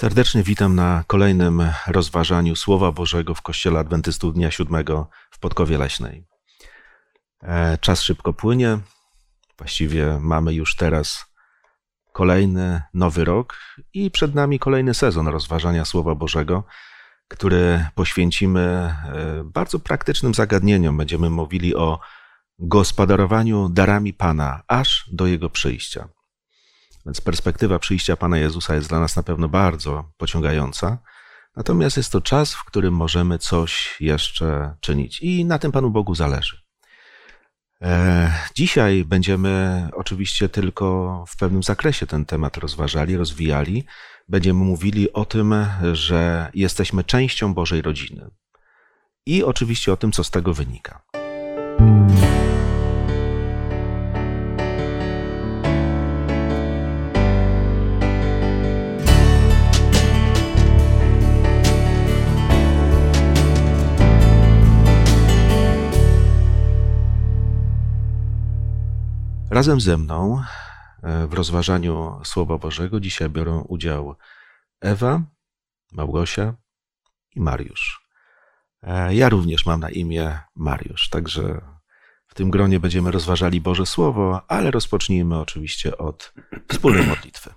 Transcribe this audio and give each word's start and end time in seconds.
Serdecznie 0.00 0.42
witam 0.42 0.74
na 0.74 1.04
kolejnym 1.06 1.70
rozważaniu 1.86 2.56
Słowa 2.56 2.92
Bożego 2.92 3.34
w 3.34 3.42
Kościele 3.42 3.78
Adwentystów 3.78 4.34
Dnia 4.34 4.50
Siódmego 4.50 5.08
w 5.30 5.38
Podkowie 5.38 5.78
Leśnej. 5.78 6.24
E, 7.42 7.78
czas 7.78 8.02
szybko 8.02 8.32
płynie. 8.32 8.78
Właściwie 9.58 10.18
mamy 10.20 10.54
już 10.54 10.76
teraz 10.76 11.26
kolejny 12.12 12.82
nowy 12.94 13.24
rok 13.24 13.58
i 13.94 14.10
przed 14.10 14.34
nami 14.34 14.58
kolejny 14.58 14.94
sezon 14.94 15.28
rozważania 15.28 15.84
Słowa 15.84 16.14
Bożego, 16.14 16.64
który 17.28 17.86
poświęcimy 17.94 18.60
e, 18.60 18.94
bardzo 19.44 19.78
praktycznym 19.78 20.34
zagadnieniom. 20.34 20.96
Będziemy 20.96 21.30
mówili 21.30 21.74
o 21.74 22.00
gospodarowaniu 22.58 23.68
darami 23.68 24.12
Pana 24.12 24.62
aż 24.68 25.08
do 25.12 25.26
Jego 25.26 25.50
przyjścia. 25.50 26.08
Więc 27.06 27.20
perspektywa 27.20 27.78
przyjścia 27.78 28.16
Pana 28.16 28.38
Jezusa 28.38 28.74
jest 28.74 28.88
dla 28.88 29.00
nas 29.00 29.16
na 29.16 29.22
pewno 29.22 29.48
bardzo 29.48 30.12
pociągająca. 30.16 30.98
Natomiast 31.56 31.96
jest 31.96 32.12
to 32.12 32.20
czas, 32.20 32.54
w 32.54 32.64
którym 32.64 32.94
możemy 32.94 33.38
coś 33.38 33.96
jeszcze 34.00 34.74
czynić 34.80 35.20
i 35.20 35.44
na 35.44 35.58
tym 35.58 35.72
Panu 35.72 35.90
Bogu 35.90 36.14
zależy. 36.14 36.56
E, 37.82 38.32
dzisiaj 38.54 39.04
będziemy 39.04 39.88
oczywiście 39.92 40.48
tylko 40.48 41.24
w 41.28 41.36
pewnym 41.36 41.62
zakresie 41.62 42.06
ten 42.06 42.24
temat 42.24 42.56
rozważali, 42.56 43.16
rozwijali. 43.16 43.84
Będziemy 44.28 44.64
mówili 44.64 45.12
o 45.12 45.24
tym, 45.24 45.54
że 45.92 46.50
jesteśmy 46.54 47.04
częścią 47.04 47.54
Bożej 47.54 47.82
rodziny 47.82 48.30
i 49.26 49.44
oczywiście 49.44 49.92
o 49.92 49.96
tym, 49.96 50.12
co 50.12 50.24
z 50.24 50.30
tego 50.30 50.54
wynika. 50.54 51.02
Razem 69.50 69.80
ze 69.80 69.96
mną 69.96 70.42
e, 71.02 71.26
w 71.26 71.32
rozważaniu 71.32 72.20
Słowa 72.24 72.58
Bożego 72.58 73.00
dzisiaj 73.00 73.30
biorą 73.30 73.60
udział 73.60 74.16
Ewa, 74.80 75.22
Małgosia 75.92 76.54
i 77.36 77.40
Mariusz. 77.40 78.08
E, 78.82 79.14
ja 79.14 79.28
również 79.28 79.66
mam 79.66 79.80
na 79.80 79.90
imię 79.90 80.38
Mariusz, 80.56 81.08
także 81.08 81.60
w 82.26 82.34
tym 82.34 82.50
gronie 82.50 82.80
będziemy 82.80 83.10
rozważali 83.10 83.60
Boże 83.60 83.86
Słowo, 83.86 84.42
ale 84.48 84.70
rozpocznijmy 84.70 85.38
oczywiście 85.38 85.98
od 85.98 86.32
wspólnej 86.68 87.06
modlitwy. 87.06 87.50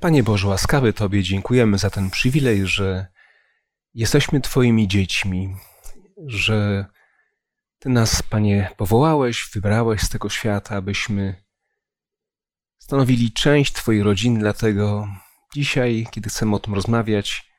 Panie 0.00 0.22
Boże, 0.22 0.48
łaskawy 0.48 0.92
Tobie 0.92 1.22
dziękujemy 1.22 1.78
za 1.78 1.90
ten 1.90 2.10
przywilej, 2.10 2.66
że 2.66 3.06
jesteśmy 3.94 4.40
Twoimi 4.40 4.88
dziećmi, 4.88 5.56
że 6.26 6.86
ty 7.82 7.88
nas, 7.88 8.22
Panie, 8.22 8.70
powołałeś, 8.76 9.50
wybrałeś 9.54 10.00
z 10.00 10.08
tego 10.08 10.28
świata, 10.28 10.76
abyśmy 10.76 11.44
stanowili 12.78 13.32
część 13.32 13.72
Twojej 13.72 14.02
rodziny, 14.02 14.40
dlatego 14.40 15.08
dzisiaj, 15.54 16.06
kiedy 16.10 16.30
chcemy 16.30 16.56
o 16.56 16.58
tym 16.58 16.74
rozmawiać, 16.74 17.52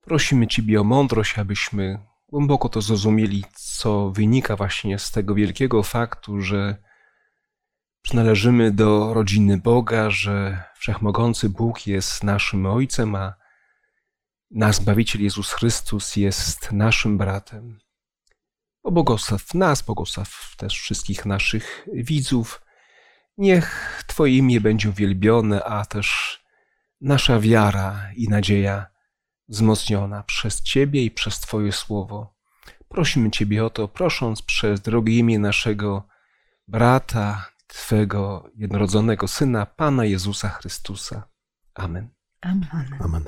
prosimy 0.00 0.46
Ciebie 0.46 0.80
o 0.80 0.84
mądrość, 0.84 1.38
abyśmy 1.38 1.98
głęboko 2.28 2.68
to 2.68 2.80
zrozumieli, 2.80 3.44
co 3.54 4.10
wynika 4.10 4.56
właśnie 4.56 4.98
z 4.98 5.10
tego 5.10 5.34
wielkiego 5.34 5.82
faktu, 5.82 6.40
że 6.40 6.76
przynależymy 8.02 8.72
do 8.72 9.14
rodziny 9.14 9.58
Boga, 9.58 10.10
że 10.10 10.62
Wszechmogący 10.78 11.48
Bóg 11.48 11.86
jest 11.86 12.24
naszym 12.24 12.66
Ojcem, 12.66 13.14
a 13.14 13.34
nasz 14.50 14.76
Zbawiciel 14.76 15.22
Jezus 15.22 15.52
Chrystus 15.52 16.16
jest 16.16 16.72
naszym 16.72 17.18
bratem. 17.18 17.85
Błogosław 18.90 19.54
nas, 19.54 19.82
błogosław 19.82 20.54
też 20.56 20.80
wszystkich 20.80 21.26
naszych 21.26 21.86
widzów. 21.92 22.62
Niech 23.38 24.02
Twoje 24.06 24.36
imię 24.36 24.60
będzie 24.60 24.88
uwielbione, 24.88 25.64
a 25.64 25.84
też 25.84 26.38
nasza 27.00 27.40
wiara 27.40 28.10
i 28.16 28.28
nadzieja 28.28 28.86
wzmocniona 29.48 30.22
przez 30.22 30.62
Ciebie 30.62 31.04
i 31.04 31.10
przez 31.10 31.40
Twoje 31.40 31.72
słowo. 31.72 32.36
Prosimy 32.88 33.30
Ciebie 33.30 33.64
o 33.64 33.70
to, 33.70 33.88
prosząc 33.88 34.42
przez 34.42 34.80
drogie 34.80 35.18
imię 35.18 35.38
naszego 35.38 36.08
brata, 36.68 37.50
Twego 37.66 38.50
jednorodzonego 38.54 39.28
Syna, 39.28 39.66
Pana 39.66 40.04
Jezusa 40.04 40.48
Chrystusa. 40.48 41.28
Amen. 41.74 42.08
Amen. 42.40 42.96
Amen. 43.00 43.24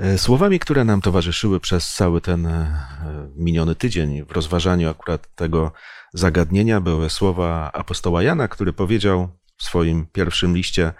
E, 0.00 0.18
słowami, 0.18 0.58
które 0.58 0.84
nam 0.84 1.00
towarzyszyły 1.00 1.60
przez 1.60 1.94
cały 1.94 2.20
ten 2.20 2.46
e, 2.46 2.86
miniony 3.36 3.74
tydzień 3.74 4.24
w 4.24 4.30
rozważaniu 4.30 4.90
akurat 4.90 5.34
tego 5.34 5.72
zagadnienia, 6.14 6.80
były 6.80 7.10
słowa 7.10 7.72
apostoła 7.72 8.22
Jana, 8.22 8.48
który 8.48 8.72
powiedział 8.72 9.28
w 9.56 9.64
swoim 9.64 10.06
pierwszym 10.06 10.56
liście: 10.56 10.92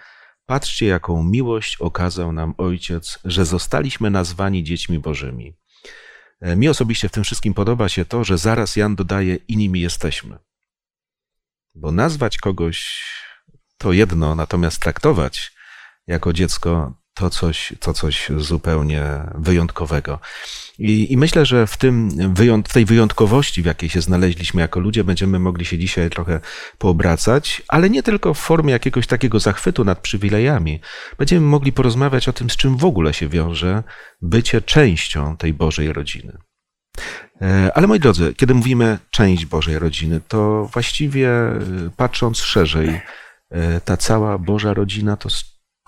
Patrzcie, 0.47 0.87
jaką 0.87 1.23
miłość 1.23 1.77
okazał 1.77 2.33
nam 2.33 2.55
Ojciec, 2.59 3.19
że 3.25 3.45
zostaliśmy 3.45 4.11
nazwani 4.11 4.65
dziećmi 4.65 4.99
Bożymi. 4.99 5.57
E, 6.41 6.57
mi 6.57 6.69
osobiście 6.69 7.09
w 7.09 7.13
tym 7.13 7.25
wszystkim 7.25 7.55
podoba 7.55 7.89
się 7.89 8.05
to, 8.05 8.25
że 8.25 8.39
zaraz 8.39 8.77
Jan 8.77 8.97
dodaje: 8.97 9.35
i 9.35 9.57
nimi 9.57 9.81
jesteśmy. 9.81 10.39
Bo 11.75 11.93
nazwać 11.93 12.39
kogoś 12.39 13.05
to 13.79 13.93
jedno, 13.93 14.35
natomiast 14.35 14.81
traktować 14.81 15.53
jako 16.07 16.33
dziecko 16.33 17.00
to 17.15 17.31
coś, 17.31 17.73
to 17.81 17.95
coś 17.95 18.29
zupełnie 18.37 19.03
wyjątkowego. 19.35 20.19
I, 20.79 21.13
I, 21.13 21.17
myślę, 21.17 21.47
że 21.47 21.67
w, 21.67 21.77
tym, 21.77 22.11
w 22.65 22.73
tej 22.73 22.85
wyjątkowości, 22.85 23.63
w 23.63 23.67
jakiej 23.67 23.89
się 23.89 24.01
znaleźliśmy 24.01 24.61
jako 24.61 24.81
ludzie, 24.81 25.05
będziemy 25.05 25.39
mogli 25.39 25.65
się 25.65 25.79
dzisiaj 25.79 26.11
trochę 26.11 26.41
poobracać, 26.79 27.63
ale 27.69 27.91
nie 27.91 28.03
tylko 28.03 28.35
w 28.35 28.39
formie 28.39 28.73
jakiegoś 28.73 29.07
takiego 29.07 29.41
zachwytu 29.41 29.85
nad 29.85 29.99
przywilejami. 29.99 30.81
Będziemy 31.19 31.47
mogli 31.47 31.73
porozmawiać 31.73 32.29
o 32.29 32.33
tym, 32.33 32.51
z 32.51 32.57
czym 32.57 32.77
w 32.77 32.85
ogóle 32.85 33.15
się 33.15 33.29
wiąże 33.29 33.83
bycie 34.23 34.63
częścią 34.63 35.37
tej 35.37 35.55
Bożej 35.55 35.93
rodziny. 35.93 36.39
E, 37.43 37.71
ale 37.75 37.87
moi 37.87 38.01
drodzy, 38.01 38.35
kiedy 38.37 38.55
mówimy 38.55 38.99
część 39.11 39.47
Bożej 39.47 39.79
rodziny, 39.79 40.21
to 40.29 40.69
właściwie 40.73 41.29
e, 41.29 41.61
patrząc 41.97 42.39
szerzej, 42.39 43.01
e, 43.51 43.81
ta 43.81 43.97
cała 43.97 44.39
Boża 44.39 44.75
rodzina 44.75 45.17
to 45.17 45.29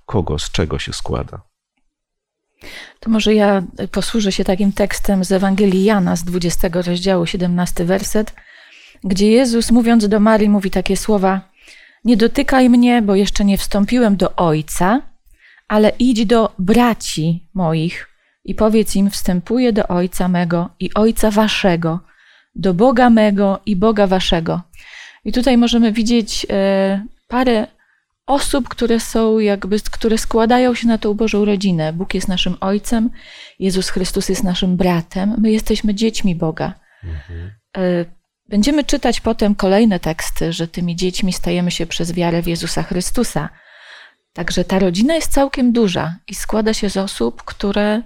kogo, 0.06 0.38
z 0.38 0.50
czego 0.50 0.78
się 0.78 0.92
składa? 0.92 1.40
To 3.00 3.10
może 3.10 3.34
ja 3.34 3.62
posłużę 3.90 4.32
się 4.32 4.44
takim 4.44 4.72
tekstem 4.72 5.24
z 5.24 5.32
Ewangelii 5.32 5.84
Jana 5.84 6.16
z 6.16 6.24
20 6.24 6.68
rozdziału, 6.72 7.26
17 7.26 7.84
werset, 7.84 8.34
gdzie 9.04 9.30
Jezus 9.30 9.70
mówiąc 9.70 10.08
do 10.08 10.20
Marii 10.20 10.48
mówi 10.48 10.70
takie 10.70 10.96
słowa: 10.96 11.40
Nie 12.04 12.16
dotykaj 12.16 12.70
mnie, 12.70 13.02
bo 13.02 13.14
jeszcze 13.14 13.44
nie 13.44 13.58
wstąpiłem 13.58 14.16
do 14.16 14.36
Ojca, 14.36 15.02
ale 15.68 15.92
idź 15.98 16.26
do 16.26 16.52
braci 16.58 17.48
moich 17.54 18.08
i 18.44 18.54
powiedz 18.54 18.96
im: 18.96 19.10
Wstępuję 19.10 19.72
do 19.72 19.88
Ojca 19.88 20.28
mego 20.28 20.70
i 20.80 20.94
Ojca 20.94 21.30
waszego, 21.30 22.00
do 22.54 22.74
Boga 22.74 23.10
mego 23.10 23.60
i 23.66 23.76
Boga 23.76 24.06
waszego. 24.06 24.60
I 25.24 25.32
tutaj 25.32 25.58
możemy 25.58 25.92
widzieć 25.92 26.46
e, 26.50 27.04
parę 27.28 27.66
osób, 28.26 28.68
które 28.68 29.00
są 29.00 29.38
jakby, 29.38 29.80
które 29.80 30.18
składają 30.18 30.74
się 30.74 30.86
na 30.86 30.98
tą 30.98 31.14
Bożą 31.14 31.44
rodzinę. 31.44 31.92
Bóg 31.92 32.14
jest 32.14 32.28
naszym 32.28 32.56
Ojcem, 32.60 33.10
Jezus 33.58 33.88
Chrystus 33.88 34.28
jest 34.28 34.44
naszym 34.44 34.76
bratem, 34.76 35.34
my 35.38 35.50
jesteśmy 35.50 35.94
dziećmi 35.94 36.34
Boga. 36.34 36.74
Mhm. 37.04 37.50
E, 37.76 38.04
będziemy 38.48 38.84
czytać 38.84 39.20
potem 39.20 39.54
kolejne 39.54 40.00
teksty, 40.00 40.52
że 40.52 40.68
tymi 40.68 40.96
dziećmi 40.96 41.32
stajemy 41.32 41.70
się 41.70 41.86
przez 41.86 42.12
wiarę 42.12 42.42
w 42.42 42.46
Jezusa 42.46 42.82
Chrystusa. 42.82 43.48
Także 44.32 44.64
ta 44.64 44.78
rodzina 44.78 45.14
jest 45.14 45.32
całkiem 45.32 45.72
duża 45.72 46.16
i 46.28 46.34
składa 46.34 46.75
się 46.75 46.90
z 46.90 46.96
osób, 46.96 47.42
które 47.42 48.02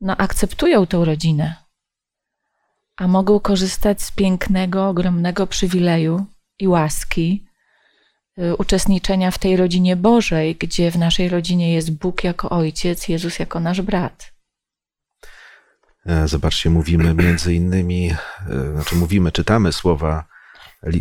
no, 0.00 0.16
akceptują 0.16 0.86
tą 0.86 1.04
rodzinę, 1.04 1.54
a 2.96 3.08
mogą 3.08 3.40
korzystać 3.40 4.02
z 4.02 4.10
pięknego, 4.10 4.88
ogromnego 4.88 5.46
przywileju 5.46 6.26
i 6.58 6.68
łaski, 6.68 7.49
uczestniczenia 8.58 9.30
w 9.30 9.38
tej 9.38 9.56
rodzinie 9.56 9.96
Bożej, 9.96 10.56
gdzie 10.56 10.90
w 10.90 10.98
naszej 10.98 11.28
rodzinie 11.28 11.74
jest 11.74 11.98
Bóg 11.98 12.24
jako 12.24 12.50
ojciec, 12.50 13.08
Jezus 13.08 13.38
jako 13.38 13.60
nasz 13.60 13.80
brat. 13.80 14.32
E, 16.06 16.28
zobaczcie, 16.28 16.70
mówimy 16.70 17.14
między 17.14 17.54
innymi, 17.54 18.10
e, 18.10 18.72
znaczy 18.72 18.96
mówimy, 18.96 19.32
czytamy 19.32 19.72
słowa 19.72 20.24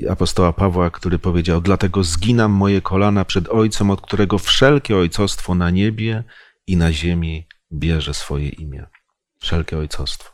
apostoła 0.09 0.53
Pawła, 0.53 0.89
który 0.89 1.19
powiedział: 1.19 1.61
Dlatego 1.61 2.03
zginam 2.03 2.51
moje 2.51 2.81
kolana 2.81 3.25
przed 3.25 3.49
Ojcem, 3.49 3.89
od 3.89 4.01
którego 4.01 4.37
wszelkie 4.37 4.97
ojcostwo 4.97 5.55
na 5.55 5.69
niebie 5.69 6.23
i 6.67 6.77
na 6.77 6.93
ziemi 6.93 7.47
bierze 7.73 8.13
swoje 8.13 8.49
imię. 8.49 8.85
Wszelkie 9.39 9.77
ojcostwo. 9.77 10.31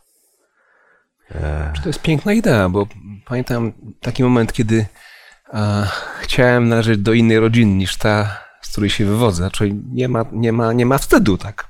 E... 1.31 1.73
To 1.83 1.89
jest 1.89 2.01
piękna 2.01 2.33
idea, 2.33 2.69
bo 2.69 2.87
pamiętam 3.25 3.73
taki 4.01 4.23
moment, 4.23 4.53
kiedy 4.53 4.85
chciałem 6.21 6.69
należeć 6.69 6.97
do 6.97 7.13
innej 7.13 7.39
rodziny 7.39 7.71
niż 7.73 7.97
ta, 7.97 8.39
z 8.61 8.71
której 8.71 8.89
się 8.89 9.05
wywodzę. 9.05 9.49
Czyli 9.51 9.81
nie 9.91 10.09
ma, 10.09 10.25
nie 10.31 10.51
ma, 10.51 10.73
nie 10.73 10.85
ma 10.85 10.97
wstydu, 10.97 11.37
tak. 11.37 11.67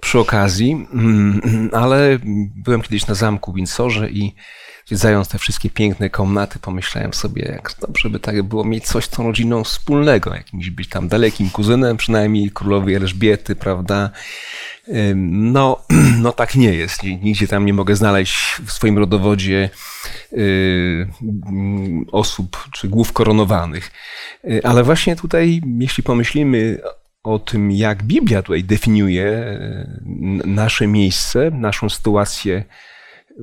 Przy 0.00 0.18
okazji, 0.18 0.86
mm, 0.94 1.70
ale 1.72 2.18
byłem 2.56 2.82
kiedyś 2.82 3.06
na 3.06 3.14
zamku 3.14 3.52
w 3.52 3.54
Windsorze 3.54 4.10
i 4.10 4.34
zwiedzając 4.86 5.28
te 5.28 5.38
wszystkie 5.38 5.70
piękne 5.70 6.10
komnaty, 6.10 6.58
pomyślałem 6.58 7.14
sobie, 7.14 7.42
jak 7.42 7.74
dobrze 7.80 8.10
by 8.10 8.20
tak 8.20 8.42
było 8.42 8.64
mieć 8.64 8.84
coś 8.84 9.04
z 9.04 9.08
tą 9.08 9.22
rodziną 9.22 9.64
wspólnego, 9.64 10.34
jakimś 10.34 10.70
być 10.70 10.88
tam 10.88 11.08
dalekim 11.08 11.50
kuzynem, 11.50 11.96
przynajmniej 11.96 12.50
królowej 12.50 12.94
Elżbiety, 12.94 13.56
prawda? 13.56 14.10
No, 15.14 15.84
no 16.22 16.32
tak 16.32 16.54
nie 16.54 16.74
jest. 16.74 17.02
Nigdzie 17.02 17.48
tam 17.48 17.66
nie 17.66 17.74
mogę 17.74 17.96
znaleźć 17.96 18.36
w 18.66 18.72
swoim 18.72 18.98
rodowodzie 18.98 19.70
y, 20.32 21.08
osób 22.12 22.68
czy 22.72 22.88
głów 22.88 23.12
koronowanych. 23.12 23.90
Y, 24.44 24.60
ale 24.64 24.82
właśnie 24.82 25.16
tutaj, 25.16 25.60
jeśli 25.78 26.02
pomyślimy 26.02 26.80
o 27.22 27.38
tym, 27.38 27.70
jak 27.70 28.02
Biblia 28.02 28.42
tutaj 28.42 28.64
definiuje 28.64 29.26
y, 29.26 30.46
nasze 30.46 30.86
miejsce, 30.86 31.50
naszą 31.50 31.90
sytuację, 31.90 32.64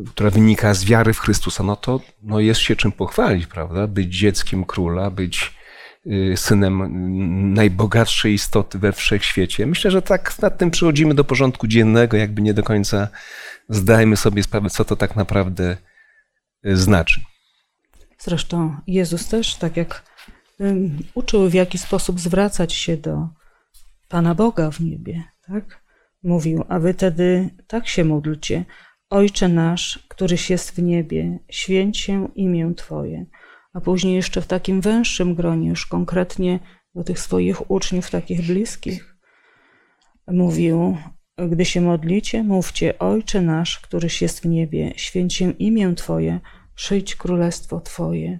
która 0.07 0.29
wynika 0.29 0.73
z 0.73 0.85
wiary 0.85 1.13
w 1.13 1.19
Chrystusa, 1.19 1.63
no 1.63 1.75
to 1.75 2.01
no 2.23 2.39
jest 2.39 2.61
się 2.61 2.75
czym 2.75 2.91
pochwalić, 2.91 3.47
prawda? 3.47 3.87
Być 3.87 4.17
dzieckiem 4.17 4.65
króla, 4.65 5.11
być 5.11 5.58
synem 6.35 7.53
najbogatszej 7.53 8.33
istoty 8.33 8.79
we 8.79 8.91
wszechświecie. 8.91 9.65
Myślę, 9.65 9.91
że 9.91 10.01
tak 10.01 10.41
nad 10.41 10.57
tym 10.57 10.71
przychodzimy 10.71 11.13
do 11.13 11.23
porządku 11.23 11.67
dziennego, 11.67 12.17
jakby 12.17 12.41
nie 12.41 12.53
do 12.53 12.63
końca 12.63 13.07
zdajemy 13.69 14.17
sobie 14.17 14.43
sprawę, 14.43 14.69
co 14.69 14.85
to 14.85 14.95
tak 14.95 15.15
naprawdę 15.15 15.77
y, 16.65 16.77
znaczy. 16.77 17.21
Zresztą 18.19 18.75
Jezus 18.87 19.27
też, 19.27 19.55
tak 19.55 19.77
jak 19.77 20.03
uczył, 21.13 21.49
w 21.49 21.53
jaki 21.53 21.77
sposób 21.77 22.19
zwracać 22.19 22.73
się 22.73 22.97
do 22.97 23.27
Pana 24.09 24.35
Boga 24.35 24.71
w 24.71 24.79
niebie, 24.79 25.23
tak? 25.47 25.83
Mówił, 26.23 26.63
a 26.69 26.79
wy 26.79 26.93
tedy 26.93 27.49
tak 27.67 27.87
się 27.87 28.05
módlcie. 28.05 28.65
Ojcze 29.09 29.47
nasz, 29.47 30.05
któryś 30.07 30.49
jest 30.49 30.75
w 30.75 30.81
niebie, 30.81 31.39
święć 31.49 31.97
się 31.97 32.27
imię 32.35 32.73
Twoje 32.75 33.25
a 33.79 33.81
później 33.81 34.15
jeszcze 34.15 34.41
w 34.41 34.47
takim 34.47 34.81
węższym 34.81 35.35
gronie, 35.35 35.69
już 35.69 35.85
konkretnie 35.85 36.59
do 36.95 37.03
tych 37.03 37.19
swoich 37.19 37.71
uczniów, 37.71 38.09
takich 38.09 38.47
bliskich, 38.47 39.15
mówił: 40.27 40.97
Gdy 41.49 41.65
się 41.65 41.81
modlicie, 41.81 42.43
mówcie: 42.43 42.99
Ojcze 42.99 43.41
nasz, 43.41 43.79
któryś 43.79 44.21
jest 44.21 44.39
w 44.39 44.45
niebie, 44.45 44.93
święć 44.95 45.33
się 45.33 45.51
imię 45.51 45.95
Twoje, 45.95 46.39
przyjdź 46.75 47.15
królestwo 47.15 47.81
Twoje. 47.81 48.39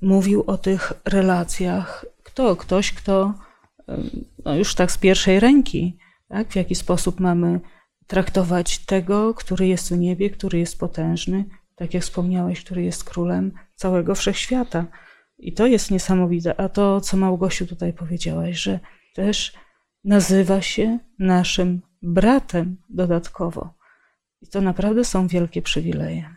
Mówił 0.00 0.44
o 0.46 0.58
tych 0.58 0.92
relacjach. 1.04 2.04
Kto? 2.22 2.56
Ktoś, 2.56 2.92
kto 2.92 3.34
no 4.44 4.56
już 4.56 4.74
tak 4.74 4.92
z 4.92 4.98
pierwszej 4.98 5.40
ręki, 5.40 5.98
tak? 6.28 6.48
w 6.52 6.56
jaki 6.56 6.74
sposób 6.74 7.20
mamy 7.20 7.60
traktować 8.06 8.78
tego, 8.78 9.34
który 9.34 9.66
jest 9.66 9.88
w 9.92 9.98
niebie, 9.98 10.30
który 10.30 10.58
jest 10.58 10.78
potężny, 10.78 11.44
tak 11.76 11.94
jak 11.94 12.02
wspomniałeś, 12.02 12.64
który 12.64 12.82
jest 12.82 13.04
królem 13.04 13.52
całego 13.74 14.14
wszechświata. 14.14 14.86
I 15.38 15.52
to 15.52 15.66
jest 15.66 15.90
niesamowite. 15.90 16.60
A 16.60 16.68
to, 16.68 17.00
co 17.00 17.16
Małgosiu 17.16 17.66
tutaj 17.66 17.92
powiedziałaś, 17.92 18.56
że 18.56 18.80
też 19.14 19.52
nazywa 20.04 20.62
się 20.62 20.98
naszym 21.18 21.82
bratem 22.02 22.76
dodatkowo. 22.88 23.74
I 24.42 24.48
to 24.48 24.60
naprawdę 24.60 25.04
są 25.04 25.28
wielkie 25.28 25.62
przywileje. 25.62 26.36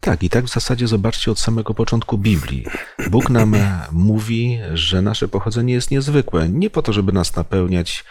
Tak, 0.00 0.22
i 0.22 0.30
tak 0.30 0.44
w 0.44 0.52
zasadzie 0.52 0.86
zobaczcie 0.86 1.30
od 1.30 1.38
samego 1.38 1.74
początku 1.74 2.18
Biblii. 2.18 2.66
Bóg 3.10 3.30
nam 3.30 3.56
mówi, 3.92 4.58
że 4.74 5.02
nasze 5.02 5.28
pochodzenie 5.28 5.74
jest 5.74 5.90
niezwykłe. 5.90 6.48
Nie 6.48 6.70
po 6.70 6.82
to, 6.82 6.92
żeby 6.92 7.12
nas 7.12 7.36
napełniać 7.36 8.04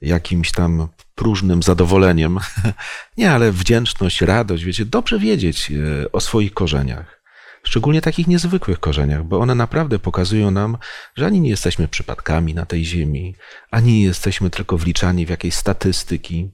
jakimś 0.00 0.52
tam 0.52 0.88
próżnym 1.16 1.62
zadowoleniem. 1.62 2.38
Nie, 3.18 3.32
ale 3.32 3.52
wdzięczność, 3.52 4.20
radość, 4.20 4.64
wiecie, 4.64 4.84
dobrze 4.84 5.18
wiedzieć 5.18 5.72
e, 5.72 6.12
o 6.12 6.20
swoich 6.20 6.54
korzeniach. 6.54 7.22
Szczególnie 7.62 8.00
takich 8.00 8.26
niezwykłych 8.26 8.80
korzeniach, 8.80 9.24
bo 9.24 9.38
one 9.38 9.54
naprawdę 9.54 9.98
pokazują 9.98 10.50
nam, 10.50 10.78
że 11.16 11.26
ani 11.26 11.40
nie 11.40 11.50
jesteśmy 11.50 11.88
przypadkami 11.88 12.54
na 12.54 12.66
tej 12.66 12.84
ziemi, 12.84 13.34
ani 13.70 13.92
nie 13.92 14.04
jesteśmy 14.04 14.50
tylko 14.50 14.78
wliczani 14.78 15.26
w 15.26 15.30
jakieś 15.30 15.54
statystyki. 15.54 16.50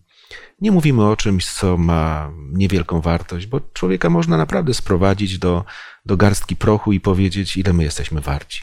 Nie 0.60 0.72
mówimy 0.72 1.04
o 1.04 1.16
czymś, 1.16 1.52
co 1.52 1.76
ma 1.76 2.32
niewielką 2.52 3.00
wartość, 3.00 3.46
bo 3.46 3.60
człowieka 3.72 4.10
można 4.10 4.36
naprawdę 4.36 4.74
sprowadzić 4.74 5.38
do, 5.38 5.64
do 6.06 6.16
garstki 6.16 6.56
prochu 6.56 6.92
i 6.92 7.00
powiedzieć, 7.00 7.56
ile 7.56 7.72
my 7.72 7.82
jesteśmy 7.84 8.20
warci. 8.20 8.62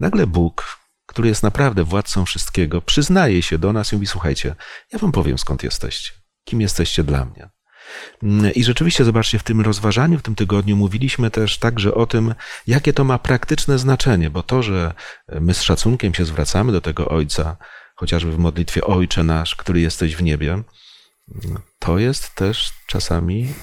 Nagle 0.00 0.26
Bóg 0.26 0.83
który 1.14 1.28
jest 1.28 1.42
naprawdę 1.42 1.84
władcą 1.84 2.24
wszystkiego, 2.24 2.82
przyznaje 2.82 3.42
się 3.42 3.58
do 3.58 3.72
nas 3.72 3.92
i 3.92 3.96
mówi: 3.96 4.06
Słuchajcie, 4.06 4.54
ja 4.92 4.98
wam 4.98 5.12
powiem 5.12 5.38
skąd 5.38 5.62
jesteście, 5.62 6.12
kim 6.44 6.60
jesteście 6.60 7.04
dla 7.04 7.24
mnie. 7.24 7.48
I 8.54 8.64
rzeczywiście, 8.64 9.04
zobaczcie, 9.04 9.38
w 9.38 9.42
tym 9.42 9.60
rozważaniu, 9.60 10.18
w 10.18 10.22
tym 10.22 10.34
tygodniu 10.34 10.76
mówiliśmy 10.76 11.30
też 11.30 11.58
także 11.58 11.94
o 11.94 12.06
tym, 12.06 12.34
jakie 12.66 12.92
to 12.92 13.04
ma 13.04 13.18
praktyczne 13.18 13.78
znaczenie, 13.78 14.30
bo 14.30 14.42
to, 14.42 14.62
że 14.62 14.94
my 15.40 15.54
z 15.54 15.62
szacunkiem 15.62 16.14
się 16.14 16.24
zwracamy 16.24 16.72
do 16.72 16.80
tego 16.80 17.08
Ojca, 17.08 17.56
chociażby 17.96 18.32
w 18.32 18.38
modlitwie 18.38 18.84
Ojcze 18.84 19.24
nasz, 19.24 19.56
który 19.56 19.80
jesteś 19.80 20.16
w 20.16 20.22
niebie, 20.22 20.62
to 21.78 21.98
jest 21.98 22.34
też 22.34 22.72
czasami 22.86 23.54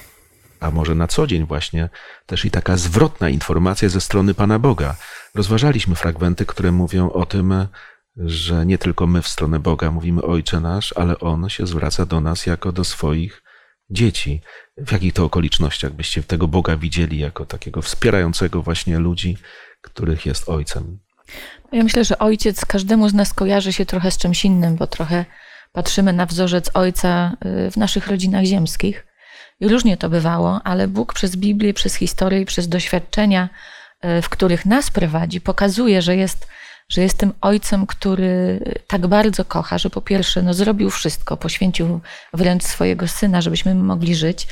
a 0.62 0.72
może 0.72 0.96
na 0.96 1.08
co 1.08 1.28
dzień 1.28 1.46
właśnie, 1.46 1.90
też 2.26 2.46
i 2.46 2.52
taka 2.52 2.78
zwrotna 2.78 3.30
informacja 3.30 3.90
ze 3.90 4.02
strony 4.02 4.34
Pana 4.34 4.60
Boga. 4.60 4.96
Rozważaliśmy 5.36 5.96
fragmenty, 5.96 6.46
które 6.46 6.72
mówią 6.72 7.12
o 7.12 7.26
tym, 7.26 7.54
że 8.18 8.66
nie 8.66 8.78
tylko 8.78 9.08
my 9.08 9.22
w 9.22 9.28
stronę 9.28 9.60
Boga 9.60 9.92
mówimy 9.92 10.22
Ojcze 10.22 10.60
nasz, 10.60 10.94
ale 10.98 11.20
On 11.20 11.50
się 11.50 11.68
zwraca 11.68 12.06
do 12.06 12.22
nas 12.22 12.46
jako 12.46 12.72
do 12.72 12.84
swoich 12.84 13.44
dzieci. 13.90 14.42
W 14.78 14.92
jakich 14.92 15.14
to 15.14 15.26
okolicznościach 15.26 15.94
byście 15.94 16.24
tego 16.24 16.48
Boga 16.48 16.78
widzieli 16.78 17.20
jako 17.20 17.46
takiego 17.46 17.82
wspierającego 17.82 18.62
właśnie 18.62 19.00
ludzi, 19.00 19.38
których 19.82 20.26
jest 20.26 20.50
Ojcem? 20.50 21.00
Ja 21.72 21.84
myślę, 21.84 22.06
że 22.06 22.20
Ojciec 22.20 22.66
każdemu 22.66 23.10
z 23.10 23.14
nas 23.14 23.34
kojarzy 23.34 23.74
się 23.74 23.86
trochę 23.86 24.12
z 24.12 24.18
czymś 24.18 24.46
innym, 24.46 24.76
bo 24.76 24.88
trochę 24.88 25.26
patrzymy 25.72 26.14
na 26.14 26.26
wzorzec 26.26 26.72
Ojca 26.74 27.38
y, 27.68 27.72
w 27.72 27.78
naszych 27.78 28.08
rodzinach 28.08 28.46
ziemskich. 28.46 29.11
I 29.62 29.68
różnie 29.68 29.98
to 29.98 30.10
bywało, 30.10 30.62
ale 30.64 30.88
Bóg 30.88 31.14
przez 31.14 31.36
Biblię, 31.36 31.74
przez 31.74 31.96
historię 31.96 32.42
i 32.42 32.46
przez 32.46 32.68
doświadczenia, 32.68 33.50
e, 34.02 34.22
w 34.22 34.30
których 34.30 34.66
nas 34.66 34.92
prowadzi, 34.92 35.42
pokazuje, 35.42 36.02
że 36.02 36.16
jest, 36.16 36.48
że 36.90 37.02
jest 37.02 37.18
tym 37.18 37.34
ojcem, 37.42 37.88
który 37.88 38.60
tak 38.88 39.08
bardzo 39.08 39.46
kocha, 39.46 39.78
że 39.78 39.90
po 39.90 40.02
pierwsze 40.02 40.42
no, 40.42 40.54
zrobił 40.54 40.90
wszystko, 40.90 41.38
poświęcił 41.38 42.00
wręcz 42.34 42.64
swojego 42.64 43.08
syna, 43.08 43.42
żebyśmy 43.42 43.76
mogli 43.76 44.16
żyć, 44.16 44.48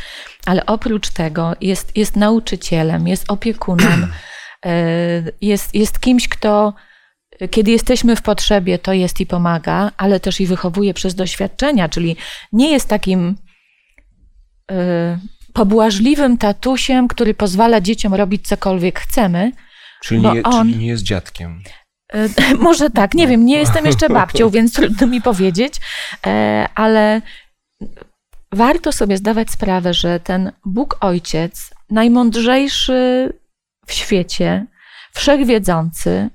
ale 0.45 0.65
oprócz 0.65 1.09
tego 1.09 1.55
jest, 1.61 1.97
jest 1.97 2.15
nauczycielem, 2.15 3.07
jest 3.07 3.31
opiekunem, 3.31 4.07
e, 4.65 4.71
jest, 5.41 5.75
jest 5.75 5.99
kimś, 5.99 6.27
kto 6.27 6.73
kiedy 7.51 7.71
jesteśmy 7.71 8.15
w 8.15 8.21
potrzebie, 8.21 8.79
to 8.79 8.93
jest 8.93 9.21
i 9.21 9.25
pomaga, 9.25 9.91
ale 9.97 10.19
też 10.19 10.41
i 10.41 10.47
wychowuje 10.47 10.93
przez 10.93 11.15
doświadczenia, 11.15 11.89
czyli 11.89 12.15
nie 12.53 12.71
jest 12.71 12.87
takim 12.87 13.35
pobłażliwym 15.53 16.37
tatusiem, 16.37 17.07
który 17.07 17.33
pozwala 17.33 17.81
dzieciom 17.81 18.13
robić 18.13 18.47
cokolwiek 18.47 18.99
chcemy. 18.99 19.51
Czyli, 20.03 20.21
nie, 20.21 20.43
on, 20.43 20.67
czyli 20.67 20.79
nie 20.79 20.87
jest 20.87 21.03
dziadkiem. 21.03 21.61
Y, 22.15 22.29
może 22.67 22.89
tak, 22.89 23.13
nie 23.13 23.27
wiem, 23.27 23.45
nie 23.45 23.57
jestem 23.57 23.85
jeszcze 23.85 24.09
babcią, 24.09 24.49
więc 24.55 24.73
trudno 24.73 25.07
mi 25.07 25.21
powiedzieć, 25.21 25.73
e, 26.27 26.67
ale 26.75 27.21
warto 28.51 28.91
sobie 28.91 29.17
zdawać 29.17 29.51
sprawę, 29.51 29.93
że 29.93 30.19
ten 30.19 30.51
Bóg 30.65 30.97
Ojciec, 31.01 31.73
najmądrzejszy 31.89 33.33
w 33.87 33.93
świecie, 33.93 34.65
wszechwiedzący, 35.13 36.29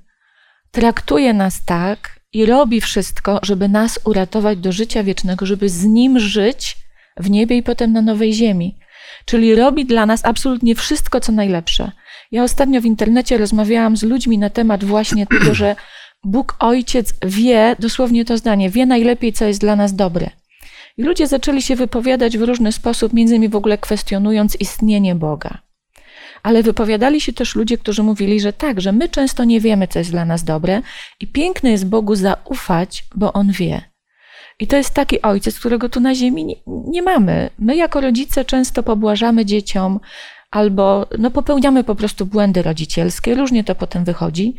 traktuje 0.71 1.33
nas 1.33 1.65
tak 1.65 2.21
i 2.33 2.47
robi 2.47 2.81
wszystko, 2.81 3.41
żeby 3.43 3.69
nas 3.69 4.01
uratować 4.05 4.59
do 4.59 4.73
życia 4.73 5.03
wiecznego, 5.03 5.47
żeby 5.47 5.69
z 5.69 5.85
Nim 5.85 6.21
żyć 6.21 6.84
w 7.17 7.31
niebie 7.31 7.57
i 7.57 7.63
potem 7.63 7.93
na 7.93 8.03
nowej 8.03 8.33
ziemi. 8.33 8.77
Czyli 9.25 9.55
robi 9.55 9.85
dla 9.85 10.07
nas 10.07 10.25
absolutnie 10.25 10.75
wszystko, 10.75 11.21
co 11.21 11.33
najlepsze. 11.33 11.93
Ja 12.33 12.43
ostatnio 12.43 12.81
w 12.81 12.85
internecie 12.85 13.39
rozmawiałam 13.39 13.97
z 13.97 14.03
ludźmi 14.03 14.39
na 14.39 14.51
temat 14.51 14.85
właśnie 14.85 15.27
tego, 15.39 15.55
że 15.55 15.77
Bóg 16.25 16.57
Ojciec 16.59 17.15
wie, 17.27 17.77
dosłownie 17.79 18.25
to 18.25 18.39
zdanie, 18.39 18.71
wie 18.71 18.87
najlepiej, 18.87 19.33
co 19.33 19.45
jest 19.45 19.61
dla 19.61 19.77
nas 19.77 19.95
dobre. 19.95 20.31
I 20.97 21.03
ludzie 21.03 21.27
zaczęli 21.27 21.63
się 21.63 21.77
wypowiadać 21.77 22.39
w 22.39 22.43
różny 22.43 22.73
sposób, 22.73 23.13
między 23.13 23.35
innymi 23.35 23.53
w 23.53 23.57
ogóle 23.57 23.79
kwestionując 23.79 24.61
istnienie 24.61 25.15
Boga. 25.15 25.59
Ale 26.43 26.63
wypowiadali 26.63 27.21
się 27.21 27.33
też 27.33 27.55
ludzie, 27.55 27.79
którzy 27.79 28.03
mówili, 28.03 28.41
że 28.41 28.53
tak, 28.53 28.81
że 28.81 28.93
my 28.93 29.09
często 29.09 29.45
nie 29.45 29.61
wiemy, 29.61 29.89
co 29.89 29.99
jest 29.99 30.11
dla 30.11 30.25
nas 30.25 30.45
dobre 30.45 30.83
i 31.21 31.27
piękne 31.27 31.71
jest 31.71 31.87
Bogu 31.87 32.15
zaufać, 32.15 33.05
bo 33.15 33.33
On 33.33 33.53
wie. 33.53 33.94
I 34.61 34.67
to 34.67 34.77
jest 34.77 34.95
taki 34.95 35.23
ojciec, 35.23 35.59
którego 35.59 35.89
tu 35.89 36.01
na 36.01 36.15
ziemi 36.15 36.45
nie, 36.45 36.55
nie 36.67 37.03
mamy. 37.03 37.51
My 37.59 37.77
jako 37.77 38.01
rodzice 38.01 38.45
często 38.45 38.83
pobłażamy 38.83 39.45
dzieciom 39.45 40.01
albo 40.51 41.07
no, 41.19 41.31
popełniamy 41.31 41.85
po 41.85 41.95
prostu 41.95 42.27
błędy 42.27 42.63
rodzicielskie, 42.63 43.35
różnie 43.35 43.65
to 43.65 43.75
potem 43.75 44.05
wychodzi, 44.05 44.57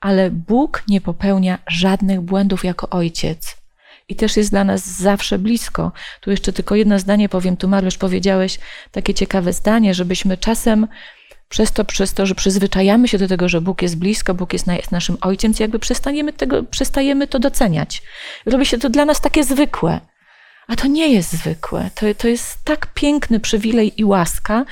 ale 0.00 0.30
Bóg 0.30 0.82
nie 0.88 1.00
popełnia 1.00 1.58
żadnych 1.66 2.20
błędów 2.20 2.64
jako 2.64 2.90
ojciec. 2.90 3.56
I 4.08 4.16
też 4.16 4.36
jest 4.36 4.50
dla 4.50 4.64
nas 4.64 4.86
zawsze 4.86 5.38
blisko. 5.38 5.92
Tu 6.20 6.30
jeszcze 6.30 6.52
tylko 6.52 6.74
jedno 6.74 6.98
zdanie 6.98 7.28
powiem. 7.28 7.56
Tu 7.56 7.68
Mariusz 7.68 7.98
powiedziałeś 7.98 8.58
takie 8.90 9.14
ciekawe 9.14 9.52
zdanie, 9.52 9.94
żebyśmy 9.94 10.36
czasem 10.36 10.86
przez 11.54 11.72
to, 11.72 11.84
przez 11.84 12.14
to, 12.14 12.26
że 12.26 12.34
przyzwyczajamy 12.34 13.08
się 13.08 13.18
do 13.18 13.28
tego, 13.28 13.48
że 13.48 13.60
Bóg 13.60 13.82
jest 13.82 13.98
blisko, 13.98 14.34
Bóg 14.34 14.52
jest, 14.52 14.66
naszym 14.90 15.16
ojcem, 15.20 15.52
jakby 15.58 15.78
przestaniemy 15.78 16.32
tego, 16.32 16.62
przestajemy 16.62 17.26
to 17.26 17.38
doceniać. 17.38 18.02
Robi 18.46 18.66
się 18.66 18.78
to 18.78 18.90
dla 18.90 19.04
nas 19.04 19.20
takie 19.20 19.44
zwykłe. 19.44 20.00
A 20.68 20.76
to 20.76 20.86
nie 20.86 21.12
jest 21.12 21.32
zwykłe. 21.32 21.90
To, 21.94 22.06
to 22.18 22.28
jest 22.28 22.64
tak 22.64 22.94
piękny 22.94 23.40
przywilej 23.40 24.00
i 24.00 24.04
łaska, 24.04 24.64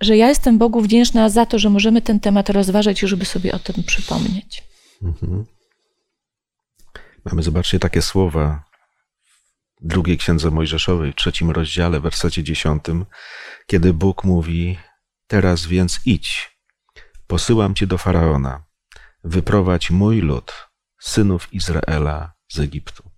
że 0.00 0.16
ja 0.16 0.28
jestem 0.28 0.58
Bogu 0.58 0.80
wdzięczna 0.80 1.28
za 1.28 1.46
to, 1.46 1.58
że 1.58 1.70
możemy 1.70 2.02
ten 2.02 2.20
temat 2.20 2.50
rozważać 2.50 3.02
i 3.02 3.06
żeby 3.06 3.24
sobie 3.24 3.52
o 3.52 3.58
tym 3.58 3.84
przypomnieć. 3.84 4.64
Mhm. 5.02 5.44
Mamy, 7.24 7.42
zobaczcie, 7.42 7.78
takie 7.78 8.02
słowa 8.02 8.64
w 9.80 9.86
drugiej 9.86 10.18
księdze 10.18 10.50
Mojżeszowej, 10.50 11.12
w 11.12 11.16
trzecim 11.16 11.50
rozdziale, 11.50 12.00
w 12.00 12.02
wersecie 12.02 12.42
dziesiątym, 12.42 13.06
kiedy 13.66 13.92
Bóg 13.92 14.24
mówi: 14.24 14.78
Teraz 15.30 15.66
więc 15.66 16.00
idź, 16.04 16.58
posyłam 17.26 17.74
cię 17.74 17.86
do 17.86 17.98
faraona, 17.98 18.64
wyprowadź 19.24 19.90
mój 19.90 20.20
lud, 20.20 20.68
synów 21.00 21.54
Izraela 21.54 22.32
z 22.48 22.58
Egiptu. 22.58 23.10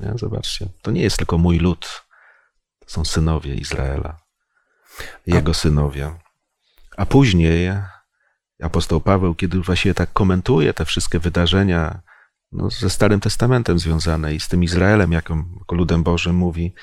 Nie? 0.00 0.12
Zobaczcie, 0.14 0.68
to 0.82 0.90
nie 0.90 1.02
jest 1.02 1.16
tylko 1.16 1.38
mój 1.38 1.58
lud, 1.58 2.02
to 2.78 2.90
są 2.90 3.04
synowie 3.04 3.54
Izraela, 3.54 4.20
jego 5.26 5.50
A... 5.50 5.54
synowie. 5.54 6.18
A 6.96 7.06
później 7.06 7.70
apostoł 8.62 9.00
Paweł, 9.00 9.34
kiedy 9.34 9.60
właśnie 9.60 9.94
tak 9.94 10.12
komentuje 10.12 10.74
te 10.74 10.84
wszystkie 10.84 11.18
wydarzenia 11.18 12.02
no, 12.52 12.70
ze 12.70 12.90
Starym 12.90 13.20
Testamentem 13.20 13.78
związane 13.78 14.34
i 14.34 14.40
z 14.40 14.48
tym 14.48 14.64
Izraelem, 14.64 15.12
jako, 15.12 15.44
jako 15.58 15.74
ludem 15.74 16.02
Bożym, 16.02 16.36
mówi 16.36 16.74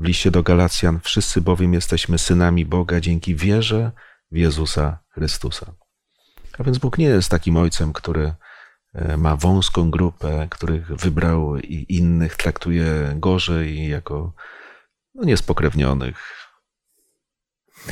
w 0.00 0.04
liście 0.04 0.30
do 0.30 0.42
Galacjan: 0.42 1.00
Wszyscy 1.00 1.40
bowiem 1.40 1.74
jesteśmy 1.74 2.18
synami 2.18 2.66
Boga 2.66 3.00
dzięki 3.00 3.34
wierze 3.34 3.92
w 4.30 4.36
Jezusa 4.36 4.98
Chrystusa. 5.08 5.72
A 6.58 6.64
więc 6.64 6.78
Bóg 6.78 6.98
nie 6.98 7.06
jest 7.06 7.30
takim 7.30 7.56
ojcem, 7.56 7.92
który 7.92 8.34
E, 8.94 9.16
ma 9.16 9.36
wąską 9.36 9.90
grupę, 9.90 10.46
których 10.50 10.86
wybrał 10.86 11.56
i 11.56 11.86
innych 11.88 12.36
traktuje 12.36 13.12
gorzej 13.16 13.88
jako 13.88 14.32
no, 15.14 15.24
niespokrewnionych. 15.24 16.36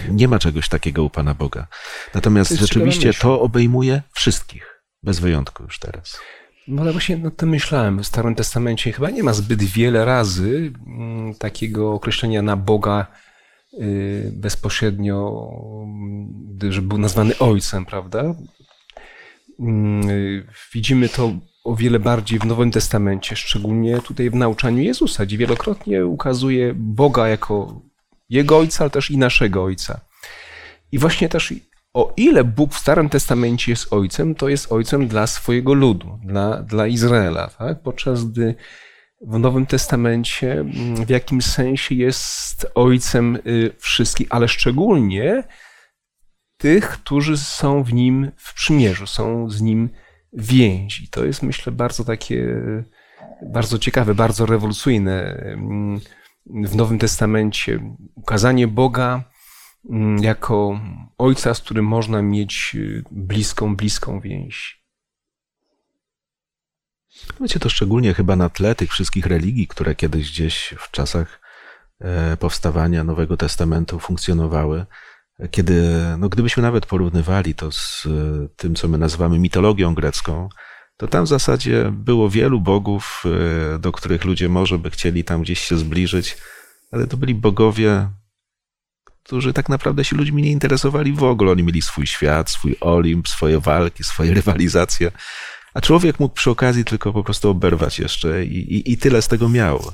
Nie 0.08 0.28
ma 0.28 0.38
czegoś 0.38 0.68
takiego 0.68 1.04
u 1.04 1.10
Pana 1.10 1.34
Boga. 1.34 1.66
Natomiast 2.14 2.50
to 2.50 2.56
rzeczywiście 2.56 3.14
to 3.14 3.40
obejmuje 3.40 4.02
wszystkich, 4.12 4.82
bez 5.02 5.18
wyjątku 5.20 5.62
już 5.62 5.78
teraz. 5.78 6.20
No 6.68 6.82
ale 6.82 6.92
właśnie 6.92 7.16
nad 7.16 7.36
tym 7.36 7.48
myślałem. 7.48 8.02
W 8.02 8.06
Starym 8.06 8.34
Testamencie 8.34 8.92
chyba 8.92 9.10
nie 9.10 9.22
ma 9.22 9.32
zbyt 9.32 9.62
wiele 9.62 10.04
razy 10.04 10.72
mm, 10.86 11.34
takiego 11.34 11.92
określenia 11.92 12.42
na 12.42 12.56
Boga 12.56 13.06
y, 13.74 14.32
bezpośrednio, 14.34 15.50
że 16.68 16.82
był 16.82 16.98
nazwany 16.98 17.38
ojcem, 17.38 17.84
prawda? 17.84 18.34
Mm, 19.60 20.08
widzimy 20.74 21.08
to 21.08 21.32
o 21.64 21.76
wiele 21.76 21.98
bardziej 21.98 22.38
w 22.38 22.44
Nowym 22.44 22.70
Testamencie, 22.70 23.36
szczególnie 23.36 24.00
tutaj 24.00 24.30
w 24.30 24.34
nauczaniu 24.34 24.82
Jezusa, 24.82 25.26
gdzie 25.26 25.38
wielokrotnie 25.38 26.06
ukazuje 26.06 26.74
Boga 26.76 27.28
jako 27.28 27.82
Jego 28.30 28.58
Ojca, 28.58 28.84
ale 28.84 28.90
też 28.90 29.10
i 29.10 29.18
naszego 29.18 29.64
Ojca. 29.64 30.00
I 30.92 30.98
właśnie 30.98 31.28
też 31.28 31.54
o 31.98 32.12
ile 32.16 32.44
Bóg 32.44 32.74
w 32.74 32.78
Starym 32.78 33.08
Testamencie 33.08 33.72
jest 33.72 33.92
Ojcem, 33.92 34.34
to 34.34 34.48
jest 34.48 34.72
Ojcem 34.72 35.08
dla 35.08 35.26
swojego 35.26 35.74
ludu, 35.74 36.18
dla, 36.24 36.62
dla 36.62 36.86
Izraela, 36.86 37.48
tak? 37.48 37.82
podczas 37.82 38.24
gdy 38.24 38.54
w 39.20 39.38
Nowym 39.38 39.66
Testamencie 39.66 40.52
mm, 40.52 41.06
w 41.06 41.08
jakimś 41.08 41.44
sensie 41.44 41.94
jest 41.94 42.66
Ojcem 42.74 43.38
y, 43.46 43.70
wszystkich, 43.78 44.26
ale 44.30 44.48
szczególnie 44.48 45.44
tych, 46.56 46.88
którzy 46.88 47.36
są 47.36 47.82
w 47.82 47.92
nim 47.92 48.32
w 48.36 48.54
przymierzu, 48.54 49.06
są 49.06 49.50
z 49.50 49.60
nim 49.60 49.88
więzi. 50.32 51.08
To 51.08 51.24
jest, 51.24 51.42
myślę, 51.42 51.72
bardzo 51.72 52.04
takie, 52.04 52.62
bardzo 53.52 53.78
ciekawe, 53.78 54.14
bardzo 54.14 54.46
rewolucyjne 54.46 55.42
w 56.46 56.76
Nowym 56.76 56.98
Testamencie. 56.98 57.94
Ukazanie 58.14 58.68
Boga 58.68 59.12
mm, 59.12 59.37
jako 60.20 60.80
Ojca, 61.18 61.54
z 61.54 61.60
którym 61.60 61.84
można 61.84 62.22
mieć 62.22 62.76
bliską, 63.10 63.76
bliską 63.76 64.20
więź. 64.20 64.84
Wiecie, 67.40 67.60
to 67.60 67.68
szczególnie 67.68 68.14
chyba 68.14 68.36
na 68.36 68.48
tle 68.48 68.74
tych 68.74 68.90
wszystkich 68.90 69.26
religii, 69.26 69.66
które 69.66 69.94
kiedyś 69.94 70.30
gdzieś 70.30 70.74
w 70.78 70.90
czasach 70.90 71.40
e, 72.00 72.36
powstawania 72.36 73.04
Nowego 73.04 73.36
Testamentu 73.36 73.98
funkcjonowały 73.98 74.86
kiedy, 75.50 75.94
no 76.18 76.28
gdybyśmy 76.28 76.62
nawet 76.62 76.86
porównywali 76.86 77.54
to 77.54 77.72
z 77.72 78.06
e, 78.06 78.48
tym, 78.56 78.74
co 78.74 78.88
my 78.88 78.98
nazywamy 78.98 79.38
mitologią 79.38 79.94
grecką, 79.94 80.48
to 80.96 81.08
tam 81.08 81.24
w 81.24 81.28
zasadzie 81.28 81.92
było 81.92 82.30
wielu 82.30 82.60
bogów, 82.60 83.22
e, 83.74 83.78
do 83.78 83.92
których 83.92 84.24
ludzie 84.24 84.48
może 84.48 84.78
by 84.78 84.90
chcieli 84.90 85.24
tam 85.24 85.42
gdzieś 85.42 85.60
się 85.60 85.76
zbliżyć, 85.76 86.36
ale 86.92 87.06
to 87.06 87.16
byli 87.16 87.34
bogowie, 87.34 88.10
którzy 89.28 89.52
tak 89.52 89.68
naprawdę 89.68 90.04
się 90.04 90.16
ludźmi 90.16 90.42
nie 90.42 90.50
interesowali 90.50 91.12
w 91.12 91.22
ogóle. 91.22 91.52
Oni 91.52 91.62
mieli 91.62 91.82
swój 91.82 92.06
świat, 92.06 92.50
swój 92.50 92.76
Olimp, 92.80 93.28
swoje 93.28 93.60
walki, 93.60 94.04
swoje 94.04 94.34
rywalizacje, 94.40 95.12
a 95.74 95.80
człowiek 95.80 96.20
mógł 96.20 96.34
przy 96.34 96.50
okazji 96.50 96.84
tylko 96.84 97.12
po 97.12 97.24
prostu 97.24 97.50
oberwać 97.50 97.98
jeszcze 97.98 98.44
i, 98.44 98.74
i, 98.74 98.92
i 98.92 98.98
tyle 98.98 99.22
z 99.22 99.28
tego 99.28 99.48
miał. 99.48 99.92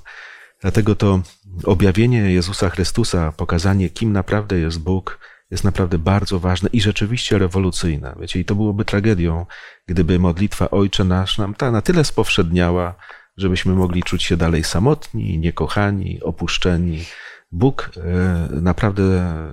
Dlatego 0.60 0.94
to 0.94 1.22
objawienie 1.64 2.18
Jezusa 2.18 2.70
Chrystusa, 2.70 3.32
pokazanie, 3.32 3.90
kim 3.90 4.12
naprawdę 4.12 4.58
jest 4.58 4.80
Bóg, 4.80 5.18
jest 5.50 5.64
naprawdę 5.64 5.98
bardzo 5.98 6.40
ważne 6.40 6.68
i 6.72 6.80
rzeczywiście 6.80 7.38
rewolucyjne. 7.38 8.16
Wiecie, 8.20 8.40
i 8.40 8.44
to 8.44 8.54
byłoby 8.54 8.84
tragedią, 8.84 9.46
gdyby 9.86 10.18
modlitwa 10.18 10.70
Ojcze 10.70 11.04
Nasz 11.04 11.38
nam 11.38 11.54
ta 11.54 11.70
na 11.70 11.82
tyle 11.82 12.04
spowszedniała, 12.04 12.94
żebyśmy 13.36 13.74
mogli 13.74 14.02
czuć 14.02 14.22
się 14.22 14.36
dalej 14.36 14.64
samotni, 14.64 15.38
niekochani, 15.38 16.20
opuszczeni. 16.22 17.04
Bóg 17.54 17.90
e, 17.96 18.48
naprawdę 18.60 19.02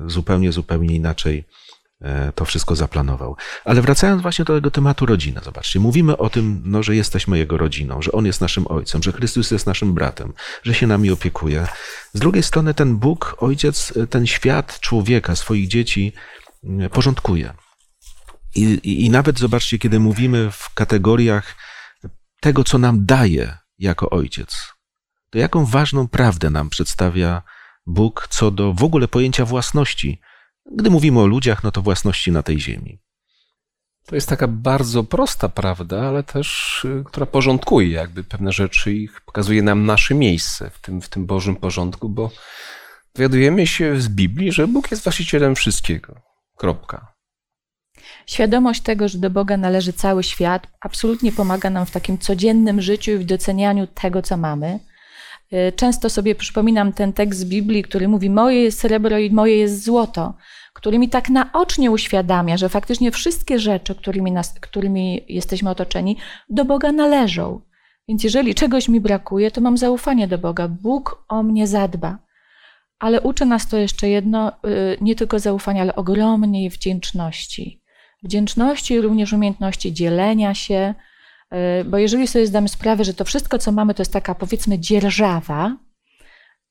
zupełnie, 0.07 0.51
zupełnie 0.51 0.95
inaczej 0.95 1.45
E, 2.01 2.31
to 2.31 2.45
wszystko 2.45 2.75
zaplanował. 2.75 3.35
Ale 3.65 3.81
wracając 3.81 4.21
właśnie 4.21 4.45
do 4.45 4.53
tego 4.53 4.71
tematu 4.71 5.05
rodzina, 5.05 5.41
zobaczcie, 5.41 5.79
mówimy 5.79 6.17
o 6.17 6.29
tym, 6.29 6.61
no, 6.65 6.83
że 6.83 6.95
jesteśmy 6.95 7.37
Jego 7.37 7.57
rodziną, 7.57 8.01
że 8.01 8.11
On 8.11 8.25
jest 8.25 8.41
naszym 8.41 8.67
Ojcem, 8.67 9.03
że 9.03 9.11
Chrystus 9.11 9.51
jest 9.51 9.65
naszym 9.65 9.93
bratem, 9.93 10.33
że 10.63 10.73
się 10.73 10.87
nami 10.87 11.11
opiekuje. 11.11 11.67
Z 12.13 12.19
drugiej 12.19 12.43
strony 12.43 12.73
ten 12.73 12.97
Bóg, 12.97 13.35
Ojciec, 13.39 13.93
ten 14.09 14.27
świat 14.27 14.79
człowieka, 14.79 15.35
swoich 15.35 15.67
dzieci 15.67 16.13
mm, 16.63 16.89
porządkuje. 16.89 17.53
I, 18.55 18.63
i, 18.63 19.05
I 19.05 19.09
nawet 19.09 19.39
zobaczcie, 19.39 19.79
kiedy 19.79 19.99
mówimy 19.99 20.51
w 20.51 20.73
kategoriach 20.73 21.55
tego, 22.39 22.63
co 22.63 22.77
nam 22.77 23.05
daje 23.05 23.57
jako 23.79 24.09
Ojciec, 24.09 24.55
to 25.29 25.39
jaką 25.39 25.65
ważną 25.65 26.07
prawdę 26.07 26.49
nam 26.49 26.69
przedstawia 26.69 27.41
Bóg 27.85 28.27
co 28.29 28.51
do 28.51 28.73
w 28.73 28.83
ogóle 28.83 29.07
pojęcia 29.07 29.45
własności, 29.45 30.21
gdy 30.71 30.89
mówimy 30.89 31.19
o 31.19 31.27
ludziach, 31.27 31.63
no 31.63 31.71
to 31.71 31.81
własności 31.81 32.31
na 32.31 32.43
tej 32.43 32.59
ziemi. 32.59 32.99
To 34.05 34.15
jest 34.15 34.29
taka 34.29 34.47
bardzo 34.47 35.03
prosta 35.03 35.49
prawda, 35.49 36.01
ale 36.01 36.23
też, 36.23 36.81
y, 36.85 37.03
która 37.05 37.25
porządkuje 37.25 37.89
jakby 37.89 38.23
pewne 38.23 38.51
rzeczy 38.51 38.93
i 38.93 39.09
pokazuje 39.25 39.61
nam 39.63 39.85
nasze 39.85 40.15
miejsce 40.15 40.69
w 40.69 40.79
tym, 40.79 41.01
w 41.01 41.09
tym 41.09 41.25
Bożym 41.25 41.55
porządku, 41.55 42.09
bo 42.09 42.31
dowiadujemy 43.15 43.67
się 43.67 44.01
z 44.01 44.09
Biblii, 44.09 44.51
że 44.51 44.67
Bóg 44.67 44.91
jest 44.91 45.03
właścicielem 45.03 45.55
wszystkiego. 45.55 46.21
Kropka. 46.57 47.13
Świadomość 48.27 48.81
tego, 48.81 49.07
że 49.07 49.17
do 49.17 49.29
Boga 49.29 49.57
należy 49.57 49.93
cały 49.93 50.23
świat, 50.23 50.67
absolutnie 50.81 51.31
pomaga 51.31 51.69
nam 51.69 51.85
w 51.85 51.91
takim 51.91 52.17
codziennym 52.17 52.81
życiu 52.81 53.11
i 53.11 53.17
w 53.17 53.25
docenianiu 53.25 53.87
tego, 53.87 54.21
co 54.21 54.37
mamy. 54.37 54.79
Y, 55.53 55.71
często 55.71 56.09
sobie 56.09 56.35
przypominam 56.35 56.93
ten 56.93 57.13
tekst 57.13 57.39
z 57.39 57.45
Biblii, 57.45 57.83
który 57.83 58.07
mówi: 58.07 58.29
Moje 58.29 58.63
jest 58.63 58.79
srebro 58.79 59.17
i 59.17 59.31
moje 59.31 59.57
jest 59.57 59.83
złoto, 59.83 60.33
który 60.73 60.99
mi 60.99 61.09
tak 61.09 61.29
naocznie 61.29 61.91
uświadamia, 61.91 62.57
że 62.57 62.69
faktycznie 62.69 63.11
wszystkie 63.11 63.59
rzeczy, 63.59 63.95
którymi, 63.95 64.31
nas, 64.31 64.59
którymi 64.59 65.25
jesteśmy 65.29 65.69
otoczeni, 65.69 66.17
do 66.49 66.65
Boga 66.65 66.91
należą. 66.91 67.61
Więc 68.07 68.23
jeżeli 68.23 68.55
czegoś 68.55 68.89
mi 68.89 69.01
brakuje, 69.01 69.51
to 69.51 69.61
mam 69.61 69.77
zaufanie 69.77 70.27
do 70.27 70.37
Boga. 70.37 70.67
Bóg 70.67 71.25
o 71.29 71.43
mnie 71.43 71.67
zadba. 71.67 72.17
Ale 72.99 73.21
uczy 73.21 73.45
nas 73.45 73.69
to 73.69 73.77
jeszcze 73.77 74.09
jedno, 74.09 74.51
y, 74.51 74.97
nie 75.01 75.15
tylko 75.15 75.39
zaufania, 75.39 75.81
ale 75.81 75.95
ogromnej 75.95 76.69
wdzięczności. 76.69 77.81
Wdzięczności 78.23 79.01
również 79.01 79.33
umiejętności 79.33 79.93
dzielenia 79.93 80.53
się, 80.53 80.93
bo 81.85 81.97
jeżeli 81.97 82.27
sobie 82.27 82.47
zdamy 82.47 82.69
sprawę, 82.69 83.03
że 83.03 83.13
to 83.13 83.25
wszystko, 83.25 83.57
co 83.57 83.71
mamy, 83.71 83.93
to 83.93 84.01
jest 84.01 84.13
taka 84.13 84.35
powiedzmy 84.35 84.79
dzierżawa, 84.79 85.77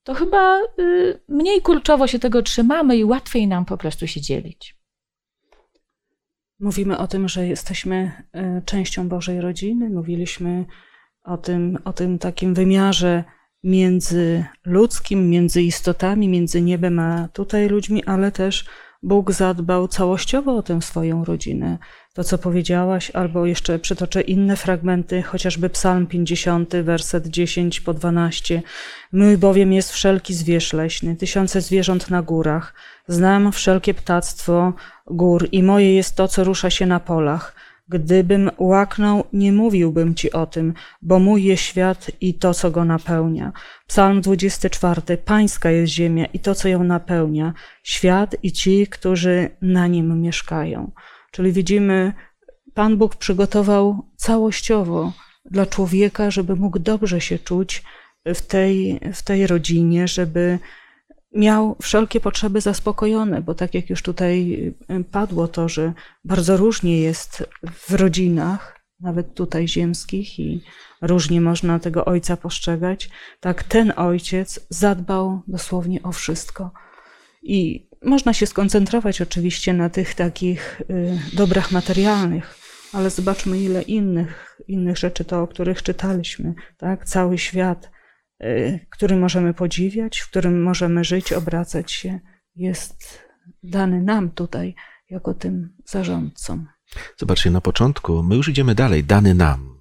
to 0.02 0.14
chyba 0.14 0.60
y, 0.78 1.20
mniej 1.28 1.62
kurczowo 1.62 2.06
się 2.06 2.18
tego 2.18 2.42
trzymamy 2.42 2.96
i 2.96 3.04
łatwiej 3.04 3.46
nam 3.48 3.64
po 3.64 3.76
prostu 3.76 4.06
się 4.06 4.20
dzielić. 4.20 4.80
Mówimy 6.60 6.98
o 6.98 7.06
tym, 7.06 7.28
że 7.28 7.46
jesteśmy 7.46 8.12
e, 8.32 8.62
częścią 8.64 9.08
Bożej 9.08 9.40
rodziny. 9.40 9.90
Mówiliśmy 9.90 10.64
o 11.24 11.36
tym, 11.36 11.78
o 11.84 11.92
tym 11.92 12.18
takim 12.18 12.54
wymiarze 12.54 13.24
międzyludzkim, 13.64 15.30
między 15.30 15.62
istotami, 15.62 16.28
między 16.28 16.62
niebem 16.62 16.98
a 16.98 17.28
tutaj 17.28 17.68
ludźmi, 17.68 18.04
ale 18.04 18.32
też 18.32 18.64
Bóg 19.02 19.32
zadbał 19.32 19.88
całościowo 19.88 20.56
o 20.56 20.62
tę 20.62 20.82
swoją 20.82 21.24
rodzinę. 21.24 21.78
To, 22.14 22.24
co 22.24 22.38
powiedziałaś, 22.38 23.10
albo 23.10 23.46
jeszcze 23.46 23.78
przytoczę 23.78 24.20
inne 24.20 24.56
fragmenty, 24.56 25.22
chociażby 25.22 25.70
Psalm 25.70 26.06
50, 26.06 26.76
werset 26.76 27.26
10 27.26 27.80
po 27.80 27.94
12. 27.94 28.62
Mój 29.12 29.38
bowiem 29.38 29.72
jest 29.72 29.92
wszelki 29.92 30.34
zwierz 30.34 30.72
leśny, 30.72 31.16
tysiące 31.16 31.60
zwierząt 31.60 32.10
na 32.10 32.22
górach. 32.22 32.74
Znam 33.08 33.52
wszelkie 33.52 33.94
ptactwo 33.94 34.72
gór 35.06 35.48
i 35.52 35.62
moje 35.62 35.94
jest 35.94 36.16
to, 36.16 36.28
co 36.28 36.44
rusza 36.44 36.70
się 36.70 36.86
na 36.86 37.00
polach. 37.00 37.54
Gdybym 37.88 38.50
łaknął, 38.58 39.24
nie 39.32 39.52
mówiłbym 39.52 40.14
ci 40.14 40.32
o 40.32 40.46
tym, 40.46 40.74
bo 41.02 41.18
mój 41.18 41.44
jest 41.44 41.62
świat 41.62 42.10
i 42.20 42.34
to, 42.34 42.54
co 42.54 42.70
go 42.70 42.84
napełnia. 42.84 43.52
Psalm 43.86 44.20
24. 44.20 45.16
Pańska 45.16 45.70
jest 45.70 45.92
ziemia 45.92 46.26
i 46.26 46.38
to, 46.38 46.54
co 46.54 46.68
ją 46.68 46.84
napełnia, 46.84 47.54
świat 47.82 48.36
i 48.42 48.52
ci, 48.52 48.86
którzy 48.86 49.50
na 49.62 49.86
nim 49.86 50.20
mieszkają. 50.20 50.90
Czyli 51.30 51.52
widzimy, 51.52 52.12
Pan 52.74 52.96
Bóg 52.96 53.16
przygotował 53.16 54.10
całościowo 54.16 55.12
dla 55.44 55.66
człowieka, 55.66 56.30
żeby 56.30 56.56
mógł 56.56 56.78
dobrze 56.78 57.20
się 57.20 57.38
czuć 57.38 57.82
w 58.26 58.40
tej, 58.40 59.00
w 59.14 59.22
tej 59.22 59.46
rodzinie, 59.46 60.08
żeby 60.08 60.58
miał 61.34 61.76
wszelkie 61.82 62.20
potrzeby 62.20 62.60
zaspokojone, 62.60 63.42
bo 63.42 63.54
tak 63.54 63.74
jak 63.74 63.90
już 63.90 64.02
tutaj 64.02 64.58
padło 65.10 65.48
to, 65.48 65.68
że 65.68 65.92
bardzo 66.24 66.56
różnie 66.56 67.00
jest 67.00 67.44
w 67.72 67.94
rodzinach, 67.94 68.80
nawet 69.00 69.34
tutaj 69.34 69.68
ziemskich, 69.68 70.38
i 70.38 70.62
różnie 71.02 71.40
można 71.40 71.78
tego 71.78 72.04
ojca 72.04 72.36
postrzegać, 72.36 73.10
tak 73.40 73.62
ten 73.62 73.92
ojciec 73.96 74.66
zadbał 74.68 75.42
dosłownie 75.46 76.02
o 76.02 76.12
wszystko. 76.12 76.70
I 77.42 77.89
można 78.02 78.32
się 78.34 78.46
skoncentrować 78.46 79.20
oczywiście 79.20 79.72
na 79.72 79.90
tych 79.90 80.14
takich 80.14 80.80
y, 80.90 81.18
dobrach 81.32 81.70
materialnych, 81.70 82.58
ale 82.92 83.10
zobaczmy, 83.10 83.58
ile 83.58 83.82
innych, 83.82 84.60
innych 84.68 84.98
rzeczy 84.98 85.24
to, 85.24 85.42
o 85.42 85.46
których 85.46 85.82
czytaliśmy, 85.82 86.54
tak? 86.78 87.04
Cały 87.04 87.38
świat 87.38 87.90
Y, 88.44 88.86
który 88.90 89.16
możemy 89.16 89.54
podziwiać, 89.54 90.18
w 90.18 90.30
którym 90.30 90.62
możemy 90.62 91.04
żyć, 91.04 91.32
obracać 91.32 91.92
się, 91.92 92.20
jest 92.56 93.22
dany 93.62 94.02
nam 94.02 94.30
tutaj, 94.30 94.74
jako 95.10 95.34
tym 95.34 95.76
zarządcom. 95.84 96.68
Zobaczcie, 97.16 97.50
na 97.50 97.60
początku 97.60 98.22
my 98.22 98.36
już 98.36 98.48
idziemy 98.48 98.74
dalej, 98.74 99.04
dany 99.04 99.34
nam. 99.34 99.80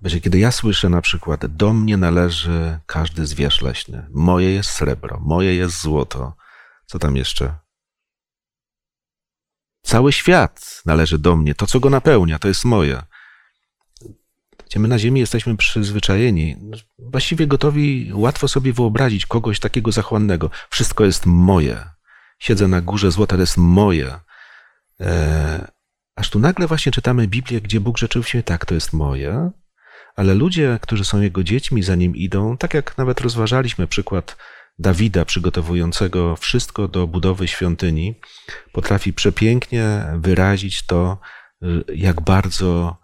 Będzie, 0.00 0.20
kiedy 0.20 0.38
ja 0.38 0.52
słyszę 0.52 0.88
na 0.88 1.00
przykład, 1.00 1.46
do 1.46 1.72
mnie 1.72 1.96
należy 1.96 2.78
każdy 2.86 3.26
zwierz 3.26 3.62
leśny, 3.62 4.06
moje 4.10 4.50
jest 4.50 4.70
srebro, 4.70 5.20
moje 5.20 5.54
jest 5.54 5.82
złoto, 5.82 6.36
co 6.92 6.98
tam 6.98 7.16
jeszcze? 7.16 7.58
Cały 9.82 10.12
świat 10.12 10.82
należy 10.86 11.18
do 11.18 11.36
mnie, 11.36 11.54
to 11.54 11.66
co 11.66 11.80
go 11.80 11.90
napełnia, 11.90 12.38
to 12.38 12.48
jest 12.48 12.64
moje 12.64 13.02
my 14.78 14.88
na 14.88 14.98
Ziemi 14.98 15.20
jesteśmy 15.20 15.56
przyzwyczajeni, 15.56 16.56
właściwie 16.98 17.46
gotowi 17.46 18.10
łatwo 18.14 18.48
sobie 18.48 18.72
wyobrazić 18.72 19.26
kogoś 19.26 19.60
takiego 19.60 19.92
zachłannego. 19.92 20.50
Wszystko 20.70 21.04
jest 21.04 21.26
moje. 21.26 21.84
Siedzę 22.38 22.68
na 22.68 22.80
górze 22.80 23.10
złota, 23.10 23.36
to 23.36 23.40
jest 23.40 23.56
moje. 23.56 24.20
E, 25.00 25.72
aż 26.16 26.30
tu 26.30 26.38
nagle 26.38 26.66
właśnie 26.66 26.92
czytamy 26.92 27.28
Biblię, 27.28 27.60
gdzie 27.60 27.80
Bóg 27.80 27.98
rzeczywiście 27.98 28.42
tak, 28.42 28.66
to 28.66 28.74
jest 28.74 28.92
moje, 28.92 29.50
ale 30.16 30.34
ludzie, 30.34 30.78
którzy 30.82 31.04
są 31.04 31.20
Jego 31.20 31.44
dziećmi, 31.44 31.82
za 31.82 31.94
Nim 31.94 32.16
idą, 32.16 32.56
tak 32.56 32.74
jak 32.74 32.98
nawet 32.98 33.20
rozważaliśmy 33.20 33.86
przykład 33.86 34.36
Dawida 34.78 35.24
przygotowującego 35.24 36.36
wszystko 36.36 36.88
do 36.88 37.06
budowy 37.06 37.48
świątyni, 37.48 38.20
potrafi 38.72 39.12
przepięknie 39.12 40.04
wyrazić 40.16 40.86
to, 40.86 41.18
jak 41.94 42.20
bardzo 42.20 42.96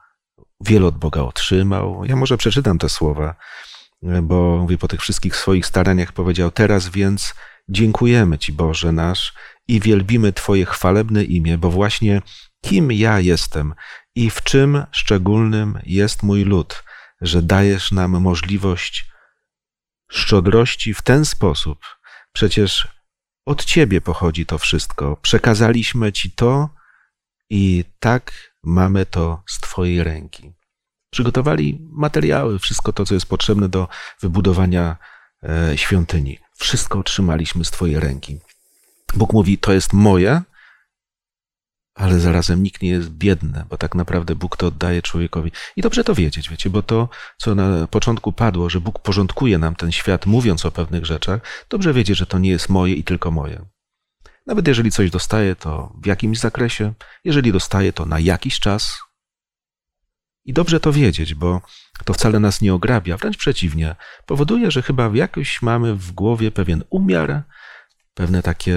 wiele 0.60 0.86
od 0.86 0.98
Boga 0.98 1.20
otrzymał. 1.20 2.04
Ja 2.04 2.16
może 2.16 2.36
przeczytam 2.36 2.78
te 2.78 2.88
słowa, 2.88 3.34
bo 4.22 4.58
mówię, 4.58 4.78
po 4.78 4.88
tych 4.88 5.00
wszystkich 5.00 5.36
swoich 5.36 5.66
staraniach 5.66 6.12
powiedział, 6.12 6.50
teraz 6.50 6.88
więc 6.88 7.34
dziękujemy 7.68 8.38
Ci 8.38 8.52
Boże 8.52 8.92
nasz 8.92 9.34
i 9.68 9.80
wielbimy 9.80 10.32
Twoje 10.32 10.66
chwalebne 10.66 11.24
imię, 11.24 11.58
bo 11.58 11.70
właśnie 11.70 12.22
kim 12.64 12.92
ja 12.92 13.20
jestem 13.20 13.74
i 14.14 14.30
w 14.30 14.42
czym 14.42 14.84
szczególnym 14.92 15.78
jest 15.86 16.22
mój 16.22 16.44
lud, 16.44 16.84
że 17.20 17.42
dajesz 17.42 17.92
nam 17.92 18.20
możliwość 18.20 19.07
szczodrości 20.10 20.94
w 20.94 21.02
ten 21.02 21.24
sposób. 21.24 21.78
Przecież 22.32 22.88
od 23.46 23.64
Ciebie 23.64 24.00
pochodzi 24.00 24.46
to 24.46 24.58
wszystko. 24.58 25.16
Przekazaliśmy 25.22 26.12
Ci 26.12 26.30
to 26.30 26.68
i 27.50 27.84
tak 28.00 28.32
mamy 28.62 29.06
to 29.06 29.42
z 29.46 29.60
Twojej 29.60 30.04
ręki. 30.04 30.52
Przygotowali 31.10 31.78
materiały, 31.90 32.58
wszystko 32.58 32.92
to, 32.92 33.06
co 33.06 33.14
jest 33.14 33.26
potrzebne 33.26 33.68
do 33.68 33.88
wybudowania 34.20 34.96
e, 35.42 35.78
świątyni. 35.78 36.38
Wszystko 36.54 36.98
otrzymaliśmy 36.98 37.64
z 37.64 37.70
Twojej 37.70 38.00
ręki. 38.00 38.38
Bóg 39.14 39.32
mówi: 39.32 39.58
To 39.58 39.72
jest 39.72 39.92
moje, 39.92 40.42
ale 41.98 42.20
zarazem 42.20 42.62
nikt 42.62 42.82
nie 42.82 42.88
jest 42.88 43.10
biedny, 43.10 43.64
bo 43.70 43.78
tak 43.78 43.94
naprawdę 43.94 44.34
Bóg 44.34 44.56
to 44.56 44.66
oddaje 44.66 45.02
człowiekowi. 45.02 45.52
I 45.76 45.82
dobrze 45.82 46.04
to 46.04 46.14
wiedzieć, 46.14 46.50
wiecie, 46.50 46.70
bo 46.70 46.82
to, 46.82 47.08
co 47.36 47.54
na 47.54 47.86
początku 47.86 48.32
padło, 48.32 48.70
że 48.70 48.80
Bóg 48.80 48.98
porządkuje 48.98 49.58
nam 49.58 49.74
ten 49.74 49.92
świat, 49.92 50.26
mówiąc 50.26 50.66
o 50.66 50.70
pewnych 50.70 51.06
rzeczach, 51.06 51.40
dobrze 51.68 51.92
wiedzieć, 51.92 52.18
że 52.18 52.26
to 52.26 52.38
nie 52.38 52.50
jest 52.50 52.68
moje 52.68 52.94
i 52.94 53.04
tylko 53.04 53.30
moje. 53.30 53.64
Nawet 54.46 54.68
jeżeli 54.68 54.90
coś 54.90 55.10
dostaję, 55.10 55.56
to 55.56 55.92
w 56.02 56.06
jakimś 56.06 56.38
zakresie, 56.38 56.92
jeżeli 57.24 57.52
dostaję, 57.52 57.92
to 57.92 58.06
na 58.06 58.20
jakiś 58.20 58.60
czas. 58.60 58.98
I 60.44 60.52
dobrze 60.52 60.80
to 60.80 60.92
wiedzieć, 60.92 61.34
bo 61.34 61.60
to 62.04 62.12
wcale 62.12 62.40
nas 62.40 62.60
nie 62.60 62.74
ograbia, 62.74 63.16
wręcz 63.16 63.36
przeciwnie, 63.36 63.96
powoduje, 64.26 64.70
że 64.70 64.82
chyba 64.82 65.10
jakoś 65.14 65.62
mamy 65.62 65.94
w 65.94 66.12
głowie 66.12 66.50
pewien 66.50 66.84
umiar, 66.90 67.42
pewne 68.18 68.42
takie 68.42 68.76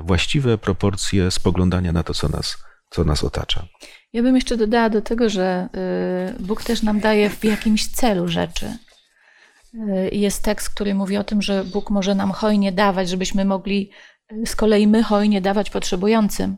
właściwe 0.00 0.58
proporcje 0.58 1.30
spoglądania 1.30 1.92
na 1.92 2.02
to, 2.02 2.14
co 2.14 2.28
nas, 2.28 2.56
co 2.90 3.04
nas 3.04 3.24
otacza. 3.24 3.66
Ja 4.12 4.22
bym 4.22 4.34
jeszcze 4.34 4.56
dodała 4.56 4.90
do 4.90 5.02
tego, 5.02 5.28
że 5.28 5.68
y, 6.38 6.42
Bóg 6.42 6.62
też 6.64 6.82
nam 6.82 7.00
daje 7.00 7.30
w 7.30 7.44
jakimś 7.44 7.86
celu 7.86 8.28
rzeczy. 8.28 8.66
Y, 9.74 10.10
jest 10.12 10.44
tekst, 10.44 10.70
który 10.70 10.94
mówi 10.94 11.16
o 11.16 11.24
tym, 11.24 11.42
że 11.42 11.64
Bóg 11.64 11.90
może 11.90 12.14
nam 12.14 12.30
hojnie 12.32 12.72
dawać, 12.72 13.08
żebyśmy 13.08 13.44
mogli 13.44 13.90
z 14.46 14.56
kolei 14.56 14.86
my 14.86 15.02
hojnie 15.02 15.40
dawać 15.40 15.70
potrzebującym. 15.70 16.56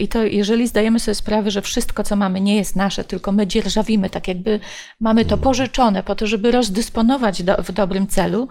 I 0.00 0.08
to, 0.08 0.24
jeżeli 0.24 0.68
zdajemy 0.68 1.00
sobie 1.00 1.14
sprawę, 1.14 1.50
że 1.50 1.62
wszystko, 1.62 2.02
co 2.02 2.16
mamy, 2.16 2.40
nie 2.40 2.56
jest 2.56 2.76
nasze, 2.76 3.04
tylko 3.04 3.32
my 3.32 3.46
dzierżawimy, 3.46 4.10
tak 4.10 4.28
jakby 4.28 4.60
mamy 5.00 5.24
to 5.24 5.38
pożyczone 5.38 6.02
po 6.02 6.14
to, 6.14 6.26
żeby 6.26 6.50
rozdysponować 6.50 7.42
do, 7.42 7.56
w 7.62 7.72
dobrym 7.72 8.06
celu, 8.06 8.48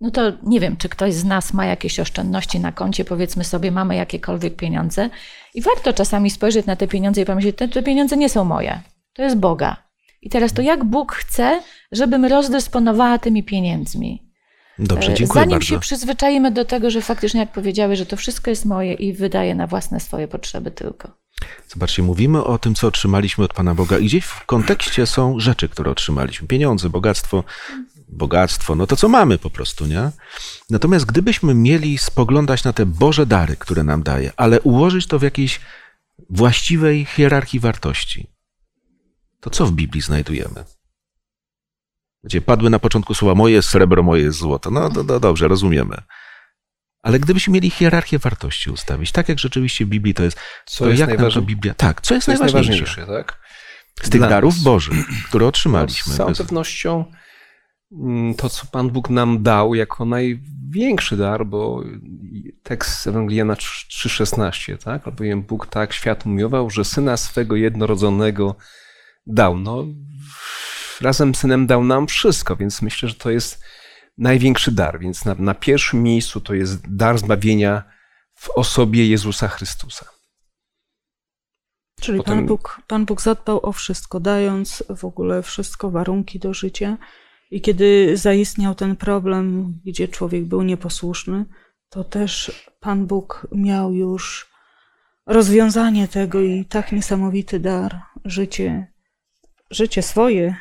no 0.00 0.10
to 0.10 0.32
nie 0.42 0.60
wiem, 0.60 0.76
czy 0.76 0.88
ktoś 0.88 1.14
z 1.14 1.24
nas 1.24 1.52
ma 1.52 1.66
jakieś 1.66 2.00
oszczędności 2.00 2.60
na 2.60 2.72
koncie, 2.72 3.04
powiedzmy 3.04 3.44
sobie, 3.44 3.70
mamy 3.70 3.96
jakiekolwiek 3.96 4.56
pieniądze 4.56 5.10
i 5.54 5.62
warto 5.62 5.92
czasami 5.92 6.30
spojrzeć 6.30 6.66
na 6.66 6.76
te 6.76 6.88
pieniądze 6.88 7.20
i 7.20 7.24
pomyśleć, 7.24 7.56
te, 7.56 7.68
te 7.68 7.82
pieniądze 7.82 8.16
nie 8.16 8.28
są 8.28 8.44
moje, 8.44 8.80
to 9.12 9.22
jest 9.22 9.36
Boga. 9.36 9.76
I 10.22 10.30
teraz 10.30 10.52
to 10.52 10.62
jak 10.62 10.84
Bóg 10.84 11.12
chce, 11.12 11.62
żebym 11.92 12.24
rozdysponowała 12.24 13.18
tymi 13.18 13.42
pieniędzmi? 13.42 14.24
Dobrze, 14.78 15.12
e, 15.12 15.14
dziękuję 15.14 15.40
Zanim 15.40 15.50
bardzo. 15.50 15.66
się 15.66 15.80
przyzwyczajimy 15.80 16.50
do 16.50 16.64
tego, 16.64 16.90
że 16.90 17.02
faktycznie, 17.02 17.40
jak 17.40 17.52
powiedziały, 17.52 17.96
że 17.96 18.06
to 18.06 18.16
wszystko 18.16 18.50
jest 18.50 18.64
moje 18.64 18.92
i 18.92 19.12
wydaje 19.12 19.54
na 19.54 19.66
własne 19.66 20.00
swoje 20.00 20.28
potrzeby 20.28 20.70
tylko. 20.70 21.10
Zobaczcie, 21.68 22.02
mówimy 22.02 22.44
o 22.44 22.58
tym, 22.58 22.74
co 22.74 22.86
otrzymaliśmy 22.86 23.44
od 23.44 23.54
Pana 23.54 23.74
Boga 23.74 23.98
i 23.98 24.04
gdzieś 24.04 24.24
w 24.24 24.46
kontekście 24.46 25.06
są 25.06 25.40
rzeczy, 25.40 25.68
które 25.68 25.90
otrzymaliśmy. 25.90 26.48
Pieniądze, 26.48 26.90
bogactwo, 26.90 27.44
bogactwo, 28.08 28.74
no 28.74 28.86
to 28.86 28.96
co 28.96 29.08
mamy 29.08 29.38
po 29.38 29.50
prostu, 29.50 29.86
nie? 29.86 30.10
Natomiast 30.70 31.06
gdybyśmy 31.06 31.54
mieli 31.54 31.98
spoglądać 31.98 32.64
na 32.64 32.72
te 32.72 32.86
Boże 32.86 33.26
dary, 33.26 33.56
które 33.56 33.82
nam 33.82 34.02
daje, 34.02 34.32
ale 34.36 34.60
ułożyć 34.60 35.06
to 35.06 35.18
w 35.18 35.22
jakiejś 35.22 35.60
właściwej 36.30 37.04
hierarchii 37.04 37.60
wartości, 37.60 38.26
to 39.40 39.50
co 39.50 39.66
w 39.66 39.72
Biblii 39.72 40.02
znajdujemy? 40.02 40.64
gdzie 42.26 42.40
padły 42.40 42.70
na 42.70 42.78
początku 42.78 43.14
słowa 43.14 43.34
moje 43.34 43.54
jest 43.54 43.68
srebro, 43.68 44.02
moje 44.02 44.22
jest 44.22 44.38
złoto. 44.38 44.70
No, 44.70 44.90
to, 44.90 45.04
to 45.04 45.20
dobrze, 45.20 45.48
rozumiemy. 45.48 45.96
Ale 47.02 47.18
gdybyśmy 47.20 47.52
mieli 47.52 47.70
hierarchię 47.70 48.18
wartości 48.18 48.70
ustawić, 48.70 49.12
tak 49.12 49.28
jak 49.28 49.38
rzeczywiście 49.38 49.84
w 49.84 49.88
Biblii 49.88 50.14
to 50.14 50.24
jest, 50.24 50.38
Co 50.66 50.84
to 50.84 50.90
jest 50.90 51.00
jak 51.00 51.08
nam 51.08 51.16
to 51.16 51.22
najważniejsze? 51.22 51.46
Biblia... 51.46 51.74
Tak, 51.74 52.00
co 52.00 52.14
jest 52.14 52.26
To 52.26 52.32
jest 52.32 52.42
najważniejsze? 52.42 52.84
najważniejsze, 52.84 53.24
tak? 53.24 53.40
Z 54.02 54.10
tych 54.10 54.20
Dla 54.20 54.28
darów 54.28 54.54
nas. 54.54 54.62
Bożych, 54.62 55.06
które 55.28 55.46
otrzymaliśmy. 55.46 56.12
z 56.12 56.16
całą 56.16 56.28
Bez- 56.30 56.38
pewnością 56.38 57.04
to, 58.36 58.48
co 58.48 58.66
Pan 58.66 58.90
Bóg 58.90 59.10
nam 59.10 59.42
dał 59.42 59.74
jako 59.74 60.04
największy 60.04 61.16
dar, 61.16 61.46
bo 61.46 61.82
tekst 62.62 63.06
Ewangeliana 63.06 63.54
3,16, 63.54 64.78
tak? 64.84 65.06
Albowiem 65.06 65.42
Bóg 65.42 65.66
tak 65.66 65.92
świat 65.92 66.26
umiował, 66.26 66.70
że 66.70 66.84
Syna 66.84 67.16
swego 67.16 67.56
jednorodzonego 67.56 68.56
dał. 69.26 69.58
No, 69.58 69.84
razem 71.00 71.34
z 71.34 71.38
Synem 71.38 71.66
dał 71.66 71.84
nam 71.84 72.06
wszystko, 72.06 72.56
więc 72.56 72.82
myślę, 72.82 73.08
że 73.08 73.14
to 73.14 73.30
jest 73.30 73.64
największy 74.18 74.72
dar. 74.72 75.00
Więc 75.00 75.24
na, 75.24 75.34
na 75.34 75.54
pierwszym 75.54 76.02
miejscu 76.02 76.40
to 76.40 76.54
jest 76.54 76.96
dar 76.96 77.18
zbawienia 77.18 77.82
w 78.34 78.50
osobie 78.50 79.08
Jezusa 79.08 79.48
Chrystusa. 79.48 80.06
Czyli 82.00 82.18
Potem... 82.18 82.38
Pan, 82.38 82.46
Bóg, 82.46 82.80
Pan 82.86 83.04
Bóg 83.04 83.20
zadbał 83.20 83.66
o 83.66 83.72
wszystko, 83.72 84.20
dając 84.20 84.84
w 84.96 85.04
ogóle 85.04 85.42
wszystko, 85.42 85.90
warunki 85.90 86.38
do 86.38 86.54
życia. 86.54 86.98
I 87.54 87.60
kiedy 87.60 88.16
zaistniał 88.16 88.74
ten 88.74 88.96
problem, 88.96 89.74
gdzie 89.84 90.08
człowiek 90.08 90.44
był 90.44 90.62
nieposłuszny, 90.62 91.44
to 91.88 92.04
też 92.04 92.64
Pan 92.80 93.06
Bóg 93.06 93.46
miał 93.52 93.92
już 93.92 94.50
rozwiązanie 95.26 96.08
tego 96.08 96.40
i 96.40 96.64
tak 96.64 96.92
niesamowity 96.92 97.60
dar, 97.60 98.00
życie, 98.24 98.92
życie 99.70 100.02
swoje 100.02 100.56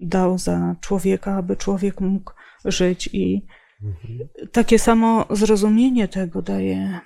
dał 0.00 0.38
za 0.38 0.76
człowieka, 0.80 1.36
aby 1.36 1.56
człowiek 1.56 2.00
mógł 2.00 2.32
żyć. 2.64 3.10
I 3.12 3.46
mhm. 3.82 4.18
takie 4.52 4.78
samo 4.78 5.26
zrozumienie 5.30 6.08
tego 6.08 6.42
daje 6.42 7.00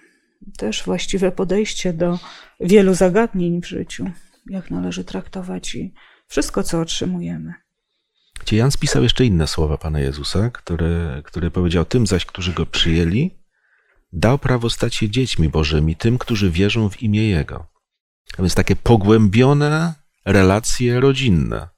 też 0.58 0.84
właściwe 0.84 1.32
podejście 1.32 1.92
do 1.92 2.18
wielu 2.60 2.94
zagadnień 2.94 3.62
w 3.62 3.66
życiu, 3.66 4.10
jak 4.46 4.70
należy 4.70 5.04
traktować 5.04 5.74
i 5.74 5.94
wszystko, 6.28 6.62
co 6.62 6.80
otrzymujemy. 6.80 7.65
Gdzie 8.46 8.56
Jan 8.56 8.70
spisał 8.70 9.02
jeszcze 9.02 9.24
inne 9.24 9.46
słowa 9.46 9.78
Pana 9.78 10.00
Jezusa, 10.00 10.50
które 11.24 11.50
powiedział 11.52 11.84
tym 11.84 12.06
zaś, 12.06 12.24
którzy 12.24 12.52
Go 12.52 12.66
przyjęli, 12.66 13.30
dał 14.12 14.38
prawo 14.38 14.70
stać 14.70 14.94
się 14.94 15.10
dziećmi 15.10 15.48
Bożymi, 15.48 15.96
tym, 15.96 16.18
którzy 16.18 16.50
wierzą 16.50 16.90
w 16.90 17.02
imię 17.02 17.28
Jego. 17.28 17.66
A 18.38 18.42
więc 18.42 18.54
takie 18.54 18.76
pogłębione 18.76 19.94
relacje 20.24 21.00
rodzinne. 21.00 21.68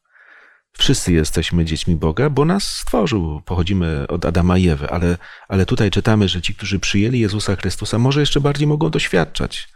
Wszyscy 0.73 1.13
jesteśmy 1.13 1.65
dziećmi 1.65 1.97
Boga, 1.97 2.31
bo 2.31 2.45
nas 2.45 2.77
stworzył. 2.77 3.43
Pochodzimy 3.45 4.07
od 4.07 4.25
Adama 4.25 4.59
i 4.59 4.69
Ewy, 4.69 4.91
ale, 4.91 5.19
ale 5.49 5.67
tutaj 5.67 5.91
czytamy, 5.91 6.29
że 6.29 6.43
ci, 6.43 6.55
którzy 6.55 6.79
przyjęli 6.79 7.21
Jezusa 7.21 7.57
Chrystusa, 7.57 7.99
może 7.99 8.21
jeszcze 8.21 8.41
bardziej 8.41 8.67
mogą 8.67 8.91
doświadczać, 8.91 9.69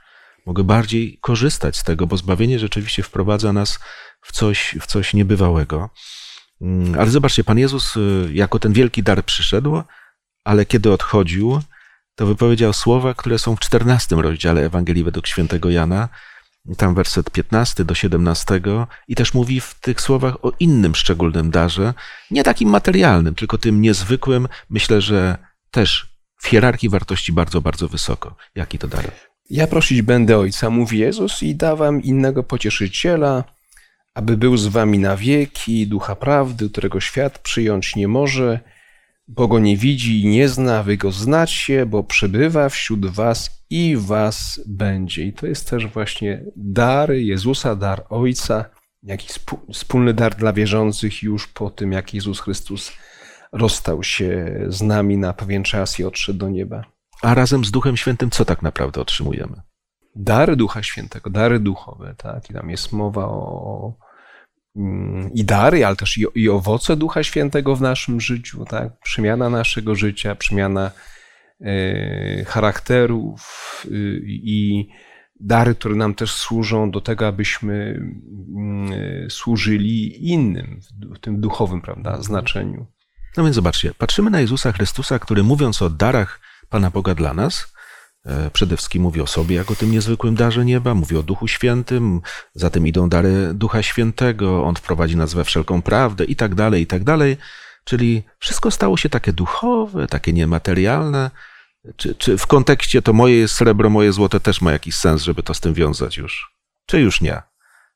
mogą 0.47 0.63
bardziej 0.63 1.19
korzystać 1.21 1.77
z 1.77 1.85
tego, 1.85 2.07
bo 2.07 2.17
zbawienie 2.17 2.59
rzeczywiście 2.59 3.03
wprowadza 3.03 3.53
nas 3.53 3.79
w 4.23 4.33
coś, 4.33 4.77
w 4.81 4.87
coś 4.87 5.15
niebywałego. 5.15 5.91
Mm, 6.62 7.01
ale 7.01 7.11
zobaczcie, 7.11 7.44
Pan 7.44 7.59
Jezus 7.59 7.96
y, 7.96 8.31
jako 8.33 8.59
ten 8.59 8.72
wielki 8.72 9.03
dar 9.03 9.25
przyszedł, 9.25 9.83
ale 10.44 10.66
kiedy 10.66 10.92
odchodził, 10.92 11.61
to 12.14 12.27
wypowiedział 12.27 12.72
słowa, 12.72 13.14
które 13.14 13.38
są 13.38 13.57
w 13.57 13.61
czternastym 13.61 14.20
rozdziale 14.20 14.64
Ewangelii 14.64 15.05
według 15.05 15.27
świętego 15.27 15.70
Jana, 15.70 16.09
tam 16.77 16.94
werset 16.94 17.31
15 17.31 17.85
do 17.85 17.94
17 17.94 18.61
i 19.09 19.14
też 19.14 19.35
mówi 19.35 19.61
w 19.61 19.75
tych 19.81 20.01
słowach 20.01 20.44
o 20.44 20.53
innym 20.61 20.94
szczególnym 20.94 21.51
darze, 21.51 21.94
nie 22.31 22.42
takim 22.42 22.68
materialnym, 22.68 23.35
tylko 23.35 23.59
tym 23.59 23.81
niezwykłym, 23.81 24.48
myślę, 24.70 25.01
że 25.01 25.38
też 25.70 26.07
w 26.37 26.46
hierarchii 26.46 26.88
wartości 26.88 27.33
bardzo, 27.33 27.61
bardzo 27.61 27.88
wysoko. 27.88 28.37
Jaki 28.55 28.79
to 28.79 28.88
dar? 28.88 29.11
Ja 29.51 29.66
prosić 29.66 30.03
będę 30.03 30.38
Ojca, 30.38 30.70
mówi 30.70 30.98
Jezus, 30.98 31.42
i 31.42 31.55
dawam 31.55 32.03
innego 32.03 32.42
pocieszyciela, 32.42 33.44
aby 34.14 34.37
był 34.37 34.57
z 34.57 34.66
wami 34.66 34.98
na 34.98 35.16
wieki, 35.16 35.87
ducha 35.87 36.16
prawdy, 36.16 36.70
którego 36.70 37.01
świat 37.01 37.38
przyjąć 37.38 37.96
nie 37.96 38.09
może, 38.09 38.61
bo 39.29 39.48
go 39.48 39.59
nie 39.59 39.77
widzi 39.77 40.20
i 40.20 40.27
nie 40.27 40.48
zna, 40.48 40.83
wy 40.83 40.96
go 40.96 41.12
znacie, 41.12 41.87
bo 41.87 42.05
przebywa 42.05 42.68
wśród 42.68 43.07
was 43.07 43.64
i 43.70 43.96
was 43.96 44.61
będzie. 44.66 45.22
I 45.22 45.33
to 45.33 45.46
jest 45.46 45.70
też 45.70 45.87
właśnie 45.87 46.44
dar 46.57 47.12
Jezusa, 47.12 47.77
dar 47.77 48.05
Ojca, 48.09 48.64
jakiś 49.03 49.31
wspólny 49.72 50.14
dar 50.14 50.35
dla 50.35 50.53
wierzących 50.53 51.22
już 51.22 51.46
po 51.46 51.70
tym, 51.70 51.92
jak 51.92 52.14
Jezus 52.14 52.40
Chrystus 52.40 52.92
rozstał 53.53 54.03
się 54.03 54.61
z 54.68 54.83
nami 54.83 55.18
na 55.18 55.33
pewien 55.33 55.62
czas 55.62 55.98
i 55.98 56.05
odszedł 56.05 56.38
do 56.38 56.48
nieba. 56.48 56.85
A 57.22 57.35
razem 57.35 57.64
z 57.64 57.70
Duchem 57.70 57.96
Świętym 57.96 58.31
co 58.31 58.44
tak 58.44 58.62
naprawdę 58.62 59.01
otrzymujemy? 59.01 59.62
Dary 60.16 60.57
Ducha 60.57 60.83
Świętego, 60.83 61.31
dary 61.31 61.61
duchowe, 61.61 62.14
tak? 62.18 62.51
I 62.51 62.55
tam 62.55 62.70
jest 62.70 62.92
mowa 62.92 63.25
o 63.25 63.94
i 65.35 65.45
dary, 65.45 65.87
ale 65.87 65.97
też 65.97 66.19
i, 66.19 66.25
i 66.35 66.49
owoce 66.49 66.97
Ducha 66.97 67.23
Świętego 67.23 67.77
w 67.77 67.81
naszym 67.81 68.21
życiu, 68.21 68.65
tak? 68.65 68.99
Przemiana 68.99 69.51
naszego 69.51 69.95
życia, 69.95 70.35
przemiana 70.35 70.91
y, 71.61 72.45
charakterów 72.49 73.43
y, 73.91 74.21
i 74.27 74.89
dary, 75.41 75.75
które 75.75 75.95
nam 75.95 76.15
też 76.15 76.33
służą 76.33 76.91
do 76.91 77.01
tego, 77.01 77.27
abyśmy 77.27 78.03
y, 79.25 79.31
służyli 79.31 80.29
innym 80.31 80.81
w, 81.15 81.19
tym 81.19 81.41
duchowym, 81.41 81.81
prawda, 81.83 82.23
znaczeniu. 82.23 82.87
No 83.37 83.45
więc 83.45 83.57
zobaczcie, 83.57 83.95
patrzymy 83.99 84.31
na 84.31 84.41
Jezusa 84.41 84.73
Chrystusa, 84.73 85.19
który 85.19 85.43
mówiąc 85.43 85.83
o 85.83 85.91
darach 85.91 86.41
Pana 86.69 86.91
Boga 86.91 87.15
dla 87.15 87.35
nas, 87.35 87.73
E, 87.73 87.82
przede 88.53 88.77
wszystkim 88.77 89.03
mówi 89.03 89.21
o 89.21 89.27
sobie 89.27 89.57
jako 89.57 89.75
tym 89.75 89.91
niezwykłym 89.91 90.35
darze 90.35 90.65
nieba, 90.65 90.95
mówi 90.95 91.17
o 91.17 91.23
Duchu 91.23 91.49
Świętym, 91.49 92.21
za 92.55 92.71
tym 92.71 92.87
idą 92.87 93.09
dary 93.09 93.55
Ducha 93.55 93.83
Świętego, 93.83 94.65
On 94.65 94.75
wprowadzi 94.75 95.17
nas 95.17 95.35
we 95.35 95.45
wszelką 95.45 95.83
prawdę 95.83 96.25
i 96.25 96.37
tak 96.37 96.55
dalej, 96.55 96.83
i 96.83 96.87
tak 96.87 97.05
dalej. 97.05 97.37
Czyli 97.85 98.23
wszystko 98.39 98.71
stało 98.71 98.97
się 98.97 99.09
takie 99.09 99.33
duchowe, 99.33 100.07
takie 100.07 100.33
niematerialne. 100.33 101.31
Czy, 101.97 102.15
czy 102.15 102.39
w 102.39 102.47
kontekście 102.47 103.03
to 103.03 103.13
moje 103.13 103.49
srebro, 103.49 103.91
moje 103.91 104.13
złote 104.13 104.41
też 104.41 104.61
ma 104.61 104.73
jakiś 104.73 104.95
sens, 104.95 105.23
żeby 105.23 105.43
to 105.43 105.55
z 105.55 105.61
tym 105.61 105.75
wiązać 105.75 106.17
już? 106.17 106.53
Czy 106.87 107.01
już 107.01 107.21
nie? 107.21 107.43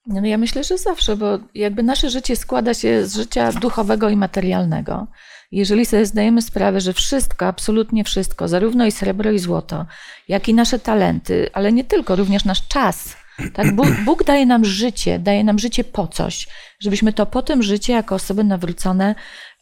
No 0.07 0.27
ja 0.27 0.39
myślę, 0.39 0.65
że 0.65 0.79
zawsze, 0.79 1.17
bo 1.17 1.39
jakby 1.55 1.83
nasze 1.83 2.11
życie 2.11 2.37
składa 2.37 2.75
się 2.75 3.07
z 3.07 3.17
życia 3.17 3.53
duchowego 3.53 4.09
i 4.09 4.17
materialnego. 4.17 5.07
Jeżeli 5.53 5.87
sobie 5.87 6.07
zdajemy 6.07 6.43
sprawę, 6.43 6.81
że 6.81 6.93
wszystko, 6.93 7.47
absolutnie 7.47 8.05
wszystko, 8.05 8.49
zarówno 8.49 8.87
i 8.87 8.93
srebro, 8.93 9.31
i 9.31 9.39
złoto, 9.39 9.87
jak 10.29 10.49
i 10.49 10.55
nasze 10.55 10.79
talenty, 10.79 11.51
ale 11.53 11.73
nie 11.73 11.85
tylko, 11.85 12.17
również 12.17 12.45
nasz 12.45 12.69
czas, 12.69 13.17
tak? 13.55 13.75
Bóg, 13.75 13.87
Bóg 14.07 14.25
daje 14.25 14.47
nam 14.47 14.65
życie, 14.65 15.19
daje 15.19 15.45
nam 15.45 15.59
życie 15.59 15.85
po 15.85 16.09
coś, 16.09 16.49
żebyśmy 16.81 17.13
to 17.13 17.27
po 17.27 17.43
tym 17.43 17.63
życie, 17.63 17.93
jako 17.93 18.15
osoby 18.15 18.45
nawrócone, 18.45 19.15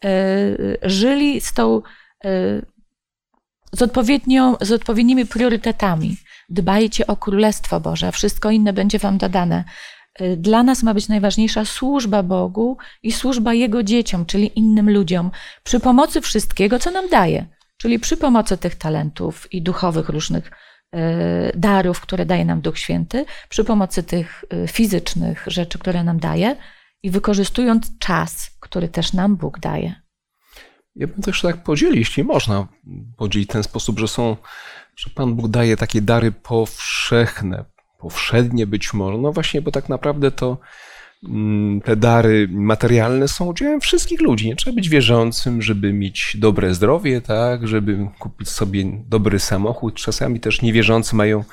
yy, 0.05 0.79
żyli 0.83 1.41
z 1.41 1.53
tą, 1.53 1.83
yy, 2.25 2.67
z, 3.73 3.83
odpowiednią, 3.83 4.57
z 4.61 4.73
odpowiednimi 4.73 5.27
priorytetami. 5.27 6.17
Dbajcie 6.49 7.07
o 7.07 7.17
Królestwo 7.17 7.81
Boże, 7.81 8.09
a 8.09 8.11
wszystko 8.11 8.51
inne 8.51 8.73
będzie 8.73 8.99
Wam 8.99 9.19
dodane. 9.19 9.65
Y, 10.21 10.37
dla 10.37 10.63
nas 10.63 10.83
ma 10.83 10.95
być 10.95 11.09
najważniejsza 11.09 11.65
służba 11.65 12.23
Bogu 12.23 12.77
i 13.03 13.13
służba 13.13 13.55
Jego 13.55 13.83
dzieciom, 13.83 14.27
czyli 14.27 14.59
innym 14.59 14.91
ludziom, 14.91 15.31
przy 15.63 15.81
pomocy 15.81 16.21
wszystkiego, 16.21 16.79
co 16.79 16.91
nam 16.91 17.09
daje, 17.09 17.47
czyli 17.77 17.99
przy 17.99 18.17
pomocy 18.17 18.57
tych 18.57 18.75
talentów 18.75 19.53
i 19.53 19.63
duchowych 19.63 20.09
różnych 20.09 20.51
y, 20.95 20.99
darów, 21.55 22.01
które 22.01 22.27
daje 22.27 22.45
nam 22.45 22.61
Duch 22.61 22.79
Święty, 22.79 23.25
przy 23.49 23.65
pomocy 23.65 24.03
tych 24.03 24.45
y, 24.65 24.69
fizycznych 24.69 25.45
rzeczy, 25.47 25.79
które 25.79 26.05
nam 26.05 26.19
daje 26.19 26.57
i 27.03 27.11
wykorzystując 27.11 27.99
czas, 27.99 28.51
który 28.61 28.89
też 28.89 29.13
nam 29.13 29.37
Bóg 29.37 29.59
daje. 29.59 29.95
Ja 30.97 31.07
bym 31.07 31.23
też 31.23 31.43
tak 31.43 31.63
podzielił, 31.63 31.97
jeśli 31.97 32.25
można 32.25 32.69
podzielić 33.17 33.49
w 33.49 33.53
ten 33.53 33.63
sposób, 33.63 33.99
że 33.99 34.09
są, 34.09 34.37
że 34.97 35.11
Pan 35.11 35.35
Bóg 35.35 35.49
daje 35.49 35.77
takie 35.77 36.01
dary 36.01 36.33
powszechne, 36.33 37.65
powszednie 37.99 38.67
być 38.67 38.95
może. 38.95 39.19
No 39.19 39.33
właśnie, 39.33 39.63
bo 39.63 39.71
tak 39.71 39.89
naprawdę 39.89 40.31
to 40.31 40.59
mm, 41.29 41.81
te 41.81 41.97
dary 41.97 42.49
materialne 42.51 43.29
są 43.29 43.47
udziałem 43.47 43.81
wszystkich 43.81 44.21
ludzi. 44.21 44.47
Nie 44.47 44.57
trzeba 44.57 44.75
być 44.75 44.89
wierzącym, 44.89 45.63
żeby 45.63 45.93
mieć 45.93 46.37
dobre 46.41 46.75
zdrowie, 46.75 47.21
tak, 47.21 47.69
żeby 47.69 48.09
kupić 48.19 48.49
sobie 48.49 48.85
dobry 49.09 49.39
samochód. 49.39 49.95
Czasami 49.95 50.41
też 50.41 50.63
niewierzący 50.63 51.17
mają 51.17 51.45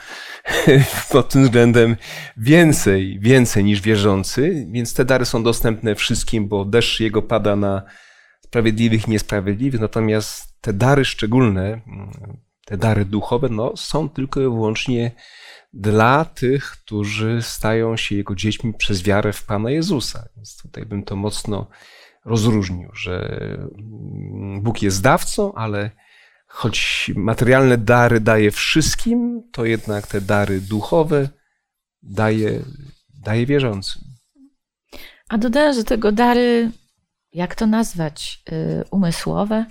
pod 1.11 1.29
tym 1.29 1.43
względem 1.43 1.95
więcej, 2.37 3.19
więcej 3.19 3.63
niż 3.63 3.81
wierzący, 3.81 4.67
więc 4.71 4.93
te 4.93 5.05
dary 5.05 5.25
są 5.25 5.43
dostępne 5.43 5.95
wszystkim, 5.95 6.47
bo 6.47 6.65
deszcz 6.65 6.99
jego 6.99 7.21
pada 7.21 7.55
na 7.55 7.81
sprawiedliwych 8.41 9.07
i 9.07 9.11
niesprawiedliwych, 9.11 9.81
natomiast 9.81 10.61
te 10.61 10.73
dary 10.73 11.05
szczególne, 11.05 11.63
mm, 11.63 12.11
te 12.71 12.77
dary 12.77 13.05
duchowe, 13.05 13.49
no, 13.49 13.77
są 13.77 14.09
tylko 14.09 14.39
i 14.39 14.43
wyłącznie 14.43 15.11
dla 15.73 16.25
tych, 16.25 16.71
którzy 16.71 17.41
stają 17.41 17.97
się 17.97 18.15
Jego 18.15 18.35
dziećmi 18.35 18.73
przez 18.73 19.03
wiarę 19.03 19.33
w 19.33 19.45
Pana 19.45 19.71
Jezusa. 19.71 20.25
Więc 20.35 20.57
tutaj 20.61 20.85
bym 20.85 21.03
to 21.03 21.15
mocno 21.15 21.67
rozróżnił, 22.25 22.89
że 22.93 23.39
Bóg 24.61 24.81
jest 24.81 25.01
dawcą, 25.01 25.53
ale 25.53 25.91
choć 26.47 27.11
materialne 27.15 27.77
dary 27.77 28.19
daje 28.19 28.51
wszystkim, 28.51 29.43
to 29.51 29.65
jednak 29.65 30.07
te 30.07 30.21
dary 30.21 30.61
duchowe 30.61 31.29
daje, 32.03 32.59
daje 33.23 33.45
wierzącym. 33.45 34.01
A 35.29 35.37
dodałem, 35.37 35.73
że 35.73 35.83
tego 35.83 36.11
dary 36.11 36.71
jak 37.33 37.55
to 37.55 37.67
nazwać, 37.67 38.43
y, 38.51 38.83
umysłowe, 38.91 39.65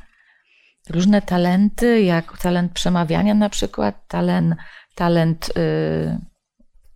różne 0.90 1.22
talenty, 1.22 2.02
jak 2.02 2.38
talent 2.38 2.72
przemawiania 2.72 3.34
na 3.34 3.48
przykład, 3.48 4.08
talent, 4.08 4.54
talent 4.94 5.48
y, 5.48 6.18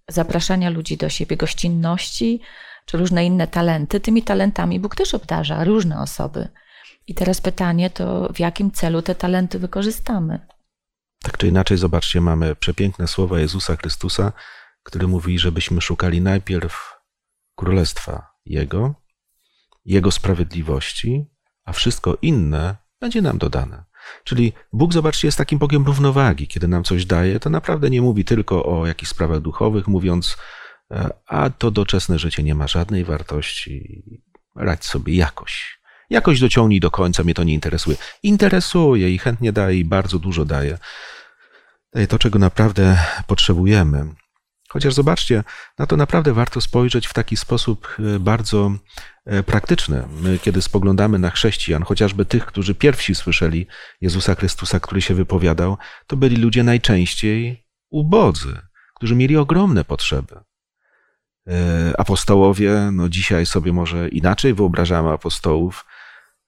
zapraszania 0.09 0.71
ludzi 0.71 0.97
do 0.97 1.09
siebie, 1.09 1.37
gościnności, 1.37 2.41
czy 2.87 2.99
różne 2.99 3.27
inne 3.27 3.47
talenty. 3.47 4.01
Tymi 4.01 4.23
talentami 4.23 4.81
Bóg 4.81 4.97
też 4.97 5.15
obdarza 5.15 5.65
różne 5.65 6.01
osoby. 6.01 6.49
I 7.07 7.15
teraz 7.15 7.41
pytanie 7.41 7.91
to, 7.91 8.33
w 8.35 8.39
jakim 8.39 8.71
celu 8.71 9.03
te 9.03 9.15
talenty 9.15 9.59
wykorzystamy? 9.59 10.47
Tak 11.23 11.39
czy 11.39 11.49
inaczej, 11.49 11.79
zobaczcie, 11.79 12.21
mamy 12.21 12.57
przepiękne 12.57 13.09
słowa 13.09 13.41
Jezusa 13.41 13.77
Chrystusa, 13.77 14.33
który 14.83 15.09
mówi, 15.09 15.39
żebyśmy 15.39 15.81
szukali 15.81 16.21
najpierw 16.21 16.93
królestwa 17.55 18.27
Jego, 18.47 18.95
Jego 19.85 20.11
sprawiedliwości, 20.11 21.31
a 21.65 21.73
wszystko 21.73 22.19
inne 22.23 22.84
będzie 23.01 23.23
nam 23.23 23.39
dodane. 23.39 23.85
Czyli 24.25 24.53
Bóg, 24.73 24.93
zobaczcie, 24.93 25.29
jest 25.29 25.39
takim 25.39 25.59
Bogiem 25.59 25.87
równowagi. 25.87 26.47
Kiedy 26.47 26.69
nam 26.69 26.85
coś 26.85 27.07
daje, 27.07 27.41
to 27.41 27.51
naprawdę 27.51 27.91
nie 27.91 28.03
mówi 28.03 28.25
tylko 28.25 28.65
o 28.65 28.87
jakichś 28.87 29.11
sprawach 29.11 29.41
duchowych, 29.41 29.89
mówiąc, 29.89 30.37
e, 30.91 31.11
a 31.27 31.51
to 31.51 31.71
doczesne 31.71 32.19
życie 32.19 32.43
nie 32.43 32.55
ma 32.55 32.69
żadnej 32.69 33.05
wartości, 33.05 34.03
radź 34.57 34.85
sobie 34.85 35.17
jakoś. 35.17 35.81
Jakoś 36.11 36.41
dociągnij 36.41 36.81
do 36.81 36.91
końca, 36.91 37.25
mnie 37.25 37.35
to 37.35 37.45
nie 37.45 37.55
interesuje. 37.55 37.97
Interesuje 38.23 39.15
i 39.15 39.19
chętnie 39.19 39.53
daje 39.53 39.79
i 39.79 39.85
bardzo 39.85 40.19
dużo 40.19 40.45
daje. 40.45 40.79
Daje 41.93 42.07
to, 42.07 42.19
czego 42.19 42.39
naprawdę 42.39 42.99
potrzebujemy. 43.27 44.15
Chociaż 44.75 44.95
zobaczcie, 44.95 45.45
na 45.79 45.87
to 45.87 45.97
naprawdę 45.97 46.33
warto 46.33 46.61
spojrzeć 46.61 47.07
w 47.07 47.13
taki 47.13 47.37
sposób 47.37 47.97
e, 47.99 48.19
bardzo 48.19 48.73
e, 49.27 49.43
praktyczny. 49.43 50.05
My, 50.21 50.39
kiedy 50.39 50.63
spoglądamy 50.63 51.19
na 51.19 51.31
chrześcijan, 51.31 51.83
chociażby 51.83 52.25
tych, 52.25 52.47
którzy 52.47 52.75
pierwsi 52.75 53.15
słyszeli 53.15 53.67
Jezusa 54.01 54.35
Chrystusa, 54.35 54.81
który 54.81 55.03
się 55.03 55.15
wypowiadał, 55.15 55.77
to 56.07 56.17
byli 56.17 56.37
ludzie 56.37 56.63
najczęściej 56.63 57.67
ubodzy, 57.91 58.59
którzy 58.95 59.15
mieli 59.15 59.37
ogromne 59.37 59.85
potrzeby. 59.85 60.41
E, 61.49 61.93
apostołowie, 61.99 62.91
no 62.93 63.09
dzisiaj 63.09 63.47
sobie 63.47 63.73
może 63.73 64.09
inaczej 64.09 64.55
wyobrażamy 64.55 65.11
apostołów, 65.11 65.85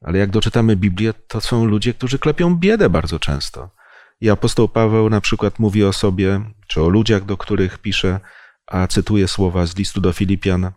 ale 0.01 0.19
jak 0.19 0.31
doczytamy 0.31 0.77
Biblię, 0.77 1.15
to 1.29 1.41
są 1.41 1.65
ludzie, 1.65 1.95
którzy 1.95 2.19
klepią 2.19 2.57
biedę 2.57 2.91
bardzo 2.91 3.19
często. 3.19 3.76
I 4.21 4.31
apostoł 4.31 4.69
Paweł 4.69 5.11
na 5.11 5.21
przykład 5.21 5.59
mówi 5.59 5.85
o 5.85 5.93
sobie, 5.93 6.41
czy 6.69 6.83
o 6.83 6.89
ludziach, 6.89 7.25
do 7.25 7.37
których 7.37 7.79
pisze, 7.79 8.21
a 8.67 8.87
cytuję 8.87 9.29
słowa 9.29 9.67
z 9.67 9.77
listu 9.77 10.01
do 10.01 10.13
Filipian: 10.13 10.73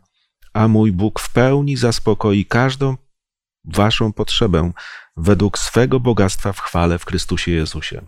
A 0.53 0.67
mój 0.67 0.91
Bóg 0.91 1.19
w 1.19 1.33
pełni 1.33 1.77
zaspokoi 1.77 2.45
każdą 2.45 2.97
waszą 3.65 4.13
potrzebę 4.13 4.71
według 5.17 5.57
swego 5.57 5.99
bogactwa 5.99 6.53
w 6.53 6.59
chwale 6.59 6.99
w 6.99 7.05
Chrystusie 7.05 7.51
Jezusie. 7.51 8.01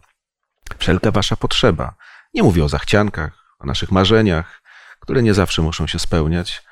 Wszelka 0.78 1.12
wasza 1.12 1.36
potrzeba. 1.36 1.96
Nie 2.34 2.44
mówię 2.44 2.64
o 2.64 2.70
zachciankach, 2.70 3.56
o 3.60 3.66
naszych 3.66 3.92
marzeniach, 3.92 4.62
które 5.00 5.24
nie 5.24 5.34
zawsze 5.34 5.62
muszą 5.62 5.88
się 5.88 6.00
spełniać, 6.00 6.64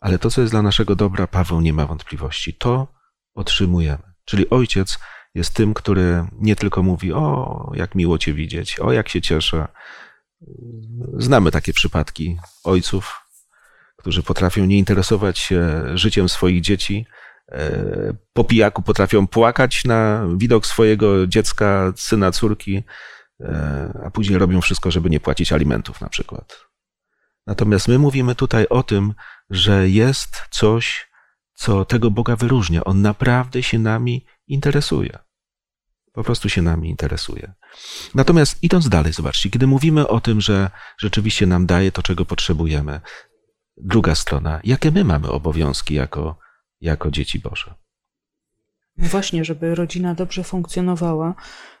ale 0.00 0.18
to, 0.18 0.30
co 0.30 0.40
jest 0.40 0.52
dla 0.52 0.62
naszego 0.62 0.96
dobra, 0.96 1.26
Paweł 1.26 1.60
nie 1.60 1.72
ma 1.72 1.86
wątpliwości. 1.86 2.54
To 2.54 2.88
otrzymujemy. 3.34 4.02
Czyli 4.24 4.50
ojciec 4.50 4.98
jest 5.38 5.54
tym, 5.54 5.74
który 5.74 6.24
nie 6.32 6.56
tylko 6.56 6.82
mówi: 6.82 7.12
O, 7.12 7.72
jak 7.74 7.94
miło 7.94 8.18
Cię 8.18 8.34
widzieć, 8.34 8.80
o, 8.80 8.92
jak 8.92 9.08
się 9.08 9.20
cieszę. 9.20 9.68
Znamy 11.18 11.50
takie 11.50 11.72
przypadki 11.72 12.38
ojców, 12.64 13.20
którzy 13.96 14.22
potrafią 14.22 14.64
nie 14.64 14.78
interesować 14.78 15.38
się 15.38 15.82
życiem 15.94 16.28
swoich 16.28 16.60
dzieci. 16.60 17.06
E, 17.52 18.14
po 18.32 18.44
pijaku 18.44 18.82
potrafią 18.82 19.26
płakać 19.26 19.84
na 19.84 20.26
widok 20.36 20.66
swojego 20.66 21.26
dziecka, 21.26 21.92
syna, 21.96 22.32
córki, 22.32 22.82
e, 23.40 24.00
a 24.04 24.10
później 24.10 24.38
robią 24.38 24.60
wszystko, 24.60 24.90
żeby 24.90 25.10
nie 25.10 25.20
płacić 25.20 25.52
alimentów, 25.52 26.00
na 26.00 26.08
przykład. 26.08 26.68
Natomiast 27.46 27.88
my 27.88 27.98
mówimy 27.98 28.34
tutaj 28.34 28.66
o 28.70 28.82
tym, 28.82 29.14
że 29.50 29.88
jest 29.88 30.42
coś, 30.50 31.08
co 31.54 31.84
tego 31.84 32.10
Boga 32.10 32.36
wyróżnia. 32.36 32.84
On 32.84 33.02
naprawdę 33.02 33.62
się 33.62 33.78
nami 33.78 34.26
interesuje. 34.46 35.18
Po 36.18 36.24
prostu 36.24 36.48
się 36.48 36.62
nami 36.62 36.90
interesuje. 36.90 37.52
Natomiast 38.14 38.62
idąc 38.62 38.88
dalej, 38.88 39.12
zobaczcie, 39.12 39.50
kiedy 39.50 39.66
mówimy 39.66 40.08
o 40.08 40.20
tym, 40.20 40.40
że 40.40 40.70
rzeczywiście 40.98 41.46
nam 41.46 41.66
daje 41.66 41.92
to, 41.92 42.02
czego 42.02 42.24
potrzebujemy, 42.24 43.00
druga 43.76 44.14
strona, 44.14 44.60
jakie 44.64 44.90
my 44.90 45.04
mamy 45.04 45.30
obowiązki 45.30 45.94
jako, 45.94 46.38
jako 46.80 47.10
dzieci 47.10 47.38
Boże? 47.38 47.74
Właśnie, 48.96 49.44
żeby 49.44 49.74
rodzina 49.74 50.14
dobrze 50.14 50.44
funkcjonowała, 50.44 51.34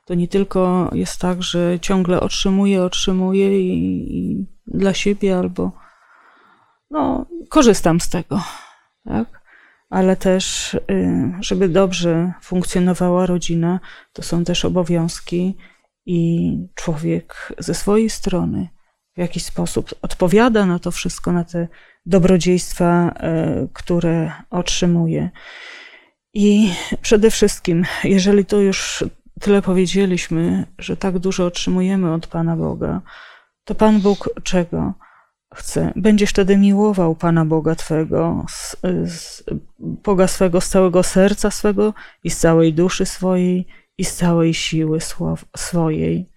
to 0.04 0.14
nie 0.14 0.28
tylko 0.28 0.90
jest 0.92 1.20
tak, 1.20 1.42
że 1.42 1.80
ciągle 1.80 2.20
otrzymuje, 2.20 2.82
otrzymuje 2.82 3.60
i, 3.60 4.16
i 4.16 4.46
dla 4.66 4.94
siebie 4.94 5.38
albo 5.38 5.72
no, 6.90 7.26
korzystam 7.48 8.00
z 8.00 8.08
tego, 8.08 8.42
tak? 9.04 9.47
Ale 9.90 10.16
też, 10.16 10.74
y, 10.74 10.80
żeby 11.40 11.68
dobrze 11.68 12.32
funkcjonowała 12.42 13.26
rodzina, 13.26 13.80
to 14.12 14.22
są 14.22 14.44
też 14.44 14.64
obowiązki 14.64 15.56
i 16.06 16.52
człowiek 16.74 17.52
ze 17.58 17.74
swojej 17.74 18.10
strony 18.10 18.68
w 19.16 19.20
jakiś 19.20 19.44
sposób 19.44 19.94
odpowiada 20.02 20.66
na 20.66 20.78
to 20.78 20.90
wszystko, 20.90 21.32
na 21.32 21.44
te 21.44 21.68
dobrodziejstwa, 22.06 23.14
y, 23.64 23.68
które 23.72 24.32
otrzymuje. 24.50 25.30
I 26.34 26.72
przede 27.02 27.30
wszystkim, 27.30 27.84
jeżeli 28.04 28.44
to 28.44 28.60
już 28.60 29.04
tyle 29.40 29.62
powiedzieliśmy, 29.62 30.66
że 30.78 30.96
tak 30.96 31.18
dużo 31.18 31.46
otrzymujemy 31.46 32.12
od 32.12 32.26
Pana 32.26 32.56
Boga, 32.56 33.00
to 33.64 33.74
Pan 33.74 34.00
Bóg 34.00 34.28
czego? 34.42 34.94
Chce. 35.54 35.92
Będziesz 35.96 36.30
wtedy 36.30 36.56
miłował 36.56 37.14
Pana 37.14 37.44
Boga 37.44 37.74
Twego, 37.74 38.46
z, 38.48 38.76
z, 39.04 39.44
Boga 39.78 40.28
swego 40.28 40.60
z 40.60 40.68
całego 40.68 41.02
serca 41.02 41.50
swego 41.50 41.94
i 42.24 42.30
z 42.30 42.38
całej 42.38 42.74
duszy 42.74 43.06
swojej 43.06 43.66
i 43.98 44.04
z 44.04 44.16
całej 44.16 44.54
siły 44.54 44.98
swojej. 45.56 46.30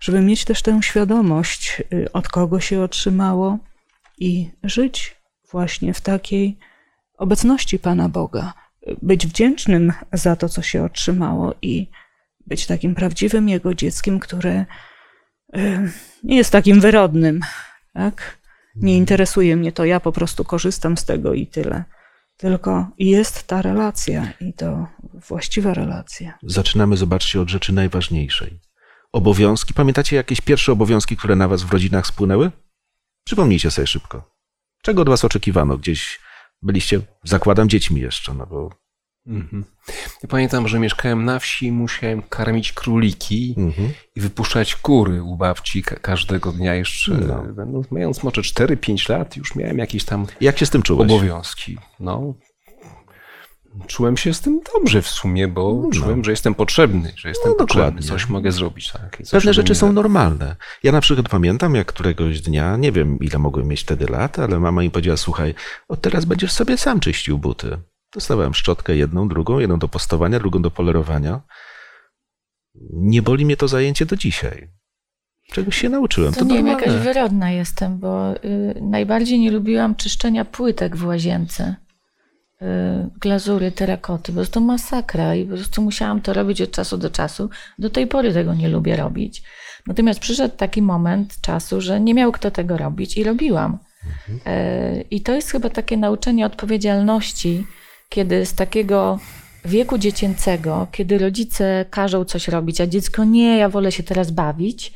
Żeby 0.00 0.20
mieć 0.20 0.44
też 0.44 0.62
tę 0.62 0.82
świadomość, 0.82 1.82
y, 1.92 2.12
od 2.12 2.28
kogo 2.28 2.60
się 2.60 2.80
otrzymało 2.80 3.58
i 4.18 4.50
żyć 4.62 5.16
właśnie 5.50 5.94
w 5.94 6.00
takiej 6.00 6.58
obecności 7.18 7.78
Pana 7.78 8.08
Boga. 8.08 8.52
Być 9.02 9.26
wdzięcznym 9.26 9.92
za 10.12 10.36
to, 10.36 10.48
co 10.48 10.62
się 10.62 10.84
otrzymało 10.84 11.54
i 11.62 11.90
być 12.46 12.66
takim 12.66 12.94
prawdziwym 12.94 13.48
Jego 13.48 13.74
dzieckiem, 13.74 14.20
które 14.20 14.66
nie 16.22 16.36
jest 16.36 16.50
takim 16.50 16.80
wyrodnym, 16.80 17.40
tak? 17.92 18.38
Nie 18.76 18.96
interesuje 18.96 19.56
mnie 19.56 19.72
to, 19.72 19.84
ja 19.84 20.00
po 20.00 20.12
prostu 20.12 20.44
korzystam 20.44 20.96
z 20.96 21.04
tego 21.04 21.34
i 21.34 21.46
tyle. 21.46 21.84
Tylko 22.36 22.90
jest 22.98 23.46
ta 23.46 23.62
relacja 23.62 24.32
i 24.40 24.52
to 24.52 24.86
właściwa 25.28 25.74
relacja. 25.74 26.38
Zaczynamy, 26.42 26.96
zobaczcie, 26.96 27.40
od 27.40 27.50
rzeczy 27.50 27.72
najważniejszej. 27.72 28.60
Obowiązki. 29.12 29.74
Pamiętacie 29.74 30.16
jakieś 30.16 30.40
pierwsze 30.40 30.72
obowiązki, 30.72 31.16
które 31.16 31.36
na 31.36 31.48
was 31.48 31.62
w 31.62 31.72
rodzinach 31.72 32.06
spłynęły? 32.06 32.50
Przypomnijcie 33.24 33.70
sobie 33.70 33.86
szybko. 33.86 34.30
Czego 34.82 35.02
od 35.02 35.08
was 35.08 35.24
oczekiwano? 35.24 35.78
Gdzieś 35.78 36.20
byliście, 36.62 37.00
zakładam, 37.24 37.68
dziećmi 37.68 38.00
jeszcze, 38.00 38.34
no 38.34 38.46
bo 38.46 38.70
Mhm. 39.26 39.64
Ja 40.22 40.28
pamiętam, 40.28 40.68
że 40.68 40.78
mieszkałem 40.78 41.24
na 41.24 41.38
wsi 41.38 41.66
i 41.66 41.72
musiałem 41.72 42.22
karmić 42.22 42.72
króliki 42.72 43.54
mhm. 43.58 43.90
i 44.16 44.20
wypuszczać 44.20 44.76
kury 44.76 45.22
u 45.22 45.36
babci 45.36 45.82
każdego 45.82 46.52
dnia 46.52 46.74
jeszcze. 46.74 47.14
No. 47.14 47.42
Będąc, 47.42 47.90
mając 47.90 48.22
może 48.22 48.40
4-5 48.40 49.10
lat, 49.10 49.36
już 49.36 49.54
miałem 49.54 49.78
jakieś 49.78 50.04
tam 50.04 50.26
Jak 50.40 50.58
się 50.58 50.66
z 50.66 50.70
tym 50.70 50.82
czułeś? 50.82 51.10
obowiązki. 51.10 51.78
No, 52.00 52.34
czułem 53.86 54.16
się 54.16 54.34
z 54.34 54.40
tym 54.40 54.60
dobrze 54.74 55.02
w 55.02 55.08
sumie, 55.08 55.48
bo 55.48 55.80
no. 55.82 55.90
czułem, 55.90 56.24
że 56.24 56.30
jestem 56.30 56.54
potrzebny, 56.54 57.12
że 57.16 57.28
jestem 57.28 57.52
no, 57.52 57.56
potrzebny, 57.56 57.84
dokładnie. 57.84 58.08
coś 58.08 58.28
mogę 58.28 58.52
zrobić. 58.52 58.92
Tak, 58.92 59.16
coś 59.16 59.30
Pewne 59.30 59.54
rzeczy 59.54 59.74
są 59.74 59.92
normalne. 59.92 60.56
Ja 60.82 60.92
na 60.92 61.00
przykład 61.00 61.28
pamiętam, 61.28 61.74
jak 61.74 61.86
któregoś 61.86 62.40
dnia, 62.40 62.76
nie 62.76 62.92
wiem 62.92 63.18
ile 63.20 63.38
mogłem 63.38 63.66
mieć 63.66 63.80
wtedy 63.80 64.06
lat, 64.06 64.38
ale 64.38 64.60
mama 64.60 64.82
mi 64.82 64.90
powiedziała, 64.90 65.16
słuchaj, 65.16 65.54
od 65.88 66.00
teraz 66.00 66.24
będziesz 66.24 66.52
sobie 66.52 66.78
sam 66.78 67.00
czyścił 67.00 67.38
buty. 67.38 67.78
Dostawałem 68.14 68.54
szczotkę 68.54 68.96
jedną, 68.96 69.28
drugą, 69.28 69.58
jedną 69.58 69.78
do 69.78 69.88
postowania, 69.88 70.38
drugą 70.38 70.62
do 70.62 70.70
polerowania. 70.70 71.40
Nie 72.92 73.22
boli 73.22 73.44
mnie 73.44 73.56
to 73.56 73.68
zajęcie 73.68 74.06
do 74.06 74.16
dzisiaj. 74.16 74.68
Czegoś 75.52 75.76
się 75.76 75.88
nauczyłem. 75.88 76.32
To, 76.32 76.38
to 76.38 76.46
nie 76.46 76.54
wiem, 76.54 76.66
jakaś 76.66 76.92
wyrodna 76.92 77.50
jestem, 77.50 77.98
bo 77.98 78.34
y, 78.34 78.74
najbardziej 78.80 79.38
nie 79.38 79.50
lubiłam 79.50 79.94
czyszczenia 79.94 80.44
płytek 80.44 80.96
w 80.96 81.06
łazience. 81.06 81.76
Y, 82.62 82.66
glazury, 83.20 83.72
terakoty, 83.72 84.32
po 84.32 84.36
prostu 84.36 84.60
masakra 84.60 85.34
i 85.34 85.44
po 85.44 85.54
prostu 85.54 85.82
musiałam 85.82 86.20
to 86.20 86.32
robić 86.32 86.62
od 86.62 86.70
czasu 86.70 86.98
do 86.98 87.10
czasu. 87.10 87.50
Do 87.78 87.90
tej 87.90 88.06
pory 88.06 88.32
tego 88.32 88.54
nie 88.54 88.68
lubię 88.68 88.96
robić. 88.96 89.42
Natomiast 89.86 90.20
przyszedł 90.20 90.56
taki 90.56 90.82
moment 90.82 91.40
czasu, 91.40 91.80
że 91.80 92.00
nie 92.00 92.14
miał 92.14 92.32
kto 92.32 92.50
tego 92.50 92.76
robić 92.76 93.16
i 93.16 93.24
robiłam. 93.24 93.78
E, 94.46 95.00
I 95.00 95.20
to 95.20 95.34
jest 95.34 95.50
chyba 95.50 95.70
takie 95.70 95.96
nauczenie 95.96 96.46
odpowiedzialności, 96.46 97.66
kiedy 98.12 98.46
z 98.46 98.54
takiego 98.54 99.18
wieku 99.64 99.98
dziecięcego, 99.98 100.86
kiedy 100.92 101.18
rodzice 101.18 101.84
każą 101.90 102.24
coś 102.24 102.48
robić, 102.48 102.80
a 102.80 102.86
dziecko 102.86 103.24
nie, 103.24 103.56
ja 103.56 103.68
wolę 103.68 103.92
się 103.92 104.02
teraz 104.02 104.30
bawić, 104.30 104.92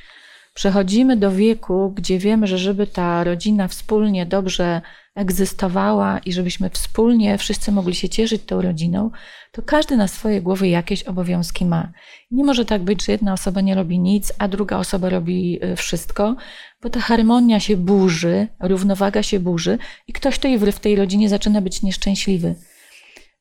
przechodzimy 0.55 1.17
do 1.17 1.33
wieku, 1.33 1.93
gdzie 1.97 2.19
wiemy, 2.19 2.47
że 2.47 2.59
żeby 2.59 2.87
ta 2.87 3.25
rodzina 3.25 3.69
wspólnie 3.69 4.27
dobrze 4.27 4.81
egzystowała 5.15 6.19
i 6.19 6.33
żebyśmy 6.33 6.71
wspólnie 6.71 7.39
wszyscy 7.39 7.73
mogli 7.73 7.95
się 7.95 8.09
cieszyć 8.09 8.43
tą 8.43 8.63
rodziną, 8.63 9.11
to 9.53 9.63
każdy 9.63 9.97
na 9.97 10.09
swojej 10.09 10.43
głowie 10.43 10.71
jakieś 10.71 11.03
obowiązki 11.03 11.65
ma. 11.65 11.93
Nie 12.31 12.45
może 12.45 12.65
tak 12.65 12.83
być, 12.83 13.07
że 13.07 13.13
jedna 13.13 13.33
osoba 13.33 13.61
nie 13.61 13.75
robi 13.75 13.99
nic, 13.99 14.33
a 14.39 14.49
druga 14.49 14.79
osoba 14.79 15.09
robi 15.09 15.65
y, 15.65 15.77
wszystko, 15.77 16.37
bo 16.83 16.91
ta 16.91 17.01
harmonia 17.01 17.61
się 17.61 17.77
burzy, 17.77 18.49
równowaga 18.61 19.23
się 19.23 19.41
burzy 19.41 19.79
i 20.07 20.13
ktoś 20.13 20.39
tej 20.39 20.59
w 20.59 20.81
tej 20.81 20.97
rodzinie 20.97 21.29
zaczyna 21.29 21.61
być 21.61 21.83
nieszczęśliwy. 21.83 22.55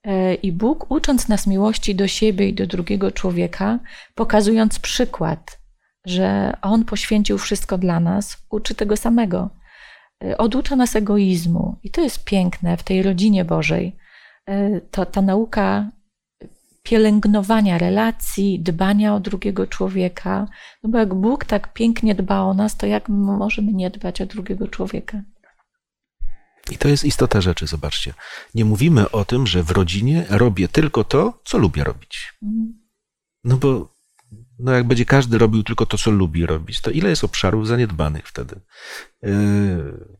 E, 0.05 0.33
I 0.33 0.51
Bóg, 0.51 0.91
ucząc 0.91 1.27
nas 1.27 1.47
miłości 1.47 1.95
do 1.95 2.07
siebie 2.07 2.49
i 2.49 2.53
do 2.53 2.67
drugiego 2.67 3.11
człowieka, 3.11 3.79
pokazując 4.15 4.79
przykład, 4.79 5.59
że 6.05 6.57
On 6.61 6.85
poświęcił 6.85 7.37
wszystko 7.37 7.77
dla 7.77 7.99
nas, 7.99 8.37
uczy 8.49 8.75
tego 8.75 8.97
samego. 8.97 9.49
E, 10.23 10.37
oducza 10.37 10.75
nas 10.75 10.95
egoizmu. 10.95 11.75
I 11.83 11.91
to 11.91 12.01
jest 12.01 12.23
piękne 12.23 12.77
w 12.77 12.83
tej 12.83 13.03
rodzinie 13.03 13.45
Bożej. 13.45 13.95
E, 14.49 14.81
to, 14.81 15.05
ta 15.05 15.21
nauka 15.21 15.91
pielęgnowania 16.83 17.77
relacji, 17.77 18.59
dbania 18.59 19.15
o 19.15 19.19
drugiego 19.19 19.67
człowieka. 19.67 20.47
No 20.83 20.89
bo 20.89 20.97
jak 20.97 21.13
Bóg 21.13 21.45
tak 21.45 21.73
pięknie 21.73 22.15
dba 22.15 22.41
o 22.41 22.53
nas, 22.53 22.77
to 22.77 22.85
jak 22.85 23.09
możemy 23.09 23.73
nie 23.73 23.89
dbać 23.89 24.21
o 24.21 24.25
drugiego 24.25 24.67
człowieka? 24.67 25.21
I 26.71 26.77
to 26.77 26.87
jest 26.87 27.03
istota 27.03 27.41
rzeczy, 27.41 27.67
zobaczcie. 27.67 28.13
Nie 28.55 28.65
mówimy 28.65 29.11
o 29.11 29.25
tym, 29.25 29.47
że 29.47 29.63
w 29.63 29.71
rodzinie 29.71 30.25
robię 30.29 30.67
tylko 30.67 31.03
to, 31.03 31.41
co 31.45 31.57
lubię 31.57 31.83
robić. 31.83 32.33
Mhm. 32.43 32.85
No 33.43 33.57
bo 33.57 33.95
no 34.59 34.71
jak 34.71 34.87
będzie 34.87 35.05
każdy 35.05 35.37
robił 35.37 35.63
tylko 35.63 35.85
to, 35.85 35.97
co 35.97 36.11
lubi 36.11 36.45
robić, 36.45 36.81
to 36.81 36.91
ile 36.91 37.09
jest 37.09 37.23
obszarów 37.23 37.67
zaniedbanych 37.67 38.27
wtedy? 38.27 38.61
Yy, 39.21 40.17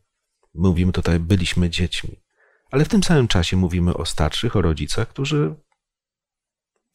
mówimy 0.54 0.92
tutaj, 0.92 1.20
byliśmy 1.20 1.70
dziećmi. 1.70 2.22
Ale 2.70 2.84
w 2.84 2.88
tym 2.88 3.02
samym 3.02 3.28
czasie 3.28 3.56
mówimy 3.56 3.94
o 3.94 4.04
starszych, 4.04 4.56
o 4.56 4.62
rodzicach, 4.62 5.08
którzy 5.08 5.54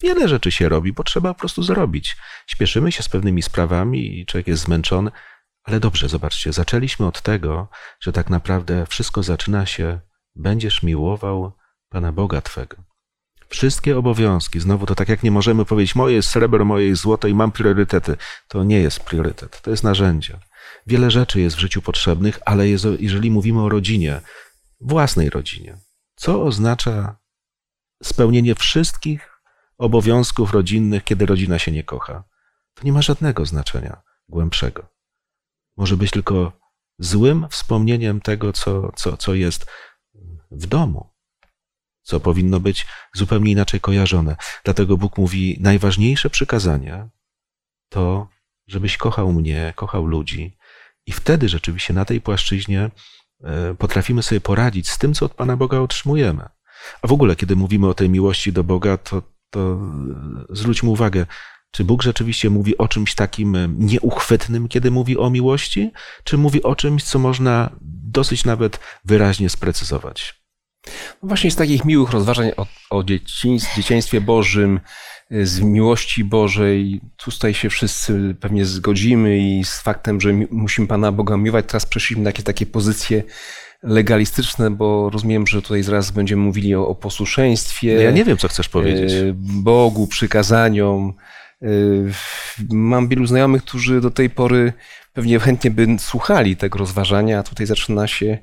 wiele 0.02 0.28
rzeczy 0.28 0.52
się 0.52 0.70
robi, 0.70 0.94
bo 0.94 1.04
trzeba 1.04 1.34
po 1.34 1.40
prostu 1.40 1.64
zrobić. 1.64 2.16
Śpieszymy 2.48 2.92
się 2.92 3.04
z 3.04 3.10
pewnymi 3.10 3.42
sprawami 3.42 4.20
i 4.20 4.26
człowiek 4.26 4.48
jest 4.48 4.64
zmęczony, 4.64 5.12
ale 5.64 5.80
dobrze, 5.80 6.10
zobaczcie, 6.10 6.54
zaczęliśmy 6.54 7.06
od 7.06 7.22
tego, 7.22 7.68
że 8.00 8.12
tak 8.12 8.30
naprawdę 8.30 8.86
wszystko 8.86 9.24
zaczyna 9.24 9.66
się, 9.66 10.00
będziesz 10.36 10.84
miłował 10.84 11.52
Pana 11.90 12.12
Boga 12.12 12.42
Twego. 12.42 12.78
Wszystkie 13.50 13.98
obowiązki, 13.98 14.60
znowu 14.60 14.86
to 14.86 14.96
tak 14.96 15.10
jak 15.10 15.24
nie 15.24 15.32
możemy 15.32 15.66
powiedzieć, 15.66 15.96
moje 15.96 16.16
jest 16.16 16.30
srebro, 16.30 16.66
moje 16.66 16.88
jest 16.88 17.02
złoto 17.02 17.28
i 17.28 17.34
mam 17.34 17.52
priorytety. 17.52 18.18
To 18.48 18.64
nie 18.64 18.80
jest 18.80 19.00
priorytet, 19.00 19.62
to 19.62 19.72
jest 19.72 19.84
narzędzie. 19.84 20.40
Wiele 20.88 21.12
rzeczy 21.12 21.42
jest 21.42 21.56
w 21.56 21.60
życiu 21.60 21.82
potrzebnych, 21.82 22.40
ale 22.46 22.68
jest, 22.68 22.86
jeżeli 23.00 23.32
mówimy 23.32 23.62
o 23.62 23.70
rodzinie, 23.70 24.22
własnej 24.82 25.30
rodzinie, 25.30 25.78
co 26.16 26.44
oznacza 26.44 27.16
spełnienie 28.04 28.56
wszystkich 28.56 29.42
obowiązków 29.78 30.54
rodzinnych, 30.54 31.04
kiedy 31.04 31.26
rodzina 31.26 31.60
się 31.60 31.72
nie 31.72 31.84
kocha? 31.84 32.24
To 32.74 32.84
nie 32.84 32.94
ma 32.94 33.02
żadnego 33.02 33.46
znaczenia 33.46 34.02
głębszego. 34.30 34.88
Może 35.82 35.98
być 35.98 36.12
tylko 36.12 36.52
złym 37.00 37.48
wspomnieniem 37.50 38.22
tego, 38.22 38.54
co, 38.54 38.92
co, 38.96 39.18
co 39.18 39.34
jest 39.34 39.66
w 40.52 40.66
domu 40.68 41.10
co 42.04 42.20
powinno 42.20 42.60
być 42.60 42.88
zupełnie 43.14 43.52
inaczej 43.52 43.80
kojarzone. 43.80 44.36
Dlatego 44.64 44.98
Bóg 44.98 45.18
mówi: 45.18 45.58
najważniejsze 45.60 46.30
przykazanie 46.30 47.10
to, 47.90 48.28
żebyś 48.68 48.98
kochał 48.98 49.34
mnie, 49.34 49.74
kochał 49.76 50.06
ludzi, 50.06 50.58
i 51.06 51.12
wtedy 51.12 51.50
rzeczywiście 51.50 51.94
na 51.94 52.06
tej 52.06 52.22
płaszczyźnie 52.22 52.92
e, 53.44 53.76
potrafimy 53.76 54.24
sobie 54.24 54.42
poradzić 54.42 54.90
z 54.90 54.98
tym, 54.98 55.14
co 55.14 55.26
od 55.26 55.34
Pana 55.34 55.58
Boga 55.58 55.80
otrzymujemy. 55.80 56.50
A 57.02 57.08
w 57.08 57.12
ogóle, 57.12 57.36
kiedy 57.36 57.56
mówimy 57.56 57.88
o 57.88 57.94
tej 57.94 58.10
miłości 58.10 58.54
do 58.54 58.64
Boga, 58.64 58.98
to, 58.98 59.22
to 59.50 59.80
zwróćmy 60.50 60.90
uwagę, 60.90 61.26
czy 61.72 61.84
Bóg 61.84 62.04
rzeczywiście 62.04 62.50
mówi 62.50 62.78
o 62.78 62.88
czymś 62.88 63.16
takim 63.16 63.76
nieuchwytnym, 63.80 64.68
kiedy 64.68 64.92
mówi 64.92 65.18
o 65.18 65.30
miłości, 65.30 65.92
czy 66.24 66.38
mówi 66.38 66.64
o 66.64 66.76
czymś, 66.76 67.04
co 67.04 67.20
można 67.20 67.70
dosyć 68.12 68.46
nawet 68.46 68.80
wyraźnie 69.06 69.50
sprecyzować? 69.50 70.42
No 71.24 71.28
właśnie 71.28 71.52
z 71.52 71.56
takich 71.56 71.86
miłych 71.86 72.12
rozważań 72.12 72.52
o, 72.58 72.66
o 72.90 73.04
dzieciństwie 73.04 74.22
Bożym, 74.22 74.80
z 75.44 75.60
miłości 75.60 76.24
Bożej, 76.24 77.02
tutaj 77.18 77.54
się 77.54 77.70
wszyscy 77.70 78.36
pewnie 78.40 78.66
zgodzimy 78.66 79.38
i 79.38 79.64
z 79.64 79.82
faktem, 79.82 80.22
że 80.22 80.34
musimy 80.52 80.88
Pana 80.88 81.12
Boga 81.12 81.38
miłować. 81.38 81.66
Teraz 81.68 81.86
przeszliśmy 81.86 82.24
na 82.24 82.30
jakieś 82.30 82.46
takie 82.46 82.66
pozycje 82.66 83.24
legalistyczne, 83.84 84.72
bo 84.72 85.10
rozumiem, 85.10 85.48
że 85.48 85.62
tutaj 85.62 85.84
zaraz 85.84 86.12
będziemy 86.12 86.42
mówili 86.42 86.76
o, 86.76 86.88
o 86.88 86.96
posłuszeństwie. 86.96 87.96
No 87.96 88.02
ja 88.02 88.12
nie 88.12 88.26
wiem, 88.26 88.38
co 88.38 88.48
chcesz 88.48 88.70
powiedzieć. 88.70 89.12
E, 89.12 89.34
Bogu, 89.36 90.08
przykazaniom. 90.08 91.14
E, 91.62 91.68
mam 92.70 93.08
wielu 93.08 93.26
znajomych, 93.26 93.64
którzy 93.64 94.02
do 94.02 94.12
tej 94.12 94.30
pory 94.30 94.74
pewnie 95.14 95.40
chętnie 95.40 95.72
by 95.72 95.88
słuchali 96.00 96.58
tego 96.58 96.80
rozważania, 96.80 97.40
a 97.40 97.44
tutaj 97.44 97.66
zaczyna 97.66 98.08
się 98.08 98.38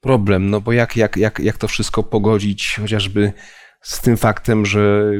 problem, 0.00 0.50
no 0.50 0.60
bo 0.60 0.72
jak, 0.72 0.96
jak, 0.96 1.16
jak, 1.16 1.38
jak 1.38 1.58
to 1.58 1.68
wszystko 1.68 2.02
pogodzić 2.02 2.76
chociażby 2.80 3.32
z 3.82 4.00
tym 4.00 4.16
faktem, 4.16 4.66
że 4.66 5.12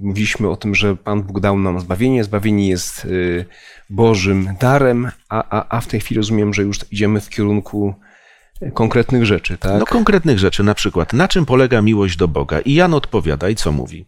mówiliśmy 0.00 0.48
o 0.48 0.56
tym, 0.56 0.74
że 0.74 0.96
Pan 0.96 1.22
Bóg 1.22 1.40
dał 1.40 1.58
nam 1.58 1.80
zbawienie, 1.80 2.24
zbawienie 2.24 2.68
jest 2.68 3.04
y, 3.04 3.44
Bożym 3.90 4.48
darem, 4.60 5.10
a, 5.28 5.58
a, 5.58 5.76
a 5.76 5.80
w 5.80 5.86
tej 5.86 6.00
chwili 6.00 6.18
rozumiem, 6.18 6.54
że 6.54 6.62
już 6.62 6.78
idziemy 6.90 7.20
w 7.20 7.28
kierunku 7.28 7.94
konkretnych 8.74 9.26
rzeczy, 9.26 9.58
tak? 9.58 9.80
No 9.80 9.86
konkretnych 9.86 10.38
rzeczy, 10.38 10.62
na 10.62 10.74
przykład, 10.74 11.12
na 11.12 11.28
czym 11.28 11.46
polega 11.46 11.82
miłość 11.82 12.16
do 12.16 12.28
Boga? 12.28 12.60
I 12.60 12.74
Jan 12.74 12.94
odpowiada 12.94 13.48
i 13.48 13.54
co 13.54 13.72
mówi? 13.72 14.06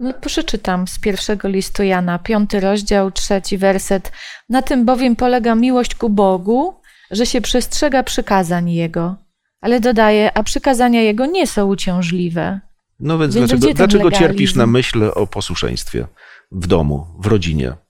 No, 0.00 0.12
przeczytam 0.12 0.88
z 0.88 0.98
pierwszego 0.98 1.48
listu 1.48 1.82
Jana, 1.82 2.18
piąty 2.18 2.60
rozdział, 2.60 3.10
trzeci 3.10 3.58
werset. 3.58 4.12
Na 4.48 4.62
tym 4.62 4.84
bowiem 4.84 5.16
polega 5.16 5.54
miłość 5.54 5.94
ku 5.94 6.10
Bogu, 6.10 6.74
że 7.10 7.26
się 7.26 7.40
przestrzega 7.40 8.02
przykazań 8.02 8.70
Jego. 8.70 9.16
Ale 9.60 9.80
dodaje, 9.80 10.38
a 10.38 10.42
przykazania 10.42 11.02
Jego 11.02 11.26
nie 11.26 11.46
są 11.46 11.66
uciążliwe. 11.66 12.60
No 13.00 13.18
więc, 13.18 13.34
więc 13.34 13.50
dlaczego, 13.50 13.74
dlaczego 13.74 14.10
cierpisz 14.10 14.54
na 14.54 14.66
myśl 14.66 15.10
o 15.14 15.26
posłuszeństwie 15.26 16.06
w 16.52 16.66
domu, 16.66 17.06
w 17.18 17.26
rodzinie? 17.26 17.72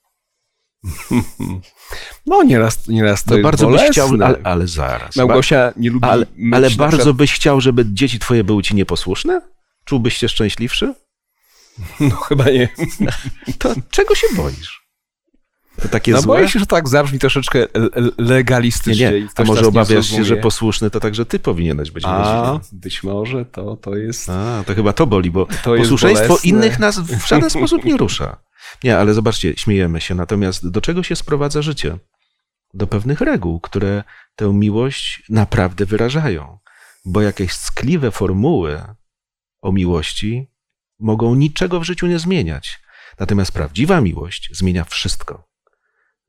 No 2.27 2.43
nieraz, 2.43 2.89
nieraz 2.89 3.25
to 3.25 3.31
no, 3.31 3.37
jest 3.37 3.43
bardzo 3.43 3.67
bolesne. 3.67 3.87
byś 3.87 3.97
chciał, 3.97 4.09
ale, 4.23 4.39
ale 4.45 4.67
zaraz. 4.67 5.17
Małgosia 5.17 5.73
nie 5.77 5.91
lubi 5.91 6.07
Ale, 6.09 6.27
ale 6.53 6.71
bardzo 6.71 6.97
przykład... 6.97 7.17
byś 7.17 7.33
chciał, 7.33 7.61
żeby 7.61 7.85
dzieci 7.87 8.19
twoje 8.19 8.45
były 8.45 8.63
ci 8.63 8.75
nieposłuszne? 8.75 9.41
Czułbyś 9.85 10.17
się 10.17 10.29
szczęśliwszy? 10.29 10.95
No 12.01 12.17
chyba 12.17 12.45
nie. 12.45 12.69
To 13.59 13.75
czego 13.91 14.15
się 14.15 14.27
boisz? 14.37 14.85
To 15.83 15.89
takie 15.89 16.13
no 16.13 16.21
złe? 16.21 16.37
boję 16.37 16.49
się, 16.49 16.59
że 16.59 16.67
tak 16.67 16.89
zabrzmi 16.89 17.19
troszeczkę 17.19 17.67
legalistycznie. 18.19 19.11
Nie, 19.11 19.21
nie. 19.21 19.29
A 19.37 19.45
może 19.45 19.67
obawiasz 19.67 20.07
się, 20.07 20.25
że 20.25 20.37
posłuszny 20.37 20.91
to 20.91 21.01
także 21.01 21.27
ty 21.27 21.39
powinieneś 21.39 21.91
być 21.91 22.05
A, 22.07 22.61
być 22.73 23.03
może 23.03 23.45
to, 23.45 23.77
to 23.77 23.97
jest... 23.97 24.31
A, 24.31 24.65
to 24.67 24.75
chyba 24.75 24.93
to 24.93 25.07
boli, 25.07 25.31
bo 25.31 25.47
to 25.47 25.77
posłuszeństwo 25.77 26.39
innych 26.45 26.79
nas 26.79 27.01
w 27.01 27.29
żaden 27.29 27.51
sposób 27.51 27.85
nie 27.85 27.97
rusza. 27.97 28.37
Nie, 28.85 28.99
ale 28.99 29.15
zobaczcie, 29.15 29.57
śmiejemy 29.57 30.01
się. 30.01 30.15
Natomiast 30.15 30.71
do 30.71 30.81
czego 30.81 31.03
się 31.03 31.17
sprowadza 31.17 31.63
życie? 31.63 31.99
Do 32.75 32.87
pewnych 32.87 33.21
reguł, 33.21 33.61
które 33.61 34.05
tę 34.37 34.53
miłość 34.53 35.23
naprawdę 35.29 35.87
wyrażają. 35.87 36.59
Bo 37.05 37.21
jakieś 37.21 37.53
skliwe 37.53 38.11
formuły 38.11 38.83
o 39.63 39.73
miłości 39.73 40.54
mogą 41.05 41.35
niczego 41.35 41.81
w 41.81 41.85
życiu 41.85 42.07
nie 42.07 42.19
zmieniać. 42.19 42.81
Natomiast 43.19 43.53
prawdziwa 43.53 44.01
miłość 44.01 44.49
zmienia 44.53 44.85
wszystko. 44.85 45.49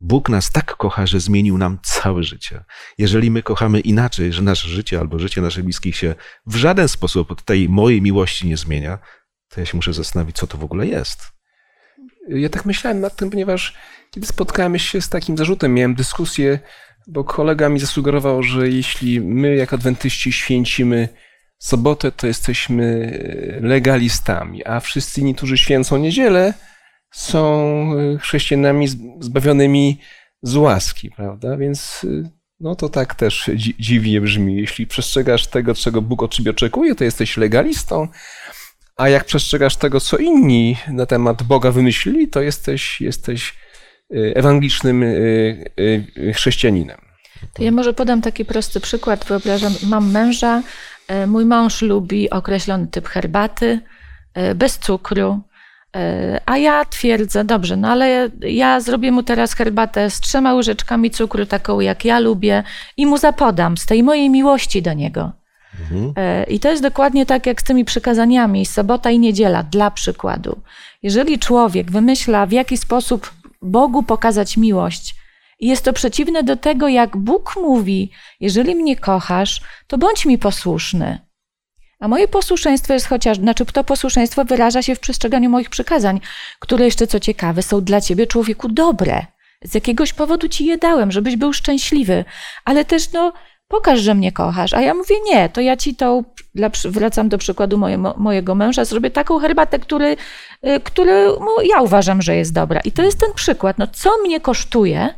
Bóg 0.02 0.30
nas 0.30 0.52
tak 0.52 0.76
kocha, 0.76 1.08
że 1.08 1.20
zmienił 1.20 1.58
nam 1.58 1.80
całe 1.84 2.24
życie. 2.24 2.64
Jeżeli 2.98 3.32
my 3.32 3.44
kochamy 3.44 3.80
inaczej, 3.80 4.34
że 4.34 4.42
nasze 4.42 4.70
życie 4.70 5.00
albo 5.00 5.20
życie 5.20 5.42
naszych 5.42 5.64
bliskich 5.64 5.96
się 5.96 6.16
w 6.46 6.56
żaden 6.56 6.88
sposób 6.88 7.32
od 7.32 7.44
tej 7.44 7.70
mojej 7.70 8.02
miłości 8.02 8.48
nie 8.48 8.58
zmienia, 8.58 9.00
to 9.50 9.60
ja 9.60 9.66
się 9.66 9.78
muszę 9.78 9.94
zastanowić, 9.94 10.36
co 10.36 10.48
to 10.48 10.58
w 10.58 10.64
ogóle 10.64 10.88
jest. 10.88 11.20
Ja 12.28 12.50
tak 12.50 12.66
myślałem 12.66 13.00
nad 13.00 13.16
tym, 13.16 13.30
ponieważ 13.30 13.74
kiedy 14.12 14.28
spotkałem 14.28 14.80
się 14.80 15.02
z 15.02 15.10
takim 15.10 15.38
zarzutem, 15.38 15.74
miałem 15.74 15.96
dyskusję, 15.96 16.60
bo 17.08 17.24
kolega 17.24 17.70
mi 17.70 17.80
zasugerował, 17.80 18.44
że 18.44 18.70
jeśli 18.70 19.22
my 19.22 19.56
jako 19.56 19.76
adwentyści 19.76 20.32
święcimy 20.32 21.10
sobotę, 21.58 22.12
to 22.12 22.28
jesteśmy 22.28 23.12
legalistami, 23.62 24.66
a 24.66 24.80
wszyscy 24.80 25.22
inni, 25.22 25.36
którzy 25.36 25.58
święcą 25.58 25.98
niedzielę, 25.98 26.54
są 27.16 27.94
y, 28.16 28.20
chrześcijanami 28.20 28.88
zbawionymi 29.20 30.00
z 30.42 30.56
łaski, 30.56 31.12
prawda? 31.12 31.58
Więc 31.58 32.04
y, 32.04 32.30
No 32.60 32.76
to 32.76 32.90
tak 32.90 33.16
też 33.16 33.50
dzi 33.56 33.76
dziwnie 33.80 34.22
brzmi. 34.22 34.56
Jeśli 34.56 34.88
przestrzegasz 34.88 35.48
tego, 35.48 35.76
czego 35.76 36.02
Bóg 36.02 36.24
od 36.24 36.34
ciebie 36.34 36.52
oczekuje, 36.52 36.96
to 36.96 37.04
jesteś 37.04 37.38
legalistą, 37.38 38.08
a 38.98 39.10
jak 39.10 39.26
przestrzegasz 39.26 39.76
tego, 39.76 40.00
co 40.00 40.18
inni 40.18 40.78
na 40.88 41.06
temat 41.06 41.44
Boga 41.44 41.72
wymyślili, 41.72 42.28
to 42.28 42.42
jesteś, 42.42 43.02
jesteś 43.02 43.54
ewangelicznym 44.36 45.04
chrześcijaninem. 46.34 46.98
To 47.54 47.64
ja 47.64 47.72
może 47.72 47.94
podam 47.94 48.22
taki 48.22 48.46
prosty 48.46 48.80
przykład. 48.80 49.26
Wyobrażam, 49.26 49.74
mam 49.84 50.12
męża, 50.12 50.58
e, 50.58 50.64
mój 51.28 51.46
mąż 51.46 51.82
lubi 51.82 52.30
określony 52.30 52.88
typ 52.88 53.08
herbaty, 53.08 53.80
e, 54.34 54.56
bez 54.56 54.78
cukru, 54.78 55.40
e, 55.96 56.42
a 56.46 56.58
ja 56.58 56.86
twierdzę, 56.86 57.44
dobrze, 57.44 57.78
no 57.78 57.88
ale 57.88 58.30
ja 58.42 58.80
zrobię 58.80 59.12
mu 59.12 59.24
teraz 59.24 59.54
herbatę 59.54 60.10
z 60.10 60.20
trzema 60.20 60.54
łyżeczkami 60.54 61.12
cukru, 61.12 61.46
taką 61.46 61.80
jak 61.80 62.06
ja 62.06 62.20
lubię 62.20 62.64
i 62.98 63.06
mu 63.06 63.18
zapodam 63.18 63.78
z 63.78 63.86
tej 63.86 64.04
mojej 64.04 64.30
miłości 64.30 64.82
do 64.82 64.94
niego. 64.94 65.32
Mhm. 65.80 66.14
I 66.48 66.60
to 66.60 66.72
jest 66.72 66.84
dokładnie 66.84 67.26
tak 67.26 67.46
jak 67.46 67.62
z 67.62 67.64
tymi 67.64 67.86
przykazaniami, 67.86 68.66
sobota 68.66 69.12
i 69.12 69.20
niedziela, 69.20 69.64
dla 69.64 69.92
przykładu. 69.92 70.62
Jeżeli 71.04 71.40
człowiek 71.40 71.92
wymyśla, 71.92 72.46
w 72.46 72.52
jaki 72.52 72.78
sposób 72.78 73.34
Bogu 73.62 74.04
pokazać 74.04 74.58
miłość, 74.58 75.16
i 75.60 75.68
jest 75.68 75.86
to 75.86 75.94
przeciwne 75.94 76.44
do 76.44 76.56
tego, 76.56 76.88
jak 76.88 77.18
Bóg 77.18 77.56
mówi: 77.62 78.12
Jeżeli 78.40 78.76
mnie 78.76 78.96
kochasz, 78.96 79.62
to 79.88 79.98
bądź 79.98 80.26
mi 80.26 80.38
posłuszny. 80.38 81.26
A 82.00 82.08
moje 82.08 82.28
posłuszeństwo 82.28 82.94
jest 82.94 83.08
chociaż, 83.08 83.38
znaczy 83.38 83.66
to 83.66 83.84
posłuszeństwo 83.84 84.46
wyraża 84.46 84.82
się 84.82 84.96
w 84.96 85.00
przestrzeganiu 85.00 85.50
moich 85.50 85.70
przykazań, 85.70 86.20
które 86.60 86.86
jeszcze 86.86 87.08
co 87.08 87.20
ciekawe 87.20 87.62
są 87.62 87.82
dla 87.82 88.02
ciebie, 88.02 88.28
człowieku, 88.28 88.68
dobre. 88.68 89.26
Z 89.64 89.76
jakiegoś 89.76 90.14
powodu 90.14 90.48
ci 90.48 90.66
je 90.66 90.78
dałem, 90.78 91.12
żebyś 91.12 91.36
był 91.36 91.54
szczęśliwy, 91.54 92.26
ale 92.66 92.86
też 92.86 93.12
no, 93.12 93.34
pokaż, 93.68 94.00
że 94.00 94.16
mnie 94.16 94.32
kochasz. 94.32 94.74
A 94.74 94.82
ja 94.82 94.94
mówię, 94.94 95.16
nie, 95.26 95.50
to 95.50 95.62
ja 95.62 95.78
ci 95.78 95.96
to, 95.96 96.24
dla, 96.56 96.70
wracam 96.86 97.30
do 97.30 97.38
przykładu 97.38 97.78
moje, 97.78 97.98
mojego 97.98 98.56
męża, 98.56 98.86
zrobię 98.86 99.12
taką 99.12 99.40
herbatę, 99.40 99.80
który, 99.80 100.18
y, 100.68 100.80
który 100.80 101.28
ja 101.64 101.82
uważam, 101.82 102.22
że 102.22 102.36
jest 102.36 102.54
dobra. 102.54 102.80
I 102.80 102.92
to 102.92 103.04
jest 103.04 103.20
ten 103.20 103.34
przykład. 103.34 103.78
No, 103.78 103.88
co 103.88 104.18
mnie 104.18 104.40
kosztuje, 104.42 105.14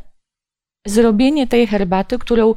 zrobienie 0.88 1.46
tej 1.46 1.66
herbaty, 1.66 2.18
którą 2.18 2.54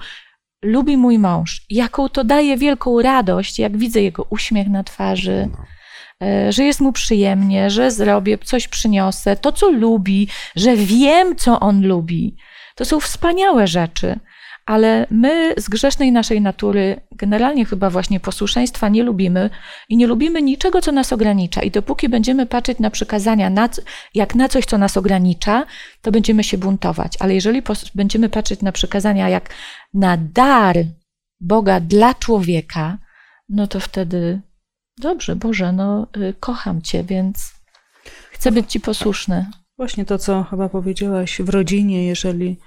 lubi 0.64 0.98
mój 0.98 1.20
mąż, 1.20 1.62
jaką 1.70 2.10
to 2.10 2.24
daje 2.24 2.58
wielką 2.58 3.02
radość, 3.02 3.60
jak 3.60 3.78
widzę 3.78 4.02
jego 4.02 4.24
uśmiech 4.30 4.68
na 4.68 4.84
twarzy, 4.84 5.50
no. 5.52 5.66
E, 6.22 6.52
że 6.52 6.64
jest 6.64 6.82
mu 6.82 6.92
przyjemnie, 6.94 7.70
że 7.70 7.92
zrobię, 7.92 8.38
coś 8.38 8.68
przyniosę, 8.68 9.36
to 9.36 9.52
co 9.52 9.72
lubi, 9.72 10.28
że 10.56 10.76
wiem, 10.76 11.36
co 11.36 11.60
on 11.60 11.88
lubi. 11.88 12.36
To 12.76 12.86
są 12.86 13.00
wspaniałe 13.00 13.68
rzeczy 13.68 14.20
ale 14.66 15.08
my 15.12 15.54
z 15.58 15.70
grzesznej 15.70 16.12
naszej 16.12 16.42
natury 16.42 17.02
generalnie 17.12 17.66
chyba 17.66 17.90
właśnie 17.90 18.20
posłuszeństwa 18.20 18.90
nie 18.90 19.04
lubimy 19.04 19.50
i 19.90 19.98
nie 19.98 20.08
lubimy 20.08 20.42
niczego, 20.42 20.82
co 20.82 20.92
nas 20.92 21.14
ogranicza. 21.14 21.62
I 21.62 21.72
dopóki 21.72 22.10
będziemy 22.10 22.46
patrzeć 22.46 22.80
na 22.80 22.90
przykazania 22.90 23.50
na, 23.50 23.70
jak 24.14 24.36
na 24.36 24.50
coś, 24.50 24.66
co 24.66 24.78
nas 24.78 24.98
ogranicza, 24.98 25.66
to 26.02 26.12
będziemy 26.12 26.44
się 26.44 26.58
buntować. 26.58 27.14
Ale 27.20 27.34
jeżeli 27.34 27.62
będziemy 27.96 28.30
patrzeć 28.30 28.62
na 28.62 28.72
przykazania 28.72 29.30
jak 29.30 29.50
na 29.94 30.18
dar 30.18 30.76
Boga 31.40 31.80
dla 31.80 32.14
człowieka, 32.14 32.98
no 33.50 33.68
to 33.68 33.80
wtedy 33.80 34.42
dobrze, 34.98 35.36
Boże, 35.36 35.72
no 35.72 36.08
y, 36.18 36.34
kocham 36.40 36.82
Cię, 36.82 37.04
więc 37.04 37.54
chcę 38.32 38.52
być 38.52 38.72
Ci 38.72 38.80
posłuszny. 38.80 39.46
Właśnie 39.78 40.06
to, 40.06 40.18
co 40.18 40.44
chyba 40.44 40.70
powiedziałaś 40.70 41.42
w 41.42 41.50
rodzinie, 41.50 42.06
jeżeli 42.06 42.58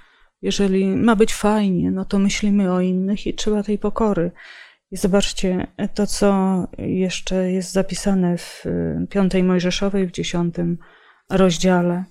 jeżeli 0.45 0.87
ma 0.87 1.15
być 1.15 1.33
fajnie, 1.33 1.91
no 1.91 2.05
to 2.05 2.19
myślimy 2.19 2.73
o 2.73 2.81
innych 2.81 3.27
i 3.27 3.33
trzeba 3.33 3.63
tej 3.63 3.77
pokory. 3.77 4.31
I 4.91 4.97
zobaczcie, 4.97 5.67
to 5.93 6.07
co 6.07 6.63
jeszcze 6.77 7.51
jest 7.51 7.71
zapisane 7.71 8.37
w 8.37 8.65
y, 8.65 9.07
piątej 9.09 9.43
Mojżeszowej, 9.43 10.07
w 10.07 10.11
dziesiątym 10.11 10.77
rozdziale. 11.29 12.03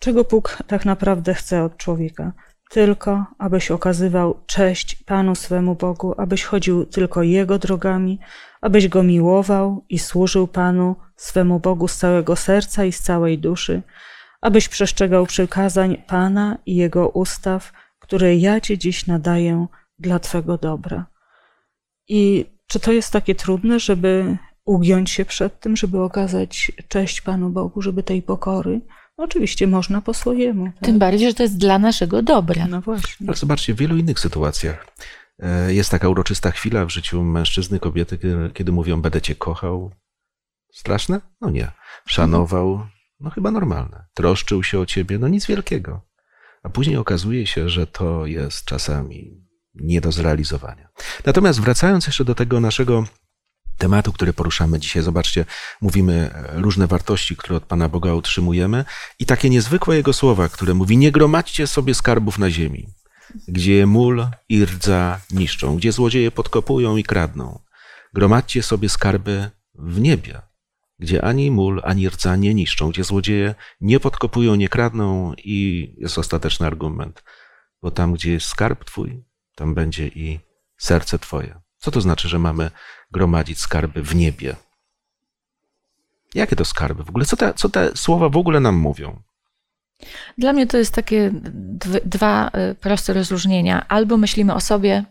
Czego 0.00 0.24
Bóg 0.24 0.58
tak 0.66 0.84
naprawdę 0.84 1.34
chce 1.34 1.64
od 1.64 1.76
człowieka? 1.76 2.32
Tylko, 2.70 3.26
abyś 3.38 3.70
okazywał 3.70 4.40
cześć 4.46 4.94
Panu 5.04 5.34
swemu 5.34 5.74
Bogu, 5.74 6.14
abyś 6.18 6.44
chodził 6.44 6.86
tylko 6.86 7.22
Jego 7.22 7.58
drogami, 7.58 8.18
abyś 8.60 8.88
Go 8.88 9.02
miłował 9.02 9.84
i 9.88 9.98
służył 9.98 10.46
Panu 10.46 10.96
swemu 11.16 11.60
Bogu 11.60 11.88
z 11.88 11.96
całego 11.96 12.36
serca 12.36 12.84
i 12.84 12.92
z 12.92 13.00
całej 13.00 13.38
duszy, 13.38 13.82
abyś 14.40 14.68
przestrzegał 14.68 15.26
przykazań 15.26 16.02
Pana 16.06 16.58
i 16.66 16.76
Jego 16.76 17.08
ustaw, 17.08 17.72
które 17.98 18.36
ja 18.36 18.60
Ci 18.60 18.78
dziś 18.78 19.06
nadaję 19.06 19.66
dla 19.98 20.18
Twego 20.18 20.58
dobra. 20.58 21.06
I 22.08 22.46
czy 22.66 22.80
to 22.80 22.92
jest 22.92 23.12
takie 23.12 23.34
trudne, 23.34 23.80
żeby 23.80 24.36
ugiąć 24.64 25.10
się 25.10 25.24
przed 25.24 25.60
tym, 25.60 25.76
żeby 25.76 26.02
okazać 26.02 26.72
cześć 26.88 27.20
Panu 27.20 27.50
Bogu, 27.50 27.82
żeby 27.82 28.02
tej 28.02 28.22
pokory? 28.22 28.80
Oczywiście 29.16 29.66
można 29.66 30.00
po 30.00 30.14
swojemu. 30.14 30.64
Tak? 30.64 30.84
Tym 30.84 30.98
bardziej, 30.98 31.28
że 31.28 31.34
to 31.34 31.42
jest 31.42 31.58
dla 31.58 31.78
naszego 31.78 32.22
dobra. 32.22 32.66
No 32.66 32.80
właśnie. 32.80 33.26
Ale 33.28 33.36
zobaczcie, 33.36 33.74
w 33.74 33.78
wielu 33.78 33.96
innych 33.96 34.20
sytuacjach 34.20 34.86
e, 35.38 35.74
jest 35.74 35.90
taka 35.90 36.08
uroczysta 36.08 36.50
chwila 36.50 36.84
w 36.84 36.90
życiu 36.90 37.22
mężczyzny, 37.22 37.80
kobiety, 37.80 38.18
kiedy 38.54 38.72
mówią, 38.72 39.02
będę 39.02 39.20
cię 39.20 39.34
kochał. 39.34 39.90
Straszne? 40.72 41.20
No 41.40 41.50
nie. 41.50 41.70
Szanował? 42.06 42.86
No 43.20 43.30
chyba 43.30 43.50
normalne. 43.50 44.04
Troszczył 44.14 44.62
się 44.62 44.80
o 44.80 44.86
ciebie? 44.86 45.18
No 45.18 45.28
nic 45.28 45.46
wielkiego 45.46 46.08
a 46.62 46.68
później 46.68 46.96
okazuje 46.96 47.46
się, 47.46 47.68
że 47.68 47.86
to 47.86 48.26
jest 48.26 48.64
czasami 48.64 49.44
nie 49.74 50.00
do 50.00 50.12
zrealizowania. 50.12 50.88
Natomiast 51.24 51.60
wracając 51.60 52.06
jeszcze 52.06 52.24
do 52.24 52.34
tego 52.34 52.60
naszego 52.60 53.04
tematu, 53.78 54.12
który 54.12 54.32
poruszamy 54.32 54.78
dzisiaj, 54.78 55.02
zobaczcie, 55.02 55.44
mówimy 55.80 56.30
różne 56.52 56.86
wartości, 56.86 57.36
które 57.36 57.56
od 57.56 57.64
Pana 57.64 57.88
Boga 57.88 58.14
utrzymujemy 58.14 58.84
i 59.18 59.26
takie 59.26 59.50
niezwykłe 59.50 59.96
Jego 59.96 60.12
słowa, 60.12 60.48
które 60.48 60.74
mówi, 60.74 60.96
nie 60.96 61.12
gromadźcie 61.12 61.66
sobie 61.66 61.94
skarbów 61.94 62.38
na 62.38 62.50
ziemi, 62.50 62.88
gdzie 63.48 63.86
mól 63.86 64.26
i 64.48 64.64
rdza 64.64 65.20
niszczą, 65.30 65.76
gdzie 65.76 65.92
złodzieje 65.92 66.30
podkopują 66.30 66.96
i 66.96 67.04
kradną. 67.04 67.60
Gromadźcie 68.14 68.62
sobie 68.62 68.88
skarby 68.88 69.50
w 69.74 70.00
niebie, 70.00 70.40
gdzie 70.98 71.24
ani 71.24 71.50
mól, 71.50 71.80
ani 71.84 72.08
rdza 72.08 72.36
nie 72.36 72.54
niszczą, 72.54 72.90
gdzie 72.90 73.04
złodzieje 73.04 73.54
nie 73.80 74.00
podkopują, 74.00 74.54
nie 74.54 74.68
kradną 74.68 75.34
i 75.34 75.94
jest 75.98 76.18
ostateczny 76.18 76.66
argument, 76.66 77.24
bo 77.82 77.90
tam, 77.90 78.12
gdzie 78.12 78.32
jest 78.32 78.46
skarb 78.46 78.84
twój, 78.84 79.24
tam 79.54 79.74
będzie 79.74 80.08
i 80.08 80.40
serce 80.76 81.18
twoje. 81.18 81.60
Co 81.76 81.90
to 81.90 82.00
znaczy, 82.00 82.28
że 82.28 82.38
mamy 82.38 82.70
gromadzić 83.10 83.58
skarby 83.58 84.02
w 84.02 84.14
niebie? 84.14 84.56
Jakie 86.34 86.56
to 86.56 86.64
skarby 86.64 87.04
w 87.04 87.08
ogóle? 87.08 87.24
Co 87.24 87.36
te, 87.36 87.54
co 87.54 87.68
te 87.68 87.96
słowa 87.96 88.28
w 88.28 88.36
ogóle 88.36 88.60
nam 88.60 88.76
mówią? 88.76 89.22
Dla 90.38 90.52
mnie 90.52 90.66
to 90.66 90.78
jest 90.78 90.94
takie 90.94 91.32
dwa 92.04 92.48
y, 92.48 92.74
proste 92.74 93.12
rozróżnienia. 93.12 93.88
Albo 93.88 94.16
myślimy 94.16 94.54
o 94.54 94.60
sobie, 94.60 95.04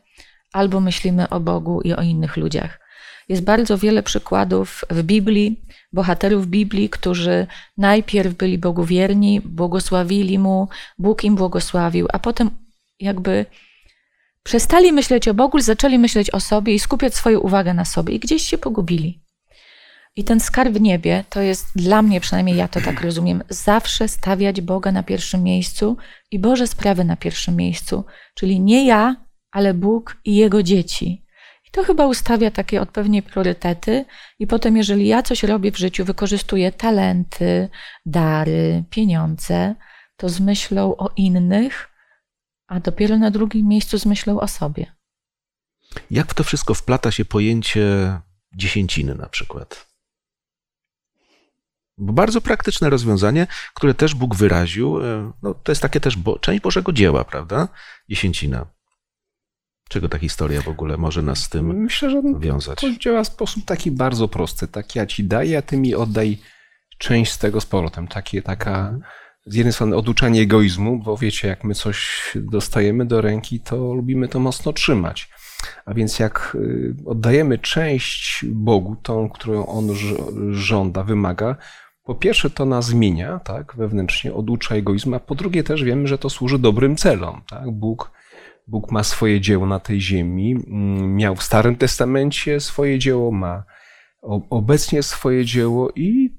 albo 0.54 0.80
myślimy 0.80 1.30
o 1.30 1.40
Bogu 1.40 1.82
i 1.82 1.94
o 1.94 2.02
innych 2.02 2.38
ludziach. 2.38 2.87
Jest 3.30 3.44
bardzo 3.44 3.78
wiele 3.78 4.04
przykładów 4.04 4.86
w 4.90 5.04
Biblii, 5.04 5.62
bohaterów 5.94 6.48
Biblii, 6.48 6.90
którzy 6.90 7.48
najpierw 7.78 8.34
byli 8.34 8.58
Bogu 8.58 8.84
wierni, 8.84 9.42
błogosławili 9.42 10.40
Mu, 10.40 10.68
Bóg 10.98 11.24
im 11.24 11.36
błogosławił, 11.36 12.08
a 12.14 12.20
potem 12.20 12.50
jakby 13.00 13.46
przestali 14.44 14.94
myśleć 14.94 15.28
o 15.28 15.34
Bogu, 15.34 15.60
zaczęli 15.60 16.00
myśleć 16.00 16.34
o 16.34 16.40
sobie 16.40 16.74
i 16.74 16.80
skupiać 16.80 17.16
swoją 17.16 17.40
uwagę 17.40 17.74
na 17.74 17.86
sobie 17.86 18.16
i 18.16 18.20
gdzieś 18.20 18.44
się 18.44 18.58
pogubili. 18.58 19.22
I 20.16 20.24
ten 20.24 20.40
skarb 20.40 20.74
w 20.74 20.82
niebie 20.82 21.24
to 21.30 21.42
jest 21.42 21.68
dla 21.76 22.02
mnie, 22.02 22.22
przynajmniej 22.22 22.58
ja 22.58 22.68
to 22.68 22.82
tak 22.82 23.02
rozumiem, 23.02 23.44
zawsze 23.50 24.08
stawiać 24.08 24.62
Boga 24.62 24.92
na 24.92 25.04
pierwszym 25.04 25.44
miejscu 25.44 25.98
i 26.32 26.40
Boże 26.40 26.68
sprawy 26.68 27.04
na 27.04 27.16
pierwszym 27.16 27.56
miejscu. 27.56 28.06
Czyli 28.34 28.60
nie 28.60 28.86
ja, 28.86 29.16
ale 29.52 29.74
Bóg 29.74 30.18
i 30.26 30.36
Jego 30.36 30.64
dzieci. 30.64 31.27
I 31.68 31.72
to 31.72 31.84
chyba 31.84 32.08
ustawia 32.08 32.52
takie 32.52 32.82
odpowiednie 32.82 33.22
priorytety, 33.22 34.06
i 34.40 34.48
potem, 34.48 34.78
jeżeli 34.78 35.08
ja 35.08 35.24
coś 35.24 35.44
robię 35.44 35.72
w 35.72 35.78
życiu, 35.78 36.06
wykorzystuję 36.06 36.72
talenty, 36.72 37.70
dary, 38.06 38.84
pieniądze, 38.90 39.76
to 40.18 40.30
z 40.30 40.40
myślą 40.40 40.96
o 40.98 41.10
innych, 41.18 41.90
a 42.68 42.80
dopiero 42.80 43.18
na 43.18 43.32
drugim 43.32 43.68
miejscu 43.68 44.00
z 44.00 44.06
myślą 44.06 44.40
o 44.40 44.48
sobie. 44.48 44.98
Jak 46.12 46.32
w 46.32 46.34
to 46.34 46.44
wszystko 46.44 46.74
wplata 46.74 47.12
się 47.12 47.26
pojęcie 47.26 48.20
dziesięciny 48.56 49.16
na 49.16 49.30
przykład? 49.30 49.88
Bardzo 51.98 52.42
praktyczne 52.42 52.90
rozwiązanie, 52.90 53.48
które 53.74 53.94
też 53.94 54.16
Bóg 54.16 54.36
wyraził, 54.36 55.06
e, 55.06 55.32
no, 55.44 55.54
to 55.54 55.72
jest 55.72 55.82
takie 55.82 56.00
też 56.00 56.18
bo, 56.18 56.40
część 56.40 56.62
Bożego 56.62 56.94
dzieła, 56.94 57.26
prawda? 57.26 57.68
Dziesięcina. 58.10 58.66
Czego 59.90 60.10
ta 60.10 60.18
historia 60.18 60.62
w 60.62 60.68
ogóle 60.68 60.98
może 60.98 61.22
nas 61.22 61.40
z 61.40 61.50
tym 61.50 61.66
Myślę, 61.66 62.10
że 62.10 62.22
wiązać? 62.40 62.80
To 62.80 62.92
działa 63.00 63.24
w 63.24 63.28
sposób 63.28 63.66
taki 63.66 63.92
bardzo 63.92 64.28
prosty. 64.28 64.68
Tak 64.68 64.96
ja 64.96 65.06
ci 65.06 65.24
daję, 65.24 65.58
a 65.58 65.62
ty 65.62 65.78
mi 65.78 65.96
oddaj 65.96 66.38
część 66.98 67.32
z 67.32 67.38
tego 67.38 67.62
z 67.62 67.66
powrotem. 67.66 68.08
Takie, 68.08 68.42
taka 68.42 69.00
z 69.46 69.56
jednej 69.56 69.74
strony 69.74 69.96
oduczanie 69.96 70.42
egoizmu, 70.42 71.00
bo 71.00 71.18
wiecie, 71.18 71.48
jak 71.48 71.64
my 71.64 71.74
coś 71.74 72.32
dostajemy 72.36 73.06
do 73.06 73.22
ręki, 73.22 73.60
to 73.60 73.94
lubimy 73.94 74.28
to 74.28 74.40
mocno 74.40 74.74
trzymać. 74.74 75.30
A 75.86 75.94
więc 75.94 76.20
jak 76.20 76.58
y, 76.60 76.96
oddajemy 77.06 77.58
część 77.58 78.46
Bogu, 78.46 78.96
tą, 78.96 79.30
którą 79.30 79.66
On 79.66 79.90
żąda, 80.52 81.04
wymaga, 81.04 81.56
po 82.04 82.16
pierwsze 82.16 82.50
to 82.50 82.66
nas 82.66 82.86
zmienia, 82.86 83.40
tak, 83.40 83.76
wewnętrznie, 83.76 84.34
oducza 84.34 84.76
egoizmu, 84.76 85.16
a 85.16 85.20
po 85.20 85.36
drugie 85.36 85.64
też 85.64 85.84
wiemy, 85.84 86.08
że 86.08 86.18
to 86.18 86.30
służy 86.30 86.60
dobrym 86.60 86.96
celom. 86.96 87.42
Tak? 87.50 87.72
Bóg, 87.72 88.12
Bóg 88.68 88.92
ma 88.92 89.04
swoje 89.04 89.42
dzieło 89.42 89.66
na 89.66 89.80
tej 89.80 90.02
ziemi, 90.02 90.52
mm, 90.52 91.16
miał 91.16 91.36
w 91.36 91.44
Starym 91.44 91.76
Testamencie 91.76 92.60
swoje 92.60 93.00
dzieło, 93.00 93.32
ma 93.32 93.64
obecnie 94.50 95.04
swoje 95.04 95.46
dzieło 95.46 95.92
i 95.96 96.30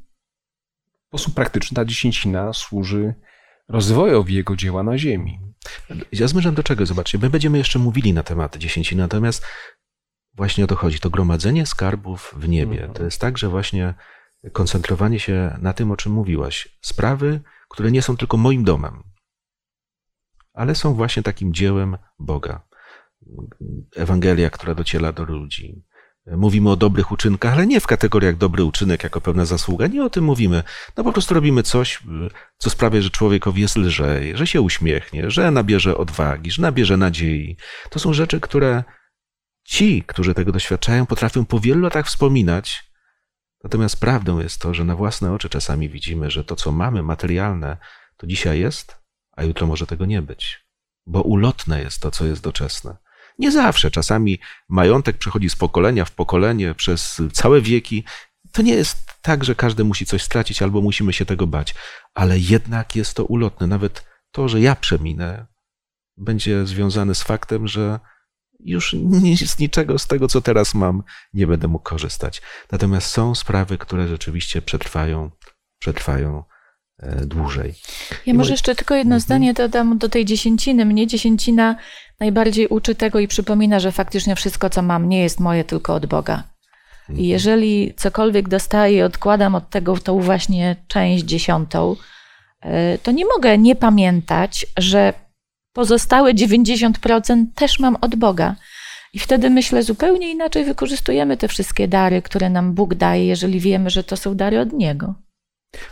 w 1.04 1.08
sposób 1.08 1.34
praktyczny 1.34 1.74
ta 1.74 1.84
dziesięcina 1.84 2.52
służy 2.52 3.14
rozwojowi 3.68 4.34
jego 4.34 4.56
dzieła 4.56 4.82
na 4.82 4.98
ziemi. 4.98 5.40
Ja 6.12 6.28
zmierzam 6.28 6.54
do 6.54 6.62
czego? 6.62 6.86
Zobaczcie, 6.86 7.18
my 7.18 7.30
będziemy 7.30 7.58
jeszcze 7.58 7.78
mówili 7.78 8.12
na 8.12 8.22
temat 8.22 8.56
dziesięciny, 8.56 9.02
natomiast 9.02 9.46
właśnie 10.34 10.64
o 10.64 10.66
to 10.66 10.76
chodzi. 10.76 11.00
To 11.00 11.10
gromadzenie 11.10 11.66
skarbów 11.66 12.34
w 12.36 12.48
niebie. 12.48 12.76
Mhm. 12.76 12.92
To 12.92 13.04
jest 13.04 13.20
tak, 13.20 13.38
że 13.38 13.48
właśnie 13.48 13.94
koncentrowanie 14.52 15.20
się 15.20 15.56
na 15.60 15.72
tym, 15.72 15.90
o 15.90 15.96
czym 15.96 16.12
mówiłaś. 16.12 16.78
Sprawy, 16.80 17.40
które 17.68 17.90
nie 17.90 18.02
są 18.02 18.16
tylko 18.16 18.36
moim 18.36 18.64
domem, 18.64 19.02
ale 20.58 20.74
są 20.74 20.94
właśnie 20.94 21.22
takim 21.22 21.54
dziełem 21.54 21.96
Boga. 22.18 22.68
Ewangelia, 23.96 24.50
która 24.50 24.74
dociera 24.74 25.12
do 25.12 25.24
ludzi. 25.24 25.84
Mówimy 26.26 26.70
o 26.70 26.76
dobrych 26.76 27.12
uczynkach, 27.12 27.52
ale 27.52 27.66
nie 27.66 27.80
w 27.80 27.86
kategoriach 27.86 28.36
dobry 28.36 28.64
uczynek 28.64 29.02
jako 29.04 29.20
pewna 29.20 29.44
zasługa. 29.44 29.86
Nie 29.86 30.04
o 30.04 30.10
tym 30.10 30.24
mówimy. 30.24 30.62
No 30.96 31.04
po 31.04 31.12
prostu 31.12 31.34
robimy 31.34 31.62
coś, 31.62 32.02
co 32.58 32.70
sprawia, 32.70 33.00
że 33.00 33.10
człowiekowi 33.10 33.62
jest 33.62 33.76
lżej, 33.76 34.36
że 34.36 34.46
się 34.46 34.60
uśmiechnie, 34.60 35.30
że 35.30 35.50
nabierze 35.50 35.96
odwagi, 35.96 36.50
że 36.50 36.62
nabierze 36.62 36.96
nadziei. 36.96 37.56
To 37.90 37.98
są 37.98 38.12
rzeczy, 38.12 38.40
które 38.40 38.84
ci, 39.64 40.04
którzy 40.06 40.34
tego 40.34 40.52
doświadczają, 40.52 41.06
potrafią 41.06 41.44
po 41.44 41.60
wielu 41.60 41.80
latach 41.80 42.06
wspominać 42.06 42.88
Natomiast 43.64 44.00
prawdą 44.00 44.40
jest 44.40 44.60
to, 44.60 44.74
że 44.74 44.84
na 44.84 44.96
własne 44.96 45.32
oczy 45.32 45.48
czasami 45.48 45.88
widzimy, 45.88 46.30
że 46.30 46.44
to, 46.44 46.56
co 46.56 46.72
mamy 46.72 47.02
materialne, 47.02 47.76
to 48.16 48.26
dzisiaj 48.26 48.60
jest, 48.60 48.96
a 49.38 49.44
jutro 49.44 49.66
może 49.66 49.86
tego 49.86 50.06
nie 50.06 50.22
być. 50.22 50.64
Bo 51.06 51.22
ulotne 51.22 51.82
jest 51.82 52.00
to, 52.00 52.10
co 52.10 52.24
jest 52.24 52.42
doczesne. 52.42 52.96
Nie 53.38 53.52
zawsze. 53.52 53.90
Czasami 53.90 54.38
majątek 54.68 55.18
przechodzi 55.18 55.50
z 55.50 55.56
pokolenia 55.56 56.04
w 56.04 56.10
pokolenie 56.10 56.74
przez 56.74 57.22
całe 57.32 57.60
wieki. 57.60 58.04
To 58.52 58.62
nie 58.62 58.74
jest 58.74 58.98
tak, 59.22 59.44
że 59.44 59.54
każdy 59.54 59.84
musi 59.84 60.06
coś 60.06 60.22
stracić 60.22 60.62
albo 60.62 60.80
musimy 60.80 61.12
się 61.12 61.24
tego 61.24 61.46
bać, 61.46 61.74
ale 62.14 62.38
jednak 62.38 62.96
jest 62.96 63.14
to 63.14 63.24
ulotne. 63.24 63.66
Nawet 63.66 64.04
to, 64.30 64.48
że 64.48 64.60
ja 64.60 64.76
przeminę, 64.76 65.46
będzie 66.16 66.66
związane 66.66 67.14
z 67.14 67.22
faktem, 67.22 67.68
że 67.68 68.00
już 68.60 68.96
z 69.46 69.58
niczego 69.58 69.98
z 69.98 70.06
tego, 70.06 70.28
co 70.28 70.40
teraz 70.40 70.74
mam, 70.74 71.02
nie 71.34 71.46
będę 71.46 71.68
mógł 71.68 71.84
korzystać. 71.84 72.42
Natomiast 72.72 73.10
są 73.10 73.34
sprawy, 73.34 73.78
które 73.78 74.08
rzeczywiście 74.08 74.62
przetrwają, 74.62 75.30
przetrwają 75.78 76.44
dłużej. 77.26 77.74
Ja 78.26 78.32
I 78.32 78.36
może 78.36 78.50
jeszcze 78.50 78.74
tylko 78.74 78.94
jedno 78.94 79.14
mhm. 79.14 79.20
zdanie 79.20 79.54
dodam 79.54 79.98
do 79.98 80.08
tej 80.08 80.24
dziesięciny. 80.24 80.84
Mnie 80.84 81.06
dziesięcina 81.06 81.76
najbardziej 82.20 82.68
uczy 82.68 82.94
tego 82.94 83.18
i 83.18 83.28
przypomina, 83.28 83.80
że 83.80 83.92
faktycznie 83.92 84.36
wszystko, 84.36 84.70
co 84.70 84.82
mam, 84.82 85.08
nie 85.08 85.22
jest 85.22 85.40
moje, 85.40 85.64
tylko 85.64 85.94
od 85.94 86.06
Boga. 86.06 86.44
I 87.08 87.10
mhm. 87.10 87.28
jeżeli 87.28 87.94
cokolwiek 87.96 88.48
dostaję, 88.48 89.04
odkładam 89.04 89.54
od 89.54 89.70
tego 89.70 89.96
tą 89.96 90.20
właśnie 90.20 90.76
część 90.88 91.24
dziesiątą, 91.24 91.96
e, 92.60 92.98
to 92.98 93.10
nie 93.10 93.24
mogę 93.26 93.58
nie 93.58 93.76
pamiętać, 93.76 94.66
że 94.76 95.12
pozostałe 95.72 96.34
90% 96.34 97.44
też 97.54 97.78
mam 97.78 97.96
od 98.00 98.16
Boga. 98.16 98.56
I 99.12 99.18
wtedy 99.18 99.50
myślę, 99.50 99.82
zupełnie 99.82 100.30
inaczej 100.30 100.64
wykorzystujemy 100.64 101.36
te 101.36 101.48
wszystkie 101.48 101.88
dary, 101.88 102.22
które 102.22 102.50
nam 102.50 102.74
Bóg 102.74 102.94
daje, 102.94 103.26
jeżeli 103.26 103.60
wiemy, 103.60 103.90
że 103.90 104.04
to 104.04 104.16
są 104.16 104.34
dary 104.34 104.60
od 104.60 104.72
Niego. 104.72 105.14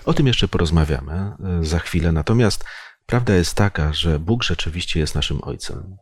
O 0.04 0.14
tym 0.14 0.26
jeszcze 0.26 0.48
porozmawiamy 0.48 1.12
e, 1.12 1.64
za 1.64 1.78
chwilę. 1.78 2.12
Natomiast 2.12 2.64
prawda 3.06 3.34
jest 3.34 3.54
taka, 3.54 3.92
że 3.92 4.18
Bóg 4.18 4.42
rzeczywiście 4.42 5.00
jest 5.00 5.14
naszym 5.14 5.38
Ojcem. 5.42 5.96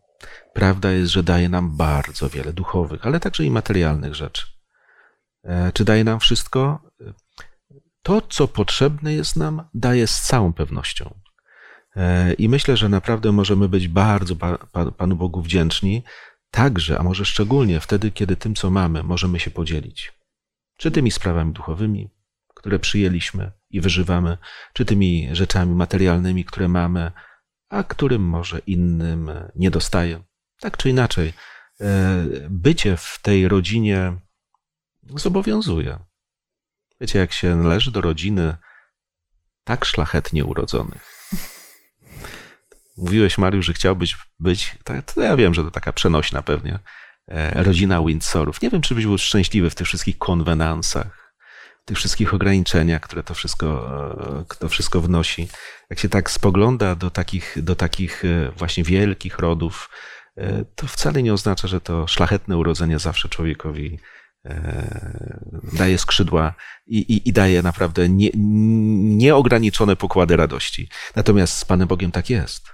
Prawda 0.53 0.93
jest, 0.93 1.13
że 1.13 1.23
daje 1.23 1.49
nam 1.49 1.77
bardzo 1.77 2.29
wiele 2.29 2.53
duchowych, 2.53 3.07
ale 3.07 3.21
także 3.21 3.45
i 3.45 3.51
materialnych 3.51 4.15
rzeczy. 4.15 4.47
E, 5.45 5.73
czy 5.73 5.85
daje 5.85 6.05
nam 6.05 6.21
wszystko? 6.21 6.91
To, 8.03 8.21
co 8.21 8.49
potrzebne 8.49 9.15
jest 9.15 9.37
nam, 9.37 9.69
daje 9.75 10.07
z 10.07 10.21
całą 10.21 10.53
pewnością. 10.53 11.15
E, 11.97 12.33
I 12.33 12.49
myślę, 12.49 12.77
że 12.77 12.89
naprawdę 12.89 13.33
możemy 13.33 13.69
być 13.69 13.89
bardzo 13.89 14.37
Panu 14.97 15.17
Bogu 15.17 15.43
wdzięczni, 15.43 16.05
także, 16.51 16.99
a 16.99 17.03
może 17.03 17.25
szczególnie 17.25 17.81
wtedy, 17.81 18.11
kiedy 18.11 18.37
tym, 18.37 18.55
co 18.55 18.71
mamy, 18.71 19.03
możemy 19.03 19.41
się 19.41 19.51
podzielić. 19.51 20.13
Czy 20.77 20.91
tymi 20.91 21.11
sprawami 21.11 21.53
duchowymi, 21.53 22.11
które 22.65 22.79
przyjęliśmy 22.79 23.53
i 23.71 23.81
wyżywamy, 23.81 24.39
czy 24.73 24.85
tymi 24.85 25.29
rzeczami 25.33 25.75
materialnymi, 25.75 26.45
które 26.45 26.69
mamy, 26.69 27.13
a 27.69 27.83
którym 27.83 28.23
może 28.23 28.59
innym 28.59 29.31
nie 29.57 29.71
dostaje. 29.71 30.23
Tak 30.61 30.77
czy 30.77 30.91
inaczej, 30.91 31.33
e, 31.81 32.25
bycie 32.51 32.97
w 32.97 33.19
tej 33.23 33.49
rodzinie 33.49 34.17
zobowiązuje. 35.03 35.99
Wiecie, 37.01 37.19
jak 37.19 37.33
się 37.33 37.57
należy 37.57 37.91
do 37.91 38.01
rodziny 38.01 38.57
tak 39.65 39.85
szlachetnie 39.85 40.45
urodzonych, 40.45 41.31
Mówiłeś, 42.97 43.39
Mariusz, 43.39 43.67
że 43.67 43.73
chciałbyś 43.73 44.17
być, 44.39 44.79
to 45.15 45.23
ja 45.23 45.37
wiem, 45.37 45.55
że 45.55 45.65
to 45.65 45.71
taka 45.71 45.93
przenośna 45.93 46.43
pewnie, 46.43 46.79
e, 47.29 47.65
rodzina 47.65 48.03
Windsorów. 48.03 48.63
Nie 48.63 48.71
wiem, 48.71 48.83
czy 48.83 48.95
byś 48.95 49.05
był 49.05 49.19
szczęśliwy 49.19 49.71
w 49.71 49.75
tych 49.75 49.87
wszystkich 49.87 50.19
konwenansach, 50.19 51.24
tych 51.85 51.97
wszystkich 51.97 52.35
ograniczeniach, 52.35 53.01
które 53.01 53.23
to 53.23 53.35
wszystko, 53.35 53.91
e, 54.51 54.57
to 54.59 54.69
wszystko 54.69 55.01
wnosi. 55.01 55.49
Jak 55.91 55.99
się 55.99 56.09
tak 56.09 56.31
spogląda 56.31 56.95
do 56.95 57.11
takich, 57.11 57.57
do 57.63 57.77
takich 57.77 58.25
e, 58.25 58.51
właśnie 58.57 58.85
wielkich 58.85 59.39
rodów, 59.39 59.91
to 60.75 60.87
wcale 60.87 61.23
nie 61.23 61.33
oznacza, 61.33 61.69
że 61.69 61.81
to 61.81 62.07
szlachetne 62.07 62.57
urodzenie 62.57 62.99
zawsze 62.99 63.29
człowiekowi 63.29 63.99
daje 65.73 65.99
skrzydła 65.99 66.55
i, 66.87 66.99
i, 66.99 67.29
i 67.29 67.33
daje 67.33 67.63
naprawdę 67.63 68.09
nie, 68.09 68.31
nieograniczone 69.17 69.97
pokłady 69.97 70.37
radości. 70.37 70.89
Natomiast 71.17 71.59
z 71.59 71.65
Panem 71.65 71.89
Bogiem 71.89 72.11
tak 72.11 72.31
jest. 72.31 72.69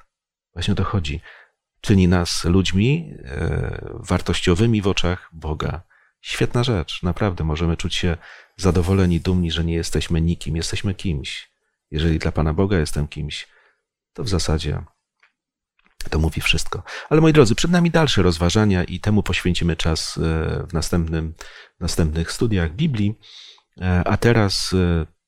Właśnie 0.53 0.73
o 0.73 0.75
to 0.75 0.85
chodzi. 0.85 1.21
Czyni 1.81 2.09
nas 2.09 2.45
ludźmi 2.45 3.15
e, 3.25 3.95
wartościowymi 4.09 4.83
w 4.83 4.87
oczach 4.87 5.31
Boga. 5.33 5.83
Świetna 6.21 6.65
rzecz, 6.65 7.03
naprawdę. 7.03 7.45
Możemy 7.45 7.77
czuć 7.77 7.95
się 7.95 8.17
zadowoleni, 8.57 9.21
dumni, 9.21 9.51
że 9.51 9.65
nie 9.65 9.75
jesteśmy 9.75 10.21
nikim, 10.21 10.57
jesteśmy 10.57 10.95
kimś. 10.95 11.51
Jeżeli 11.91 12.19
dla 12.19 12.33
Pana 12.33 12.55
Boga 12.55 12.79
jestem 12.79 13.09
kimś, 13.09 13.49
to 14.13 14.25
w 14.25 14.29
zasadzie 14.29 14.85
to 16.11 16.19
mówi 16.19 16.41
wszystko. 16.41 16.83
Ale 17.11 17.21
moi 17.21 17.33
drodzy, 17.33 17.55
przed 17.55 17.71
nami 17.71 17.91
dalsze 17.91 18.23
rozważania 18.23 18.85
i 18.85 19.01
temu 19.01 19.23
poświęcimy 19.23 19.77
czas 19.77 20.19
e, 20.19 20.21
w 20.67 20.73
następnym, 20.73 21.35
następnych 21.81 22.33
studiach 22.33 22.75
Biblii. 22.75 23.19
E, 23.81 24.03
a 24.07 24.17
teraz 24.17 24.75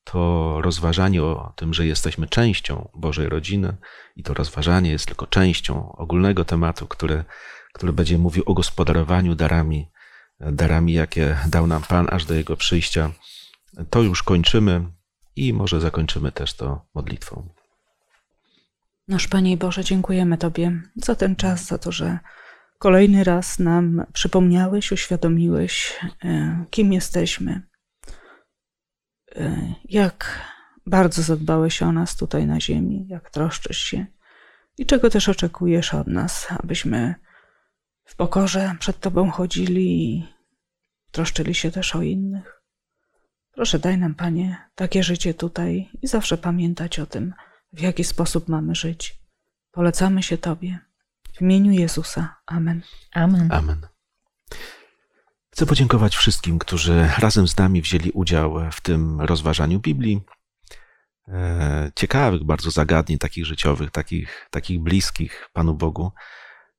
to 0.03 0.57
rozważanie 0.61 1.23
o 1.23 1.53
tym, 1.55 1.73
że 1.73 1.87
jesteśmy 1.87 2.27
częścią 2.27 2.89
Bożej 2.95 3.29
rodziny 3.29 3.77
i 4.15 4.23
to 4.23 4.33
rozważanie 4.33 4.91
jest 4.91 5.05
tylko 5.05 5.27
częścią 5.27 5.91
ogólnego 5.91 6.45
tematu, 6.45 6.87
który, 6.87 7.23
który 7.73 7.93
będzie 7.93 8.17
mówił 8.17 8.43
o 8.45 8.53
gospodarowaniu 8.53 9.35
darami, 9.35 9.91
darami, 10.51 10.93
jakie 10.93 11.37
dał 11.47 11.67
nam 11.67 11.81
Pan 11.81 12.07
aż 12.11 12.25
do 12.25 12.33
Jego 12.33 12.57
przyjścia. 12.57 13.11
To 13.89 14.01
już 14.01 14.23
kończymy 14.23 14.85
i 15.35 15.53
może 15.53 15.81
zakończymy 15.81 16.31
też 16.31 16.53
to 16.53 16.85
modlitwą. 16.95 17.49
Nasz 19.07 19.27
Panie 19.27 19.57
Boże, 19.57 19.83
dziękujemy 19.83 20.37
Tobie 20.37 20.81
za 20.95 21.15
ten 21.15 21.35
czas, 21.35 21.65
za 21.65 21.77
to, 21.77 21.91
że 21.91 22.19
kolejny 22.79 23.23
raz 23.23 23.59
nam 23.59 24.05
przypomniałeś, 24.13 24.91
uświadomiłeś, 24.91 25.99
e, 26.23 26.65
kim 26.69 26.93
jesteśmy 26.93 27.61
Y, 29.37 29.73
jak 29.85 30.41
bardzo 30.85 31.21
zadbałeś 31.21 31.81
o 31.81 31.91
nas 31.91 32.15
tutaj 32.15 32.47
na 32.47 32.59
ziemi, 32.59 33.05
jak 33.09 33.29
troszczysz 33.29 33.77
się 33.77 34.05
i 34.77 34.85
czego 34.85 35.09
też 35.09 35.29
oczekujesz 35.29 35.93
od 35.93 36.07
nas, 36.07 36.47
abyśmy 36.63 37.15
w 38.05 38.15
pokorze 38.15 38.75
przed 38.79 38.99
Tobą 38.99 39.31
chodzili 39.31 40.27
troszczyli 41.13 41.55
się 41.55 41.71
też 41.71 41.95
o 41.95 42.01
innych. 42.01 42.61
Proszę, 43.51 43.79
daj 43.79 43.97
nam, 43.97 44.15
Panie, 44.15 44.69
takie 44.75 45.03
życie 45.03 45.33
tutaj 45.33 45.89
i 46.01 46.07
zawsze 46.07 46.37
pamiętać 46.37 46.99
o 46.99 47.05
tym, 47.05 47.33
w 47.73 47.81
jaki 47.81 48.03
sposób 48.03 48.47
mamy 48.47 48.75
żyć. 48.75 49.19
Polecamy 49.71 50.23
się 50.23 50.37
Tobie. 50.37 50.79
W 51.37 51.41
imieniu 51.41 51.71
Jezusa. 51.71 52.35
Amen. 52.45 52.81
Amen. 53.13 53.51
Amen. 53.51 53.87
Chcę 55.51 55.65
podziękować 55.65 56.15
wszystkim, 56.15 56.59
którzy 56.59 57.09
razem 57.17 57.47
z 57.47 57.57
nami 57.57 57.81
wzięli 57.81 58.11
udział 58.11 58.71
w 58.71 58.81
tym 58.81 59.21
rozważaniu 59.21 59.79
Biblii. 59.79 60.21
e, 61.27 61.91
ciekawych 61.95 62.43
bardzo 62.43 62.71
zagadnień, 62.71 63.19
takich 63.19 63.45
życiowych, 63.45 63.91
takich, 63.91 64.47
takich 64.51 64.79
bliskich 64.79 65.49
Panu 65.53 65.73
Bogu. 65.73 66.11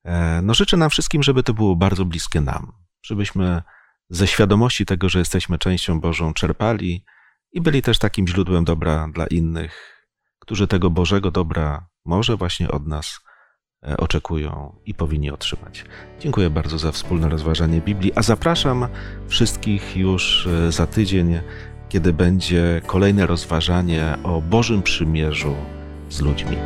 E, 0.04 0.40
no 0.42 0.54
życzę 0.54 0.76
nam 0.76 0.90
wszystkim, 0.90 1.22
żeby 1.22 1.42
to 1.42 1.54
było 1.54 1.76
bardzo 1.76 2.04
bliskie 2.04 2.40
nam, 2.40 2.72
żebyśmy 3.02 3.62
ze 4.10 4.26
świadomości 4.26 4.86
tego, 4.86 5.08
że 5.08 5.18
jesteśmy 5.18 5.58
częścią 5.58 6.00
Bożą, 6.00 6.34
czerpali 6.34 7.04
i 7.52 7.60
byli 7.60 7.82
też 7.82 7.98
takim 7.98 8.28
źródłem 8.28 8.64
dobra 8.64 9.08
dla 9.14 9.26
innych, 9.26 10.06
którzy 10.38 10.66
tego 10.66 10.90
Bożego 10.90 11.30
dobra 11.30 11.86
może 12.04 12.36
właśnie 12.36 12.70
od 12.70 12.86
nas 12.86 13.20
e, 13.86 13.96
oczekują 13.96 14.76
i 14.84 14.94
powinni 14.94 15.30
otrzymać. 15.30 15.84
Dziękuję 16.20 16.50
bardzo 16.50 16.78
za 16.78 16.92
wspólne 16.92 17.28
rozważanie 17.28 17.80
Biblii, 17.80 18.12
a 18.14 18.22
zapraszam 18.22 18.86
wszystkich 19.28 19.96
już 19.96 20.46
e, 20.46 20.72
za 20.72 20.86
tydzień, 20.86 21.40
kiedy 21.88 22.12
będzie 22.12 22.82
kolejne 22.86 23.26
rozważanie 23.26 24.18
o 24.22 24.40
Bożym 24.40 24.82
Przymierzu 24.82 25.56
z 26.08 26.20
ludźmi. 26.20 26.56